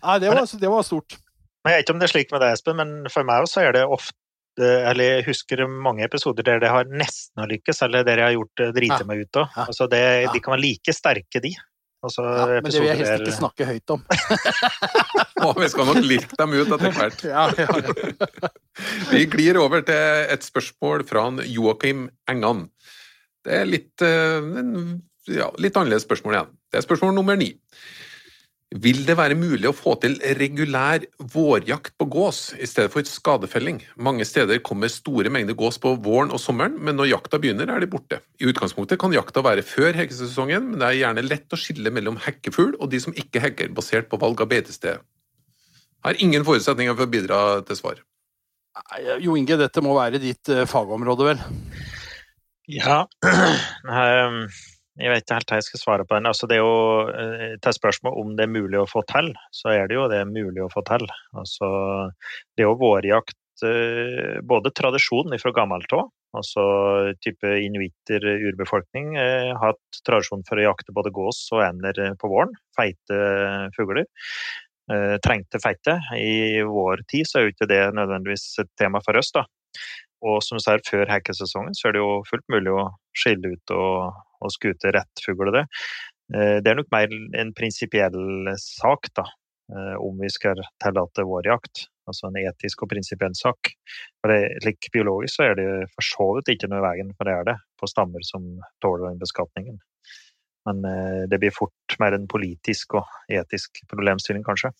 nei, 0.03 0.19
det 0.21 0.29
var, 0.35 0.45
det 0.45 0.71
var 0.75 0.85
stort. 0.85 1.17
Jeg 1.65 1.79
vet 1.79 1.81
ikke 1.81 1.97
om 1.97 2.03
det 2.03 2.07
er 2.11 2.13
slik 2.13 2.29
med 2.35 2.45
deg, 2.45 2.53
Espen, 2.53 2.77
men 2.77 2.93
for 3.09 3.25
meg 3.25 3.47
også 3.47 3.65
er 3.65 3.79
det 3.79 3.85
ofte 3.89 4.17
eller 4.61 5.05
jeg 5.05 5.25
husker 5.29 5.61
mange 5.65 6.03
episoder 6.03 6.43
der 6.45 6.59
det 6.61 6.69
har 6.69 6.89
nesten 6.91 7.41
lykkes, 7.49 7.79
eller 7.87 8.03
der 8.05 8.19
jeg 8.19 8.27
har 8.27 8.33
gjort 8.35 8.63
drite 8.75 9.05
meg 9.09 9.23
ut 9.23 9.39
av. 9.39 9.61
Altså 9.63 9.87
de 9.89 10.41
kan 10.43 10.53
være 10.53 10.65
like 10.67 10.93
sterke, 10.93 11.41
de. 11.41 11.55
Altså, 12.01 12.23
ja, 12.25 12.45
men 12.57 12.71
det 12.73 12.79
vil 12.81 12.89
jeg 12.89 12.97
helst 12.97 13.21
ikke 13.21 13.35
snakke 13.35 13.65
høyt 13.69 13.91
om. 13.93 14.01
oh, 15.45 15.53
vi 15.59 15.67
skal 15.69 15.85
nok 15.85 15.99
lirke 16.01 16.37
dem 16.39 16.55
ut 16.57 16.71
etter 16.73 16.95
hvert. 16.97 17.25
ja, 17.29 17.43
ja, 17.61 17.67
vi 19.11 19.27
glir 19.29 19.59
over 19.61 19.83
til 19.85 20.33
et 20.33 20.47
spørsmål 20.47 21.05
fra 21.05 21.27
Joakim 21.45 22.07
Engan. 22.31 22.65
Det 23.45 23.59
er 23.59 23.69
litt, 23.69 24.01
eh, 24.05 24.49
litt 25.61 25.77
annerledes 25.77 26.07
spørsmål 26.07 26.39
igjen. 26.39 26.51
Det 26.73 26.81
er 26.81 26.87
spørsmål 26.87 27.13
nummer 27.19 27.37
ni. 27.37 27.51
Vil 28.71 29.01
det 29.03 29.17
være 29.19 29.35
mulig 29.35 29.67
å 29.67 29.75
få 29.75 29.97
til 29.99 30.13
regulær 30.39 31.03
vårjakt 31.33 31.91
på 31.99 32.05
gås 32.07 32.53
i 32.55 32.67
stedet 32.69 32.93
for 32.93 33.03
skadefelling? 33.03 33.81
Mange 33.99 34.23
steder 34.23 34.61
kommer 34.63 34.87
store 34.87 35.27
mengder 35.27 35.57
gås 35.59 35.75
på 35.83 35.91
våren 35.99 36.31
og 36.31 36.39
sommeren, 36.39 36.77
men 36.79 36.95
når 36.95 37.09
jakta 37.11 37.39
begynner 37.43 37.67
er 37.67 37.83
de 37.83 37.89
borte. 37.91 38.21
I 38.39 38.47
utgangspunktet 38.47 39.01
kan 39.01 39.11
jakta 39.11 39.43
være 39.43 39.65
før 39.67 39.99
hekkesesongen, 39.99 40.69
men 40.69 40.79
det 40.79 40.87
er 40.87 40.99
gjerne 41.01 41.25
lett 41.27 41.51
å 41.51 41.59
skille 41.59 41.91
mellom 41.91 42.21
hekkefugl 42.23 42.77
og 42.77 42.93
de 42.93 43.03
som 43.03 43.11
ikke 43.11 43.43
hekker, 43.43 43.75
basert 43.75 44.07
på 44.07 44.21
valg 44.23 44.39
av 44.39 44.53
beitested. 44.53 45.03
Har 46.07 46.23
ingen 46.23 46.47
forutsetninger 46.47 46.95
for 46.95 47.09
å 47.09 47.11
bidra 47.11 47.43
til 47.67 47.81
svar. 47.81 47.99
Jo 49.19 49.35
Inge, 49.35 49.59
dette 49.59 49.83
må 49.83 49.97
være 49.99 50.23
ditt 50.23 50.47
eh, 50.47 50.63
fagområde, 50.63 51.33
vel? 51.33 51.43
Ja. 52.71 53.03
Um, 53.91 54.45
jeg 55.01 55.11
vet 55.11 55.25
ikke 55.25 55.37
helt 55.39 55.51
hva 55.51 55.59
jeg 55.59 55.67
skal 55.67 55.81
svare 55.81 56.05
på 56.05 56.17
den. 56.17 56.29
Altså, 56.29 56.47
det 56.49 56.57
er 56.57 56.63
jo, 56.63 57.09
eh, 57.09 57.53
til 57.63 57.75
spørsmål 57.77 58.17
om 58.21 58.33
det 58.37 58.45
er 58.45 58.53
mulig 58.53 58.79
å 58.81 58.89
få 58.89 59.03
til, 59.09 59.31
så 59.55 59.73
er 59.73 59.89
det 59.89 59.97
jo 59.97 60.07
det 60.11 60.23
mulig 60.29 60.63
å 60.63 60.71
få 60.71 60.83
til. 60.87 61.05
Altså, 61.37 61.69
det 62.55 62.63
er 62.63 62.69
jo 62.69 62.79
vårjakt 62.81 63.65
eh, 63.67 64.39
både 64.47 64.73
tradisjon 64.77 65.37
fra 65.41 65.53
gammelt 65.57 65.93
av, 65.97 66.09
altså 66.37 66.63
type 67.25 67.53
inuitter, 67.65 68.25
urbefolkning, 68.51 69.15
eh, 69.21 69.51
har 69.51 69.73
hatt 69.73 70.01
tradisjon 70.07 70.45
for 70.47 70.61
å 70.61 70.67
jakte 70.69 70.95
både 70.95 71.13
gås 71.15 71.43
og 71.55 71.65
ender 71.65 72.15
på 72.21 72.31
våren. 72.31 72.53
Feite 72.77 73.21
fugler. 73.77 74.09
Trengte 75.23 75.59
feite. 75.63 75.93
I 76.19 76.65
vår 76.67 77.05
tid 77.07 77.29
så 77.29 77.37
er 77.39 77.45
jo 77.45 77.51
ikke 77.53 77.67
det 77.69 77.83
nødvendigvis 77.95 78.43
et 78.59 78.67
tema 78.81 78.99
for 79.05 79.15
oss, 79.15 79.29
da. 79.31 79.45
Og 80.27 80.41
som 80.43 80.59
du 80.59 80.63
ser, 80.63 80.81
før 80.83 81.07
hekkesesongen 81.07 81.77
så 81.77 81.87
er 81.87 81.95
det 81.95 82.01
jo 82.01 82.17
fullt 82.27 82.43
mulig 82.51 82.73
å 82.75 82.89
skille 83.15 83.53
ut 83.55 83.73
og 83.77 84.19
og 84.41 84.53
skute 84.53 84.93
rett 84.95 85.23
fugl 85.25 85.53
det. 85.55 85.67
Eh, 86.33 86.57
det 86.63 86.71
er 86.71 86.79
nok 86.79 86.91
mer 86.93 87.13
en 87.39 87.53
prinsipiell 87.57 88.51
sak, 88.59 89.11
da, 89.17 89.25
eh, 89.73 89.95
om 89.99 90.19
vi 90.21 90.29
skal 90.31 90.61
tillate 90.83 91.27
vårjakt. 91.27 91.87
Altså 92.09 92.27
en 92.27 92.39
etisk 92.41 92.83
og 92.83 92.91
prinsipiell 92.91 93.35
sak. 93.37 93.73
For 94.19 94.33
det, 94.33 94.65
like, 94.65 94.91
Biologisk 94.93 95.37
så 95.37 95.49
er 95.49 95.55
det 95.59 95.69
for 95.93 96.07
så 96.07 96.27
vidt 96.37 96.55
ikke 96.55 96.71
noe 96.71 96.81
i 96.81 96.87
veien 96.87 97.13
for 97.15 97.29
det 97.29 97.37
er 97.37 97.47
det, 97.51 97.57
på 97.79 97.89
stammer 97.89 98.25
som 98.25 98.47
tåler 98.83 99.09
den 99.09 99.21
beskatningen. 99.21 99.79
Men 100.69 100.85
eh, 100.85 101.21
det 101.29 101.39
blir 101.41 101.53
fort 101.53 101.99
mer 102.01 102.15
en 102.17 102.27
politisk 102.29 102.97
og 102.99 103.05
etisk 103.31 103.83
problemstilling, 103.91 104.43
kanskje. 104.45 104.73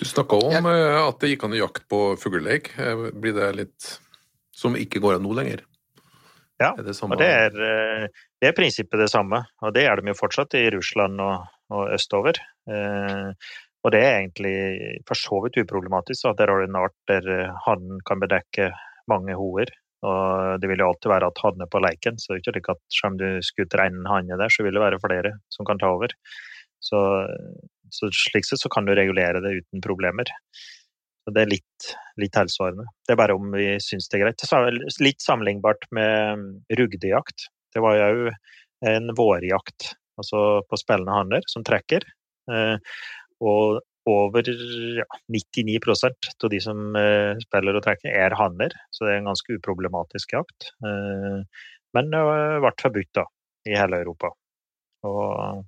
Du 0.00 0.06
snakka 0.08 0.38
om 0.40 0.68
at 0.70 1.18
det 1.20 1.34
gikk 1.34 1.42
an 1.44 1.56
å 1.56 1.64
jakte 1.66 1.84
på 1.90 1.98
fugleleik. 2.20 2.72
Blir 3.20 3.34
det 3.36 3.50
litt 3.58 3.90
som 4.56 4.76
ikke 4.76 5.02
går 5.04 5.18
an 5.18 5.26
nå 5.26 5.34
lenger? 5.36 5.66
Ja, 6.60 6.74
det 6.76 6.92
og 7.04 7.16
det 7.16 7.28
er, 7.28 7.54
det 8.40 8.48
er, 8.48 8.56
prinsippet 8.56 9.02
det 9.02 9.10
samme. 9.12 9.42
Og 9.60 9.74
det 9.76 9.84
er 9.86 10.00
de 10.00 10.12
jo 10.12 10.16
fortsatt 10.16 10.56
i 10.56 10.68
Russland 10.72 11.20
og, 11.20 11.50
og 11.76 11.92
østover. 11.96 12.40
Eh, 12.70 13.28
og 13.80 13.92
det 13.94 14.00
er 14.04 14.16
egentlig 14.18 14.56
for 15.08 15.18
så 15.18 15.42
vidt 15.44 15.60
uproblematisk. 15.62 16.26
at 16.28 16.40
har 16.40 16.48
du 16.48 16.64
en 16.64 16.80
art 16.80 16.96
der 17.08 17.28
eh, 17.28 17.60
hannen 17.66 18.00
kan 18.08 18.20
bedekke 18.22 18.70
mange 19.10 19.36
hoer. 19.36 19.72
Og 20.00 20.60
det 20.60 20.70
vil 20.70 20.80
jo 20.80 20.88
alltid 20.88 21.12
være 21.12 21.28
at 21.28 21.42
hannen 21.44 21.66
er 21.66 21.72
på 21.72 21.82
leiken, 21.84 22.16
så 22.16 22.32
det 22.32 22.48
er 22.48 22.60
ikke 22.62 22.72
at 22.78 22.82
selv 22.88 23.10
om 23.10 23.18
du 23.20 23.26
skuter 23.44 23.82
én 23.84 24.00
hanne 24.08 24.38
der, 24.40 24.48
så 24.48 24.64
vil 24.64 24.72
det 24.72 24.80
være 24.80 25.00
flere 25.02 25.34
som 25.52 25.68
kan 25.68 25.80
ta 25.80 25.90
over. 25.92 26.14
Så, 26.80 27.00
så 27.92 28.08
slik 28.16 28.48
sett 28.48 28.62
så 28.62 28.70
kan 28.72 28.88
du 28.88 28.94
regulere 28.96 29.42
det 29.44 29.58
uten 29.60 29.84
problemer. 29.84 30.32
Så 31.20 31.34
det 31.36 31.42
er 31.42 31.52
litt, 31.52 31.90
litt 32.16 32.32
tilsvarende. 32.32 32.86
Det 33.04 33.12
er 33.12 33.20
bare 33.20 33.36
om 33.36 33.52
vi 33.52 33.74
syns 33.84 34.08
det 34.08 34.16
er 34.16 34.24
greit. 34.24 34.40
Det 34.40 34.48
er 34.56 35.04
litt 35.04 35.20
sammenlignbart 35.20 35.84
med 35.92 36.78
rugdejakt. 36.80 37.50
Det 37.74 37.82
var 37.84 37.98
jo 37.98 38.30
en 38.90 39.14
vårjakt 39.16 39.92
altså 40.20 40.60
på 40.68 40.78
spillende 40.80 41.14
hanner 41.14 41.46
som 41.48 41.64
trekker. 41.64 42.04
Eh, 42.50 42.76
og 43.40 43.80
over 44.10 44.48
ja, 44.48 45.06
99% 45.32 46.30
av 46.44 46.52
de 46.52 46.60
som 46.64 46.96
eh, 46.98 47.40
spiller 47.44 47.76
og 47.78 47.84
trekker, 47.84 48.12
er 48.12 48.36
hanner, 48.36 48.74
så 48.90 49.06
det 49.06 49.14
er 49.14 49.20
en 49.20 49.30
ganske 49.30 49.58
uproblematisk 49.60 50.34
jakt. 50.36 50.72
Eh, 50.84 51.42
men 51.96 52.12
det 52.12 52.22
ble 52.62 52.72
forbudt 52.80 53.12
da, 53.20 53.26
i 53.68 53.76
hele 53.76 54.00
Europa. 54.02 54.32
Og, 55.08 55.62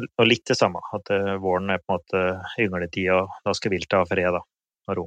og 0.00 0.26
litt 0.26 0.46
det 0.50 0.56
samme, 0.58 0.82
at 0.96 1.10
våren 1.42 1.70
er 1.72 1.82
på 1.82 1.94
en 1.94 1.98
måte 1.98 2.24
yngletida, 2.60 3.22
da 3.46 3.54
skal 3.56 3.74
viltet 3.76 3.98
ha 4.00 4.08
fred. 4.08 4.34
da 4.34 4.42
og 4.90 4.96
ro. 4.98 5.06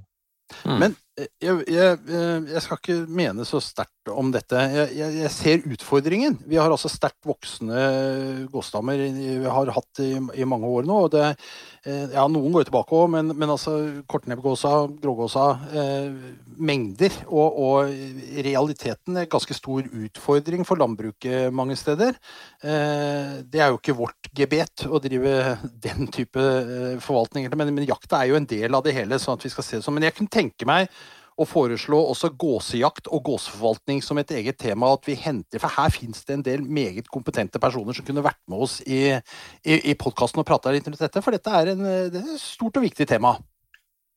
Mm. 0.64 0.78
Men 0.80 0.96
jeg, 1.14 1.58
jeg, 1.70 1.98
eh, 2.10 2.46
jeg, 2.50 2.62
skal 2.66 2.80
ikke 2.80 2.96
mene 3.06 3.46
så 3.46 3.60
sterkt 3.62 4.10
om 4.10 4.32
dette. 4.34 4.58
Jeg, 4.74 5.12
jeg, 5.20 5.30
ser 5.32 5.68
utfordringen. 5.70 6.40
Vi 6.50 6.58
har 6.58 6.74
altså 6.74 6.90
sterkt 6.90 7.22
voksende 7.28 7.84
gåsdammer 8.52 9.04
vi 9.14 9.36
har 9.46 9.70
hatt 9.76 10.02
i, 10.02 10.16
i, 10.18 10.48
mange 10.50 10.68
år 10.74 10.88
nå. 10.90 10.98
det, 11.14 11.28
eh, 11.86 12.16
ja, 12.16 12.26
Noen 12.32 12.56
går 12.56 12.66
tilbake 12.66 12.98
òg, 12.98 13.12
men, 13.14 13.30
men 13.38 13.54
altså 13.54 13.76
kortnebbgåsa, 14.10 14.74
grågåsa 15.04 15.46
eh, 15.70 16.34
Mengder. 16.58 17.14
Og, 17.30 17.62
og 17.62 17.94
realiteten 18.48 19.22
er 19.22 19.30
ganske 19.30 19.58
stor 19.58 19.86
utfordring 19.86 20.66
for 20.66 20.82
landbruket 20.82 21.54
mange 21.54 21.78
steder. 21.80 22.18
Eh, 22.66 23.38
det 23.46 23.62
er 23.62 23.70
jo 23.70 23.78
ikke 23.78 23.98
vårt 24.02 24.34
gebet 24.34 24.88
å 24.90 24.98
drive 25.04 25.60
den 25.86 26.10
type 26.10 26.50
forvaltning, 27.06 27.52
men, 27.54 27.76
men 27.78 27.86
jakta 27.86 28.24
er 28.24 28.34
jo 28.34 28.42
en 28.42 28.50
del 28.50 28.74
av 28.74 28.82
det 28.86 28.98
hele. 28.98 29.22
sånn 29.22 29.38
at 29.38 29.46
vi 29.46 29.54
skal 29.54 29.70
se 29.70 29.78
det 29.78 29.86
sånn. 29.86 30.00
Men 30.02 30.10
jeg 30.10 30.18
kunne 30.18 30.34
tenke 30.42 30.66
meg 30.66 30.90
å 31.38 31.48
foreslå 31.48 32.00
også 32.12 32.32
gåsejakt 32.40 33.10
og 33.14 33.24
gåseforvaltning 33.30 34.04
som 34.06 34.20
et 34.22 34.32
eget 34.32 34.60
tema. 34.62 34.94
at 34.94 35.08
vi 35.08 35.16
henter, 35.16 35.60
For 35.60 35.70
her 35.70 35.90
finnes 35.90 36.26
det 36.26 36.34
en 36.34 36.46
del 36.46 36.62
meget 36.62 37.08
kompetente 37.08 37.60
personer 37.60 37.94
som 37.94 38.06
kunne 38.06 38.24
vært 38.24 38.42
med 38.48 38.60
oss 38.60 38.82
i, 38.82 39.14
i, 39.64 39.74
i 39.92 39.96
podkasten 39.96 40.40
og 40.40 40.48
prata 40.48 40.72
litt 40.72 40.88
rundt 40.88 41.00
dette. 41.00 41.22
For 41.22 41.32
dette 41.32 41.50
er, 41.50 41.74
en, 41.74 41.84
det 42.14 42.22
er 42.22 42.36
et 42.36 42.42
stort 42.42 42.78
og 42.78 42.86
viktig 42.86 43.08
tema. 43.08 43.38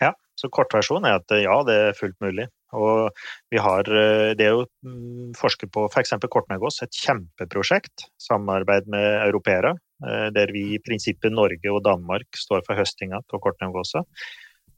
Ja, 0.03 0.12
så 0.37 0.51
kortversjonen 0.53 1.09
er 1.09 1.21
at 1.21 1.33
ja, 1.41 1.57
det 1.67 1.77
er 1.89 1.99
fullt 1.99 2.19
mulig. 2.21 2.49
Og 2.77 3.12
vi 3.53 3.61
har 3.62 3.89
eh, 3.89 4.33
det 4.39 4.49
å 4.53 4.64
mm, 4.85 5.35
forske 5.39 5.69
på 5.73 5.87
f.eks. 5.89 6.17
Kortnegås, 6.33 6.83
et 6.85 6.99
kjempeprosjekt. 7.05 8.09
Samarbeid 8.21 8.91
med 8.93 9.07
europeere, 9.29 9.77
eh, 10.05 10.27
der 10.35 10.53
vi 10.55 10.67
i 10.75 10.83
prinsippet 10.83 11.35
Norge 11.35 11.73
og 11.73 11.85
Danmark 11.87 12.37
står 12.37 12.67
for 12.67 12.79
høstinga 12.79 13.23
på 13.31 13.41
kortnegåsa. 13.45 14.05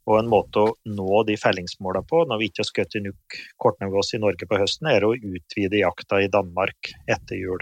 Og 0.09 0.15
en 0.17 0.31
måte 0.31 0.63
å 0.63 0.73
nå 0.89 1.23
de 1.27 1.35
fellingsmåla 1.37 2.01
på, 2.09 2.23
når 2.25 2.41
vi 2.41 2.49
ikke 2.49 2.63
har 2.63 2.69
skutt 2.71 2.97
nok 3.05 3.37
kortnegås 3.61 4.15
i 4.17 4.21
Norge 4.23 4.47
på 4.49 4.57
høsten, 4.57 4.89
er 4.89 5.05
å 5.05 5.13
utvide 5.13 5.83
jakta 5.83 6.23
i 6.23 6.31
Danmark 6.33 6.91
etter 7.05 7.37
jul. 7.37 7.61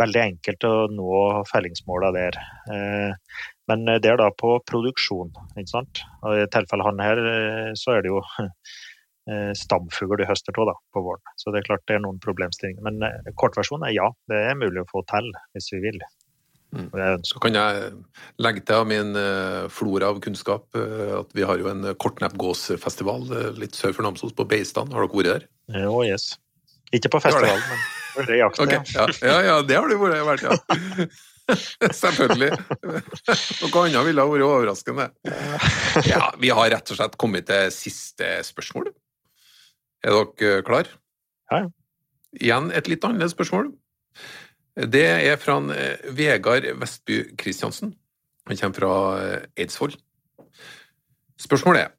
Veldig 0.00 0.22
enkelt 0.22 0.64
å 0.68 0.74
nå 0.92 1.20
fellingsmåla 1.48 2.10
der. 2.16 2.40
Eh, 2.72 3.38
men 3.68 3.86
det 4.00 4.08
er 4.12 4.20
da 4.20 4.30
på 4.32 4.56
produksjon, 4.68 5.32
ikke 5.56 5.72
sant. 5.72 6.04
Og 6.22 6.42
I 6.42 6.50
tilfellet 6.52 6.88
han 6.88 7.00
her, 7.02 7.22
så 7.76 7.96
er 7.96 8.04
det 8.04 8.12
jo 8.12 8.20
Eh, 9.26 9.52
stamfugl 9.58 10.20
du 10.20 10.22
høster 10.22 10.54
av 10.62 10.76
på 10.94 11.00
våren. 11.02 11.22
Så 11.34 11.50
det 11.50 11.58
er 11.58 11.66
klart 11.66 11.82
det 11.90 11.96
er 11.96 12.02
noen 12.04 12.20
problemstillinger. 12.22 12.82
Men 12.86 13.02
eh, 13.02 13.32
kortversjonen 13.34 13.88
er 13.88 13.96
ja, 13.96 14.06
det 14.30 14.38
er 14.52 14.60
mulig 14.60 14.84
å 14.84 14.90
få 14.92 15.02
til 15.10 15.32
hvis 15.56 15.72
vi 15.74 15.80
vil. 15.82 15.98
Mm. 16.76 17.22
Så 17.24 17.40
kan 17.42 17.56
jeg 17.56 17.92
legge 18.42 18.62
til 18.68 18.80
av 18.82 18.88
min 18.90 19.16
eh, 19.16 19.66
flora 19.72 20.10
av 20.12 20.20
kunnskap 20.24 20.76
at 20.76 21.30
vi 21.36 21.46
har 21.48 21.60
jo 21.62 21.70
en 21.72 21.94
kortnebbgåsfestival 21.96 23.30
litt 23.56 23.78
sør 23.78 23.94
for 23.96 24.06
Namsos, 24.06 24.34
på 24.36 24.44
Beistan. 24.48 24.92
Har 24.92 25.06
dere 25.06 25.16
vært 25.16 25.30
der? 25.30 25.46
Jo, 25.86 26.02
yes. 26.04 26.34
Ikke 26.94 27.10
på 27.16 27.22
festivalen, 27.24 27.64
men 28.16 28.28
på 28.28 28.36
jakten, 28.38 28.68
okay. 28.68 28.84
ja. 28.94 29.08
ja. 29.24 29.38
Ja, 29.48 29.56
det 29.66 29.80
har 29.80 29.90
du 29.90 29.96
vært, 29.98 30.44
ja. 30.44 30.54
Selvfølgelig. 32.02 32.50
Noe 33.62 33.82
annet 33.84 34.06
ville 34.08 34.22
ha 34.22 34.30
vært 34.30 34.46
overraskende. 34.46 35.08
Ja, 36.06 36.30
vi 36.42 36.50
har 36.54 36.70
rett 36.74 36.90
og 36.90 36.98
slett 36.98 37.18
kommet 37.20 37.46
til 37.50 37.70
siste 37.74 38.30
spørsmål. 38.46 38.90
Er 40.06 40.16
dere 40.16 40.62
klar? 40.66 40.90
Ja. 41.52 41.66
Igjen 42.36 42.72
et 42.74 42.90
litt 42.90 43.04
annerledes 43.06 43.36
spørsmål. 43.36 43.70
Det 44.76 45.06
er 45.08 45.38
fra 45.40 45.56
en, 45.62 45.70
Vegard 46.16 46.66
Vestby 46.80 47.22
Kristiansen. 47.40 47.94
Han 48.46 48.58
kommer 48.60 48.78
fra 48.78 48.96
eh, 49.20 49.46
Eidsvoll. 49.64 49.96
Spørsmålet 51.40 51.86
er 51.86 51.94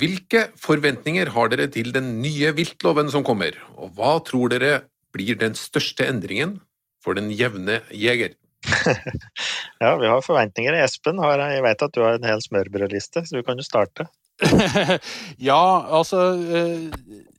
hvilke 0.00 0.44
forventninger 0.60 1.32
har 1.34 1.48
dere 1.50 1.66
til 1.74 1.88
den 1.94 2.20
nye 2.22 2.52
viltloven 2.54 3.08
som 3.10 3.24
kommer, 3.26 3.56
og 3.74 3.96
hva 3.96 4.20
tror 4.22 4.52
dere 4.52 4.84
blir 5.10 5.38
den 5.40 5.56
største 5.58 6.06
endringen 6.06 6.60
for 7.02 7.18
den 7.18 7.32
jevne 7.34 7.80
jeger? 7.90 8.36
ja, 9.82 9.96
vi 9.98 10.06
har 10.06 10.22
forventninger. 10.22 10.76
Espen, 10.84 11.18
har, 11.18 11.42
jeg 11.42 11.64
vet 11.66 11.82
at 11.82 11.96
du 11.96 12.04
har 12.04 12.20
en 12.20 12.28
hel 12.28 12.42
smørbrødliste, 12.44 13.24
så 13.26 13.40
du 13.40 13.42
kan 13.46 13.58
jo 13.58 13.66
starte. 13.66 14.06
ja, 15.50 15.62
altså 15.90 16.22
eh, 16.38 16.86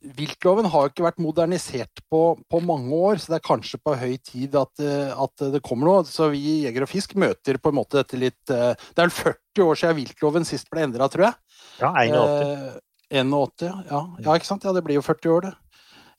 Viltloven 0.02 0.66
har 0.66 0.88
ikke 0.90 1.04
vært 1.04 1.20
modernisert 1.22 2.02
på, 2.10 2.22
på, 2.50 2.60
mange 2.66 2.90
år, 2.96 3.20
så 3.22 3.32
det 3.32 3.38
er 3.38 3.44
kanskje 3.46 3.78
på 3.78 3.94
høy 3.98 4.16
tid 4.26 4.56
at, 4.58 4.82
eh, 4.82 5.12
at, 5.14 5.44
det 5.54 5.62
kommer 5.62 5.88
noe. 5.88 6.06
Så 6.08 6.30
vi 6.32 6.40
i 6.42 6.54
Jeger 6.64 6.86
og 6.86 6.90
Fisk 6.90 7.14
møter 7.20 7.60
på 7.62 7.70
en 7.70 7.78
måte 7.78 8.00
dette 8.00 8.18
litt 8.18 8.52
eh, 8.52 8.72
Det 8.74 8.98
er 8.98 9.06
vel 9.06 9.14
40 9.14 9.66
år 9.68 9.78
siden 9.78 9.98
viltloven 10.00 10.48
sist 10.48 10.70
ble 10.72 10.86
endra, 10.88 11.06
tror 11.12 11.28
jeg. 11.28 11.38
Ja, 11.78 11.92
81. 11.92 12.82
Eh, 13.12 13.22
81 13.22 13.68
ja. 13.68 14.00
ja, 14.24 14.34
ikke 14.34 14.48
sant. 14.48 14.66
Ja, 14.66 14.74
det 14.74 14.82
blir 14.86 14.98
jo 14.98 15.06
40 15.06 15.36
år, 15.36 15.50
det. 15.50 15.54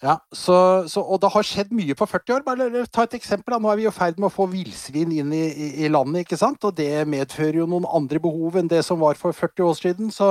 Ja, 0.04 0.18
så, 0.36 0.56
så, 0.92 1.00
og 1.00 1.22
det 1.24 1.30
har 1.32 1.46
skjedd 1.48 1.70
mye 1.72 1.96
på 1.96 2.06
40 2.12 2.34
år. 2.36 2.42
Bare 2.44 2.82
ta 2.92 3.06
et 3.06 3.14
eksempel. 3.16 3.54
Da. 3.56 3.60
Nå 3.64 3.70
er 3.72 3.78
vi 3.80 3.86
i 3.88 3.94
ferd 3.96 4.18
med 4.20 4.28
å 4.28 4.34
få 4.34 4.50
villsvin 4.52 5.14
inn 5.16 5.32
i, 5.32 5.44
i, 5.48 5.68
i, 5.86 5.92
landet, 5.92 6.26
ikke 6.26 6.40
sant? 6.40 6.60
og 6.68 6.76
det 6.76 7.06
medfører 7.08 7.62
jo 7.62 7.68
noen 7.72 7.88
andre 7.88 8.20
behov 8.24 8.58
enn 8.60 8.68
det 8.68 8.82
som 8.84 9.00
var 9.00 9.16
for 9.20 9.32
40 9.38 9.64
år 9.70 9.78
siden. 9.80 10.12
Så, 10.12 10.28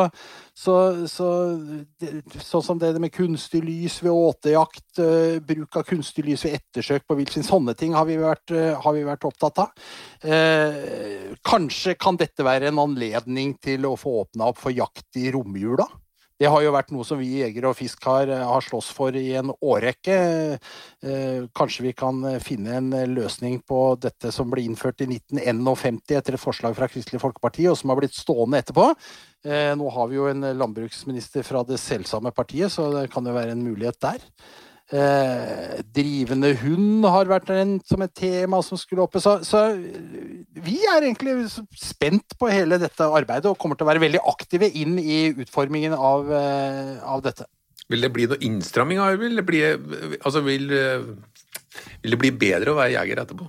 så, 0.53 0.77
sånn 1.09 2.67
som 2.67 2.83
det 2.83 2.93
med 3.01 3.15
kunstig 3.17 3.63
lys 3.65 3.97
ved 4.05 4.13
åtejakt, 4.13 4.85
uh, 5.01 5.41
bruk 5.41 5.81
av 5.81 5.89
kunstig 5.89 6.27
lys 6.29 6.45
ved 6.45 6.59
ettersøk 6.61 7.09
på 7.09 7.17
villsvin, 7.23 7.49
sånne 7.49 7.73
ting 7.79 7.97
har 7.97 8.05
vi 8.11 8.21
vært, 8.21 8.53
uh, 8.53 8.77
har 8.85 8.99
vi 8.99 9.09
vært 9.09 9.25
opptatt 9.31 9.65
av. 9.65 9.89
Uh, 10.21 11.33
kanskje 11.49 11.97
kan 11.97 12.21
dette 12.21 12.45
være 12.45 12.69
en 12.69 12.85
anledning 12.85 13.57
til 13.65 13.89
å 13.89 13.97
få 13.97 14.19
åpna 14.27 14.53
opp 14.53 14.61
for 14.67 14.77
jakt 14.77 15.17
i 15.17 15.31
romjula? 15.33 15.89
Det 16.43 16.49
har 16.51 16.65
jo 16.65 16.73
vært 16.75 16.89
noe 16.91 17.07
som 17.07 17.21
vi 17.21 17.37
jegere 17.39 17.71
og 17.71 17.77
fisk 17.79 18.03
har, 18.09 18.27
eh, 18.27 18.43
har 18.43 18.65
slåss 18.67 18.89
for 18.91 19.15
i 19.15 19.29
en 19.39 19.53
årrekke. 19.63 20.17
Eh, 21.07 21.45
kanskje 21.55 21.85
vi 21.85 21.93
kan 21.95 22.19
eh, 22.25 22.41
finne 22.43 22.81
en 22.81 22.91
løsning 23.15 23.61
på 23.63 23.95
dette 24.03 24.33
som 24.35 24.51
ble 24.51 24.65
innført 24.67 25.05
i 25.05 25.07
1951 25.07 26.19
etter 26.19 26.35
et 26.35 26.43
forslag 26.43 26.75
fra 26.75 26.89
Kristelig 26.91 27.23
Folkeparti, 27.23 27.69
og 27.71 27.79
som 27.79 27.95
har 27.95 28.01
blitt 28.01 28.19
stående 28.19 28.59
etterpå. 28.59 28.89
Nå 29.43 29.89
har 29.91 30.07
vi 30.07 30.15
jo 30.15 30.29
en 30.31 30.45
landbruksminister 30.55 31.43
fra 31.43 31.65
det 31.67 31.81
selvsamme 31.83 32.31
partiet, 32.35 32.71
så 32.71 32.93
det 32.95 33.09
kan 33.11 33.27
jo 33.27 33.35
være 33.35 33.57
en 33.57 33.65
mulighet 33.67 33.99
der. 34.03 34.23
Eh, 34.93 35.79
drivende 35.97 36.51
hund 36.61 37.07
har 37.09 37.31
vært 37.31 37.49
en, 37.55 37.79
som 37.89 38.03
et 38.05 38.13
tema 38.13 38.59
som 38.65 38.77
skulle 38.77 39.07
oppe. 39.07 39.23
Så, 39.25 39.39
så, 39.47 39.63
vi 40.53 40.77
er 40.85 41.07
egentlig 41.07 41.49
spent 41.81 42.37
på 42.37 42.51
hele 42.53 42.77
dette 42.83 43.07
arbeidet 43.07 43.49
og 43.49 43.57
kommer 43.61 43.79
til 43.79 43.87
å 43.87 43.93
være 43.93 44.05
veldig 44.05 44.21
aktive 44.35 44.69
inn 44.69 44.99
i 45.01 45.23
utformingen 45.33 45.97
av, 45.97 46.29
eh, 46.37 46.95
av 47.09 47.25
dette. 47.25 47.49
Vil 47.93 48.05
det 48.05 48.13
bli 48.13 48.29
noe 48.29 48.45
innstramming? 48.45 49.01
Vil 49.21 49.41
det 49.41 49.65
altså 50.21 50.45
vil, 50.45 50.69
vil 50.69 52.15
det 52.15 52.21
bli 52.21 52.37
bedre 52.45 52.73
å 52.73 52.79
være 52.79 52.95
jeger 52.99 53.25
etterpå? 53.25 53.49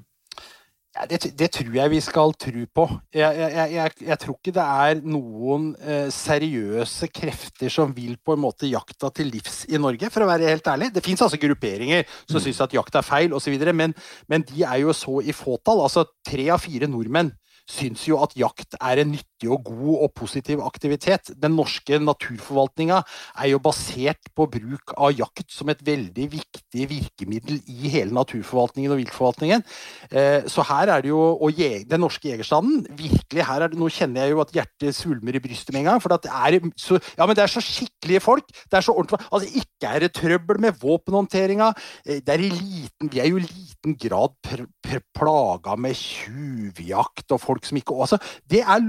Ja, 0.94 1.08
det, 1.10 1.32
det, 1.34 1.48
tror 1.56 1.74
jeg 1.74 1.90
vi 1.90 2.00
skal 2.06 2.36
tro 2.38 2.64
på. 2.78 2.84
Jeg, 3.18 3.38
jeg, 3.40 3.70
jeg, 3.74 3.94
jeg 4.06 4.18
tror 4.22 4.36
ikke 4.38 4.54
det 4.54 4.66
er 4.86 5.00
noen 5.02 5.72
eh, 5.82 6.12
seriøse 6.14 7.10
krefter 7.10 7.74
som 7.74 7.96
vil 7.98 8.20
på 8.22 8.36
en 8.36 8.44
måte 8.44 8.70
jakta 8.70 9.10
til 9.18 9.32
livs 9.34 9.64
i 9.74 9.82
Norge, 9.82 10.12
for 10.14 10.22
å 10.22 10.30
være 10.30 10.52
helt 10.52 10.70
ærlig. 10.70 10.92
Det 10.94 11.02
fins 11.02 11.24
altså 11.26 11.42
grupperinger 11.42 12.06
som 12.28 12.38
mm. 12.38 12.44
syns 12.46 12.62
at 12.68 12.78
jakt 12.78 13.00
er 13.02 13.08
feil 13.08 13.34
osv., 13.34 13.58
men, 13.74 13.98
men 14.30 14.46
de 14.46 14.62
er 14.70 14.84
jo 14.84 14.94
så 14.94 15.18
i 15.26 15.34
fåtall. 15.34 15.82
Altså 15.82 16.06
tre 16.30 16.46
av 16.54 16.62
fire 16.62 16.92
nordmenn 16.92 17.34
syns 17.70 18.06
jo 18.06 18.20
at 18.22 18.36
jakt 18.38 18.78
er 18.78 19.02
en 19.02 19.14
nyttig 19.16 19.33
og 19.52 19.68
god 19.68 20.06
og 20.08 20.14
positiv 20.16 20.62
aktivitet. 20.64 21.34
Den 21.40 21.56
norske 21.58 22.00
naturforvaltninga 22.00 23.02
er 23.44 23.50
jo 23.52 23.62
basert 23.64 24.32
på 24.36 24.48
bruk 24.52 24.96
av 24.96 25.14
jakt 25.18 25.50
som 25.52 25.72
et 25.74 25.82
veldig 25.86 26.28
viktig 26.32 26.88
virkemiddel 26.90 27.60
i 27.70 27.92
hele 27.94 28.16
naturforvaltningen 28.16 28.94
og 28.94 29.02
viltforvaltningen. 29.02 29.66
Eh, 30.12 30.48
så 30.52 30.66
her 30.68 30.92
er 30.94 31.04
det 31.04 31.12
jo 31.12 31.22
Og 31.44 31.56
den 31.56 32.00
norske 32.00 32.30
jegerstanden 32.30 32.86
virkelig 32.98 33.46
her 33.46 33.62
er 33.62 33.72
det, 33.72 33.80
Nå 33.80 33.90
kjenner 33.90 34.24
jeg 34.24 34.34
jo 34.34 34.42
at 34.44 34.52
hjertet 34.54 34.96
svulmer 34.96 35.36
i 35.36 35.42
brystet 35.44 35.74
med 35.74 35.84
en 35.84 35.92
gang. 35.92 36.02
For 36.02 36.10
det 36.10 36.30
er 36.30 36.60
så, 36.78 37.00
ja, 37.18 37.26
det 37.26 37.44
er 37.44 37.52
så 37.52 37.64
skikkelige 37.64 38.22
folk. 38.24 38.46
Det 38.48 38.78
er 38.78 38.86
så 38.86 38.94
ordentlig 38.94 39.20
Altså, 39.32 39.50
ikke 39.62 39.90
er 39.90 40.00
det 40.04 40.14
trøbbel 40.14 40.60
med 40.62 40.80
våpenhåndteringa. 40.82 41.74
Eh, 42.06 42.22
det 42.22 42.30
er 42.30 42.46
i 42.46 42.52
liten 42.52 43.12
Vi 43.12 43.20
er 43.20 43.30
jo 43.32 43.42
i 43.42 43.48
liten 43.48 43.98
grad 44.00 44.36
plaga 45.16 45.76
med 45.80 45.98
tjuvjakt 45.98 47.34
og 47.34 47.42
folk 47.42 47.66
som 47.66 47.80
ikke 47.80 47.96
altså, 48.06 48.20
Det 48.50 48.62
er 48.62 48.84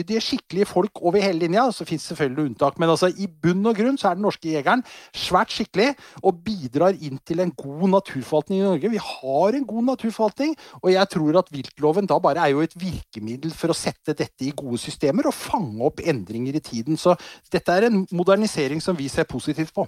lovlydige, 0.00 0.20
skikkelige 0.20 0.66
folk 0.66 1.00
over 1.02 1.20
hele 1.20 1.38
linja. 1.38 1.70
Så 1.72 1.84
fins 1.84 2.02
selvfølgelig 2.02 2.50
unntak, 2.50 2.78
men 2.78 2.90
altså, 2.90 3.08
i 3.08 3.26
bunn 3.26 3.66
og 3.66 3.76
grunn 3.76 3.98
så 3.98 4.10
er 4.10 4.14
den 4.14 4.24
norske 4.24 4.50
jegeren 4.50 4.82
svært 5.14 5.52
skikkelig 5.52 5.94
og 6.22 6.42
bidrar 6.44 6.94
inn 7.00 7.18
til 7.26 7.40
en 7.40 7.52
god 7.52 7.88
naturforvaltning 7.90 8.60
i 8.60 8.64
Norge. 8.64 8.90
Vi 8.90 8.98
har 8.98 9.54
en 9.54 9.66
god 9.66 9.84
naturforvaltning, 9.90 10.56
og 10.82 10.92
jeg 10.92 11.08
tror 11.10 11.38
at 11.38 11.52
viltloven 11.52 12.06
da 12.06 12.18
bare 12.18 12.46
er 12.46 12.54
jo 12.54 12.64
et 12.64 12.74
virkemiddel 12.76 13.52
for 13.52 13.70
å 13.70 13.76
sette 13.76 14.14
dette 14.14 14.44
i 14.44 14.54
gode 14.56 14.78
systemer 14.80 15.26
og 15.26 15.34
fange 15.36 15.80
opp 15.84 16.00
endringer 16.00 16.56
i 16.56 16.64
tiden. 16.64 16.96
Så 16.96 17.16
dette 17.52 17.72
er 17.72 17.88
en 17.88 18.06
modernisering 18.10 18.80
som 18.80 18.96
vi 18.96 19.08
ser 19.08 19.28
positivt 19.28 19.74
på. 19.74 19.86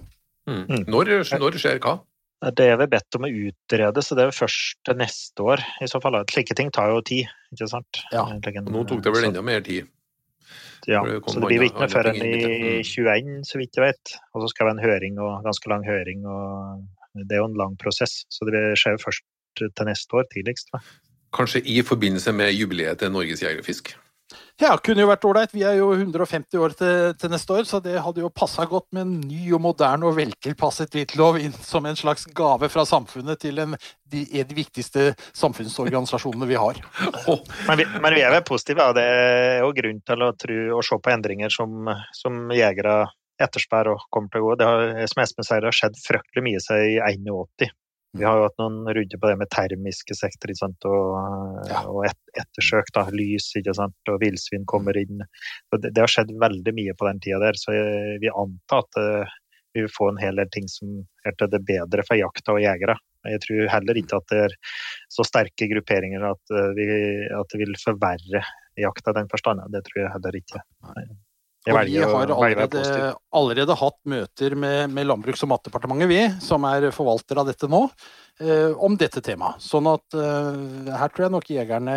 Mm. 0.49 0.89
Når, 0.91 1.15
når 1.39 1.61
skjer 1.61 1.79
hva? 1.83 2.01
Det 2.51 2.65
er 2.67 2.75
vi 2.81 2.89
bedt 2.91 3.15
om 3.15 3.23
å 3.23 3.31
utrede, 3.31 4.01
så 4.03 4.17
det 4.17 4.25
er 4.25 4.35
først 4.35 4.91
neste 4.99 5.45
år. 5.45 5.63
i 5.79 5.87
så 5.87 6.01
fall. 6.03 6.17
Slike 6.27 6.55
ting 6.59 6.71
tar 6.75 6.91
jo 6.91 6.99
tid, 7.05 7.29
ikke 7.55 7.69
sant? 7.71 8.01
Ja. 8.11 8.25
Nå 8.67 8.83
tok 8.89 9.03
det 9.05 9.13
vel 9.15 9.29
enda 9.29 9.43
mer 9.45 9.63
tid? 9.63 9.87
Ja, 10.89 11.01
så 11.27 11.39
det 11.39 11.47
blir 11.47 11.61
jo 11.61 11.69
ikke 11.69 11.85
noe 11.85 11.91
før 11.91 12.09
enn 12.11 12.25
i 12.25 12.33
21, 12.83 13.29
mm. 13.29 13.45
så 13.47 13.59
vidt 13.61 13.79
jeg 13.79 13.85
vet. 13.85 14.15
Og 14.33 14.43
så 14.43 14.51
skal 14.51 14.65
det 14.65 14.69
være 14.69 14.77
en 14.77 14.85
høring, 14.87 15.21
og 15.23 15.45
ganske 15.47 15.71
lang 15.71 15.85
høring. 15.87 16.25
og 16.27 17.23
Det 17.23 17.37
er 17.37 17.43
jo 17.43 17.49
en 17.51 17.59
lang 17.61 17.77
prosess, 17.79 18.23
så 18.33 18.47
det 18.49 18.63
skjer 18.79 18.97
jo 18.97 19.03
først 19.05 19.27
til 19.61 19.87
neste 19.87 20.19
år, 20.19 20.27
tidligst. 20.33 20.73
Kanskje 21.33 21.63
i 21.69 21.81
forbindelse 21.85 22.33
med 22.35 22.53
jubileet 22.53 22.99
til 23.01 23.13
Norges 23.13 23.41
Jeger 23.43 23.61
og 23.61 23.65
Fisk? 23.65 23.93
Ja, 24.61 24.75
kunne 24.81 25.03
jo 25.03 25.09
vært 25.09 25.25
ålreit. 25.27 25.53
Vi 25.53 25.63
er 25.65 25.75
jo 25.79 25.89
150 25.95 26.61
år 26.61 26.75
til, 26.77 27.13
til, 27.19 27.31
neste 27.33 27.55
år, 27.55 27.65
så 27.69 27.79
det 27.83 27.95
hadde 28.01 28.21
jo 28.23 28.31
passa 28.33 28.65
godt 28.69 28.87
med 28.95 29.03
en 29.05 29.15
ny 29.25 29.41
og 29.55 29.61
moderne 29.65 30.07
og 30.07 30.15
veltilpasset 30.17 30.93
hvitlov 30.93 31.39
inn 31.41 31.55
som 31.65 31.85
en 31.89 31.97
slags 31.99 32.25
gave 32.37 32.69
fra 32.71 32.85
samfunnet 32.87 33.41
til 33.41 33.59
en, 33.63 33.75
de, 34.13 34.23
de 34.23 34.57
viktigste 34.57 35.11
samfunnsorganisasjonene 35.37 36.49
vi 36.49 36.59
har. 36.61 36.79
men, 37.67 37.81
vi, 37.81 37.87
men, 37.97 38.09
vi, 38.15 38.23
er 38.23 38.33
vel 38.37 38.45
positive, 38.47 38.87
og 38.89 38.97
det 38.97 39.05
er 39.09 39.59
jo 39.65 39.73
grunn 39.81 40.01
til 40.05 40.25
å, 40.25 40.31
tro, 40.45 40.59
å 40.77 40.85
se 40.85 41.01
på 41.01 41.13
endringer 41.13 41.53
som, 41.53 41.91
som 42.15 42.45
jegere 42.53 43.03
etterspør 43.41 43.95
og 43.95 44.09
kommer 44.13 44.31
til 44.31 44.43
å 44.43 44.49
gå. 44.51 44.57
Det 44.61 44.69
har, 44.69 44.91
som 45.11 45.23
Espen 45.25 45.47
sier, 45.47 45.63
det 45.63 45.73
har 45.73 45.81
skjedd 45.81 46.03
fryktelig 46.05 46.45
mye 46.45 46.61
siden 46.63 47.33
81. 47.33 47.73
Vi 48.13 48.25
har 48.27 48.37
jo 48.37 48.45
hatt 48.45 48.59
noen 48.61 48.83
runder 48.93 49.19
på 49.19 49.29
det 49.29 49.37
med 49.41 49.49
termiske 49.53 50.15
sektor 50.17 50.53
sant? 50.57 50.85
og, 50.85 51.69
Ja. 51.69 51.83
og 51.89 52.05
et, 52.05 52.19
ettersøk. 52.37 52.91
Da, 52.93 53.07
lys 53.09 53.51
sant? 53.53 53.95
og 54.09 54.19
villsvin 54.21 54.67
kommer 54.69 54.97
inn. 54.97 55.23
Det, 55.73 55.89
det 55.89 56.03
har 56.03 56.11
skjedd 56.11 56.33
veldig 56.41 56.75
mye 56.77 56.93
på 56.97 57.09
den 57.09 57.23
tida 57.23 57.39
der, 57.41 57.57
så 57.57 57.73
jeg 57.73 58.29
antar 58.29 58.43
anta 58.43 58.83
at 58.83 59.01
eh, 59.01 59.33
vi 59.73 59.81
vil 59.81 59.89
få 59.97 60.11
en 60.11 60.21
hel 60.21 60.37
del 60.37 60.49
ting 60.53 60.67
som 60.69 61.01
er 61.25 61.33
til 61.37 61.49
det 61.49 61.63
bedre 61.65 62.05
for 62.05 62.19
jakta 62.19 62.53
og 62.53 62.61
jegere. 62.61 62.97
Jeg 63.25 63.41
tror 63.45 63.69
heller 63.71 63.97
ikke 63.97 64.19
at 64.19 64.29
det 64.29 64.41
er 64.45 64.55
så 65.15 65.25
sterke 65.25 65.69
grupperinger 65.71 66.25
at, 66.29 66.53
eh, 66.53 66.71
vi, 66.77 66.87
at 67.33 67.53
det 67.53 67.61
vil 67.63 67.75
forverre 67.81 68.43
jakta 68.77 69.13
i 69.13 69.19
den 69.21 69.29
forstand. 69.31 69.65
Det 69.73 69.85
tror 69.87 70.03
jeg 70.03 70.13
heller 70.13 70.41
ikke. 70.43 70.65
Jeg 71.63 71.75
Og 71.75 71.87
vi 71.87 71.95
har 72.01 72.31
allerede, 72.35 73.13
allerede 73.31 73.75
hatt 73.79 73.99
møter 74.11 74.55
med, 74.59 74.91
med 74.91 75.07
Landbruks- 75.07 75.45
og 75.45 75.53
matdepartementet, 75.53 76.09
vi, 76.11 76.19
som 76.43 76.65
er 76.67 76.89
forvalter 76.91 77.39
av 77.39 77.47
dette 77.47 77.69
nå, 77.71 77.85
eh, 78.43 78.73
om 78.75 78.97
dette 78.99 79.23
temaet. 79.23 79.63
Sånn 79.63 79.87
at 79.87 80.17
eh, 80.19 80.91
her 80.91 81.13
tror 81.13 81.29
jeg 81.29 81.35
nok 81.37 81.51
jegerne 81.55 81.95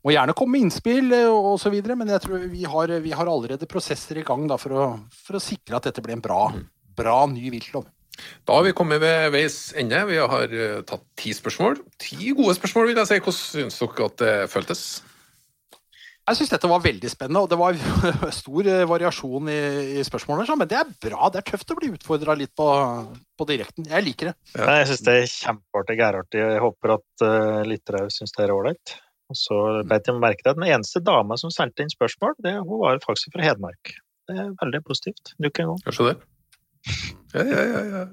må 0.00 0.14
gjerne 0.14 0.36
komme 0.38 0.54
med 0.54 0.68
innspill 0.68 1.10
eh, 1.16 1.26
og 1.26 1.58
så 1.60 1.72
videre, 1.74 1.98
men 1.98 2.12
jeg 2.14 2.22
tror 2.24 2.46
vi 2.52 2.62
har, 2.70 2.94
vi 3.02 3.14
har 3.18 3.30
allerede 3.34 3.68
prosesser 3.70 4.22
i 4.22 4.26
gang 4.26 4.46
da, 4.50 4.60
for, 4.60 4.78
å, 4.78 4.86
for 5.26 5.40
å 5.40 5.42
sikre 5.42 5.80
at 5.80 5.90
dette 5.90 6.04
blir 6.04 6.16
en 6.16 6.24
bra, 6.24 6.44
bra 6.96 7.24
ny 7.32 7.50
viltlov. 7.52 7.88
Da 8.46 8.56
har 8.56 8.66
vi 8.66 8.76
kommet 8.76 9.00
ved 9.02 9.30
veis 9.34 9.70
ende. 9.78 10.00
Vi 10.08 10.18
har 10.20 10.54
eh, 10.54 10.80
tatt 10.86 11.04
ti 11.18 11.34
spørsmål. 11.36 11.78
Ti 12.00 12.34
gode 12.36 12.56
spørsmål, 12.58 12.90
vil 12.90 13.00
jeg 13.00 13.10
si. 13.10 13.22
Hvordan 13.24 13.40
syns 13.40 13.80
dere 13.80 14.10
at 14.10 14.20
det 14.22 14.34
føltes? 14.52 14.82
Jeg 16.30 16.38
syns 16.38 16.52
dette 16.52 16.68
var 16.70 16.82
veldig 16.84 17.10
spennende, 17.10 17.40
og 17.42 17.50
det 17.50 17.58
var 17.58 17.78
stor 18.40 18.68
eh, 18.70 18.84
variasjon 18.86 19.50
i, 19.50 19.60
i 19.98 20.04
spørsmålene. 20.06 20.56
Men 20.60 20.70
det 20.70 20.78
er 20.78 20.92
bra. 21.02 21.30
Det 21.32 21.40
er 21.40 21.46
tøft 21.48 21.74
å 21.74 21.78
bli 21.78 21.90
utfordra 21.96 22.36
litt 22.38 22.52
på, 22.54 22.66
på 23.34 23.46
direkten. 23.48 23.88
Jeg 23.90 24.06
liker 24.06 24.30
det. 24.30 24.34
Ja. 24.54 24.62
Nei, 24.68 24.76
Jeg 24.80 24.90
syns 24.92 25.02
det 25.08 25.14
er 25.16 25.32
kjempeartig, 25.32 25.96
gærartig. 25.98 26.42
Jeg 26.44 26.62
håper 26.62 26.94
at 26.94 27.24
uh, 27.26 27.62
lyttere 27.66 28.04
syns 28.14 28.36
det 28.36 28.44
er 28.46 28.54
ålreit. 28.54 28.94
Og 29.30 29.38
så 29.38 29.58
beit 29.90 30.06
jeg 30.06 30.22
merke 30.22 30.42
til 30.42 30.52
at 30.52 30.58
den 30.58 30.68
eneste 30.70 31.02
dama 31.06 31.38
som 31.38 31.52
sendte 31.54 31.82
inn 31.82 31.90
spørsmål, 31.92 32.36
det, 32.46 32.56
hun 32.62 32.82
var 32.82 33.02
faktisk 33.02 33.34
fra 33.34 33.46
Hedmark. 33.46 33.92
Det 34.30 34.38
er 34.38 34.52
veldig 34.62 34.82
positivt. 34.86 35.34
Nok 35.42 35.62
en 35.62 35.72
gang. 35.72 35.82
Kanskje 35.86 36.08
det? 36.12 36.16
Ja, 37.34 37.44
ja, 37.44 37.64
ja. 37.66 37.82
ja. 37.94 38.06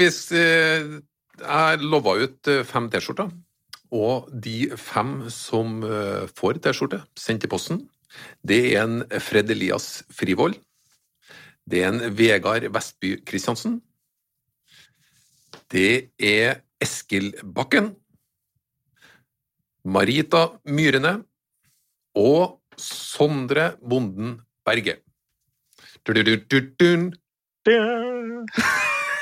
Hvis 0.00 0.18
eh, 0.34 0.96
Jeg 1.38 1.82
lova 1.82 2.16
ut 2.18 2.50
eh, 2.50 2.62
fem 2.66 2.88
T-skjorter, 2.90 3.30
og 3.94 4.30
de 4.30 4.68
fem 4.80 5.16
som 5.30 5.82
eh, 5.86 6.26
får 6.34 6.60
T-skjorte 6.64 7.02
sendt 7.18 7.46
i 7.46 7.50
posten, 7.50 7.84
det 8.46 8.60
er 8.74 8.84
en 8.84 9.02
Fred 9.22 9.50
Elias 9.54 10.04
Frivold, 10.14 10.58
det 11.66 11.82
er 11.82 11.92
en 11.92 12.16
Vegard 12.18 12.66
Vestby 12.74 13.16
Christiansen, 13.26 13.78
det 15.72 16.10
er 16.18 16.60
Eskil 16.82 17.32
Bakken, 17.42 17.94
Marita 19.84 20.46
Myrene 20.64 21.18
og 22.16 22.60
Sondre 22.80 23.74
Bonden 23.82 24.38
Berge. 24.64 24.98
Du-du-du-du-dun. 26.04 27.12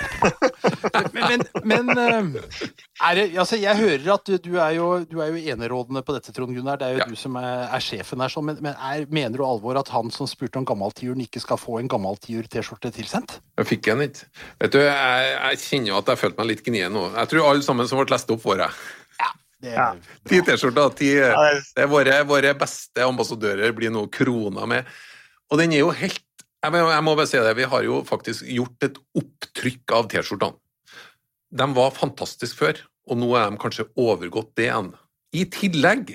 Men, 1.12 1.24
men, 1.28 1.42
men 1.64 1.90
eh, 1.98 2.60
er 3.08 3.16
det, 3.16 3.24
altså 3.40 3.56
jeg 3.60 3.76
hører 3.78 4.06
at 4.14 4.26
du, 4.28 4.34
du, 4.42 4.50
er 4.60 4.74
jo, 4.76 4.86
du 5.08 5.18
er 5.24 5.30
jo 5.32 5.40
enerådende 5.54 6.02
på 6.06 6.14
dette, 6.16 6.32
Trond 6.34 6.54
Gunnar. 6.56 6.78
Det 6.80 6.86
er 6.88 6.96
jo 6.96 7.00
Ja. 7.02 7.06
du 7.08 7.16
som 7.18 7.36
er, 7.40 7.66
er 7.74 7.82
sjefen 7.84 8.20
her. 8.22 8.32
Sånn, 8.32 8.46
men 8.48 8.58
men 8.64 8.74
er, 8.76 9.04
mener 9.12 9.40
du 9.40 9.44
alvor 9.46 9.78
at 9.80 9.90
han 9.92 10.10
som 10.14 10.28
spurte 10.30 10.60
om 10.60 10.66
gammaltiuren, 10.68 11.20
ikke 11.24 11.42
skal 11.42 11.60
få 11.60 11.78
en 11.80 11.90
gammaltiur-T-skjorte 11.92 12.92
tilsendt? 12.94 13.38
Jeg 13.60 13.68
fikk 13.68 13.90
en, 13.92 14.04
ikke. 14.06 14.26
Vet 14.64 14.74
du, 14.76 14.80
jeg, 14.84 15.30
jeg 15.36 15.62
kjenner 15.66 15.92
jo 15.92 16.00
at 16.00 16.12
jeg 16.12 16.22
følte 16.24 16.42
meg 16.42 16.50
litt 16.52 16.64
gnien 16.66 16.92
nå. 16.94 17.06
Jeg 17.16 17.32
tror 17.32 17.48
alle 17.52 17.66
sammen 17.66 17.88
som 17.90 18.00
ble 18.02 18.08
lest 18.14 18.34
opp, 18.34 18.42
får 18.44 18.64
jeg. 18.66 18.82
Ja. 19.62 19.92
Ti 20.28 20.42
T-skjorter. 20.42 21.36
Er 21.78 21.90
våre, 21.90 22.20
våre 22.26 22.54
beste 22.58 23.04
ambassadører 23.06 23.74
blir 23.76 23.92
nå 23.94 24.08
krona 24.12 24.66
med. 24.66 24.88
Og 25.52 25.60
den 25.60 25.74
er 25.76 25.84
jo 25.84 25.92
helt 25.94 26.22
jeg 26.62 26.74
må, 26.74 26.82
jeg 26.92 27.04
må 27.04 27.14
bare 27.18 27.30
si 27.30 27.40
det, 27.42 27.54
Vi 27.58 27.68
har 27.68 27.86
jo 27.86 28.02
faktisk 28.06 28.46
gjort 28.46 28.86
et 28.86 28.98
opptrykk 29.18 29.94
av 29.98 30.10
T-skjortene. 30.12 30.58
De 31.52 31.66
var 31.76 31.96
fantastiske 31.96 32.56
før, 32.56 32.78
og 33.10 33.18
nå 33.20 33.32
er 33.36 33.50
de 33.50 33.60
kanskje 33.60 33.88
overgått 34.00 34.54
det 34.56 34.70
igjen. 34.70 34.92
I 35.36 35.44
tillegg 35.52 36.14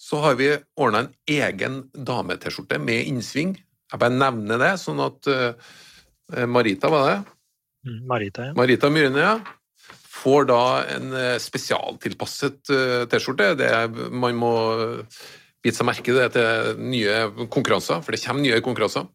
så 0.00 0.22
har 0.24 0.38
vi 0.38 0.54
ordna 0.80 1.04
en 1.04 1.10
egen 1.28 1.82
dame-T-skjorte 1.92 2.78
med 2.80 3.10
innsving. 3.10 3.52
Jeg 3.90 4.00
bare 4.00 4.16
nevner 4.16 4.60
det, 4.62 4.70
sånn 4.80 5.02
at 5.04 5.28
eh, 5.28 6.46
Marita, 6.48 6.88
var 6.92 7.08
det? 7.10 7.18
Mm, 7.84 7.98
Marita, 8.08 8.46
ja. 8.48 8.56
Marita 8.56 8.90
Myrne, 8.92 9.26
ja. 9.26 9.34
Får 10.20 10.48
da 10.48 10.62
en 10.96 11.12
eh, 11.16 11.36
spesialtilpasset 11.42 12.72
eh, 12.72 13.04
T-skjorte. 13.10 13.52
Det 13.60 13.70
Man 14.14 14.38
må 14.40 14.54
bite 15.60 15.76
seg 15.76 15.88
merke 15.88 16.16
det 16.16 16.30
til 16.38 16.80
nye 16.80 17.48
konkurranser, 17.52 18.00
for 18.04 18.16
det 18.16 18.22
kommer 18.24 18.46
nye 18.46 18.62
konkurranser. 18.64 19.10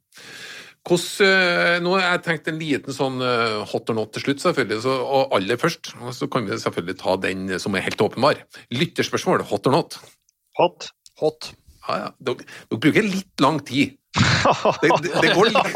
Hvordan, 0.85 1.25
eh, 1.25 1.79
nå 1.81 1.95
har 1.95 2.03
jeg 2.05 2.23
tenkt 2.27 2.47
en 2.51 2.59
liten 2.61 2.93
sånn 2.93 3.17
eh, 3.25 3.63
hot 3.71 3.89
or 3.89 3.97
not 3.97 4.11
til 4.13 4.21
slutt, 4.21 4.43
selvfølgelig, 4.43 4.83
så, 4.83 4.93
og 5.01 5.33
aller 5.33 5.57
først. 5.57 5.95
Og 5.97 6.13
så 6.13 6.29
kan 6.29 6.45
vi 6.45 6.59
selvfølgelig 6.61 6.97
ta 7.01 7.15
den 7.23 7.59
som 7.61 7.73
er 7.73 7.85
helt 7.87 8.03
åpenbar. 8.05 8.43
Lytterspørsmål, 8.69 9.41
hot 9.49 9.65
or 9.65 9.73
not. 9.79 9.97
Hot. 10.59 10.91
Hot. 11.23 11.53
Ja, 11.87 11.97
ja. 12.03 12.09
Dere, 12.27 12.45
dere 12.69 12.81
bruker 12.85 13.07
litt 13.07 13.41
lang 13.41 13.57
tid. 13.65 13.97
Det, 14.15 14.89
det, 15.03 15.09
det 15.25 15.31
går 15.35 15.49
litt 15.49 15.57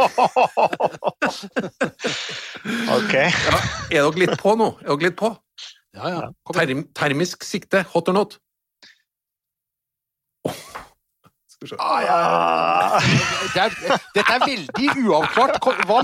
ok. 2.95 3.15
ja. 3.17 3.57
Er 3.89 4.05
dere 4.05 4.21
litt 4.21 4.37
på 4.39 4.53
nå? 4.61 4.69
Er 4.85 4.93
dere 4.93 5.09
litt 5.09 5.17
på? 5.19 5.33
Ja, 5.97 6.11
ja. 6.13 6.21
Term, 6.53 6.85
termisk 6.95 7.43
sikte, 7.43 7.81
hot 7.91 8.13
or 8.13 8.15
not? 8.15 8.37
Ah, 11.77 13.01
Det 13.53 13.61
er, 13.61 13.73
dette 14.15 14.31
er 14.31 14.43
veldig 14.45 14.93
uavklart. 15.03 15.57
Hva, 15.89 15.97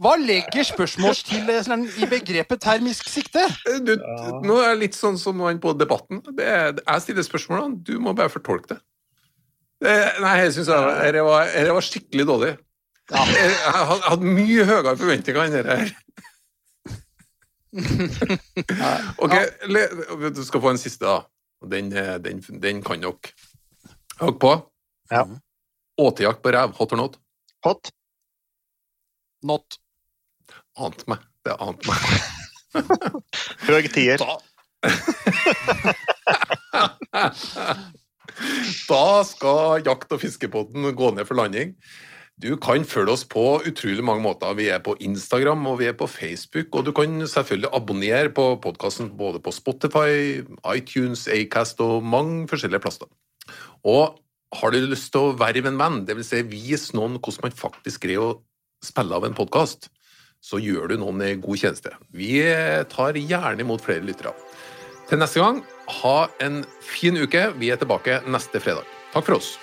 hva 0.00 0.12
legger 0.16 0.64
spørsmålsstilleren 0.64 1.84
i 2.00 2.08
begrepet 2.08 2.62
termisk 2.64 3.10
sikte? 3.12 3.44
Du, 3.84 3.92
nå 4.46 4.56
er 4.62 4.72
det 4.72 4.80
litt 4.86 4.96
sånn 4.96 5.20
som 5.20 5.42
han 5.44 5.60
på 5.60 5.74
Debatten. 5.76 6.22
Det 6.32 6.48
er, 6.48 6.72
jeg 6.80 7.04
stiller 7.04 7.28
spørsmålene, 7.28 7.82
du 7.84 7.98
må 8.00 8.16
bare 8.16 8.32
fortolke 8.32 8.72
det. 8.72 8.80
det 9.84 9.98
nei, 10.24 10.32
jeg 10.46 10.56
syns 10.56 10.72
dette 10.72 11.26
var, 11.28 11.52
dette 11.52 11.76
var 11.76 11.88
skikkelig 11.90 12.28
dårlig. 12.32 12.52
Ja. 13.12 13.28
Jeg, 13.28 13.52
jeg 13.52 13.86
hadde 13.92 14.08
hadde 14.08 14.34
mye 14.40 14.68
høyere 14.72 14.96
forventninger 15.04 15.44
enn 15.44 15.58
dette 15.60 15.80
her. 15.82 15.96
Ok, 19.22 19.32
le, 19.72 19.86
du 20.36 20.42
skal 20.44 20.60
få 20.60 20.72
en 20.74 20.80
siste, 20.80 21.04
da. 21.08 21.22
Den, 21.72 21.92
eh, 21.96 22.16
den, 22.20 22.42
den 22.60 22.82
kan 22.84 23.00
dere. 23.04 23.32
Hogg 24.20 24.36
på? 24.42 24.52
Ja. 25.10 25.26
Åtejakt 26.00 26.42
på 26.42 26.52
rev, 26.52 26.70
hot 26.78 26.92
or 26.92 26.96
not? 26.96 27.18
hot. 27.64 27.90
Not. 29.42 29.78
Ante 30.78 31.04
meg. 31.10 31.18
Det 31.44 31.56
ante 31.62 31.88
meg. 31.90 31.98
Høg 33.68 33.92
tier. 33.94 34.18
Da 34.22 34.38
Da 38.88 39.22
skal 39.28 39.82
jakt- 39.86 40.12
og 40.14 40.20
fiskepodden 40.22 40.80
gå 40.96 41.10
ned 41.14 41.24
for 41.28 41.36
landing. 41.38 41.68
Du 42.42 42.56
kan 42.56 42.84
følge 42.88 43.12
oss 43.12 43.24
på 43.28 43.60
utrolig 43.68 44.02
mange 44.04 44.22
måter. 44.24 44.54
Vi 44.58 44.68
er 44.72 44.80
på 44.82 44.96
Instagram 45.04 45.66
og 45.68 45.78
vi 45.82 45.86
er 45.90 45.96
på 45.98 46.06
Facebook, 46.10 46.68
og 46.74 46.86
du 46.86 46.92
kan 46.96 47.10
selvfølgelig 47.28 47.70
abonnere 47.76 48.30
på 48.34 48.44
podkasten 48.62 49.12
både 49.18 49.38
på 49.42 49.50
Spotify, 49.54 50.40
iTunes, 50.74 51.28
Acast 51.28 51.80
og 51.84 52.02
mange 52.02 52.48
forskjellige 52.50 52.80
plasser. 52.82 53.06
Og 53.84 54.16
har 54.52 54.72
du 54.72 54.84
lyst 54.84 55.12
til 55.14 55.30
å 55.30 55.34
verve 55.38 55.70
en 55.70 55.80
venn, 55.80 56.02
dvs. 56.08 56.28
Si 56.28 56.42
vise 56.48 56.96
noen 56.96 57.18
hvordan 57.18 57.48
man 57.48 57.56
faktisk 57.56 58.04
greier 58.04 58.24
å 58.24 58.38
spille 58.84 59.16
av 59.16 59.26
en 59.26 59.36
podkast, 59.36 59.88
så 60.42 60.58
gjør 60.58 60.90
du 60.90 60.96
noen 61.00 61.22
en 61.24 61.42
god 61.42 61.60
tjeneste. 61.60 61.94
Vi 62.10 62.34
tar 62.92 63.18
gjerne 63.18 63.62
imot 63.62 63.84
flere 63.84 64.04
lyttere. 64.04 64.34
Til 65.08 65.20
neste 65.22 65.42
gang, 65.42 65.62
ha 66.02 66.16
en 66.42 66.62
fin 66.82 67.16
uke. 67.18 67.50
Vi 67.60 67.70
er 67.72 67.78
tilbake 67.80 68.22
neste 68.26 68.62
fredag. 68.62 68.88
Takk 69.14 69.28
for 69.28 69.38
oss. 69.38 69.54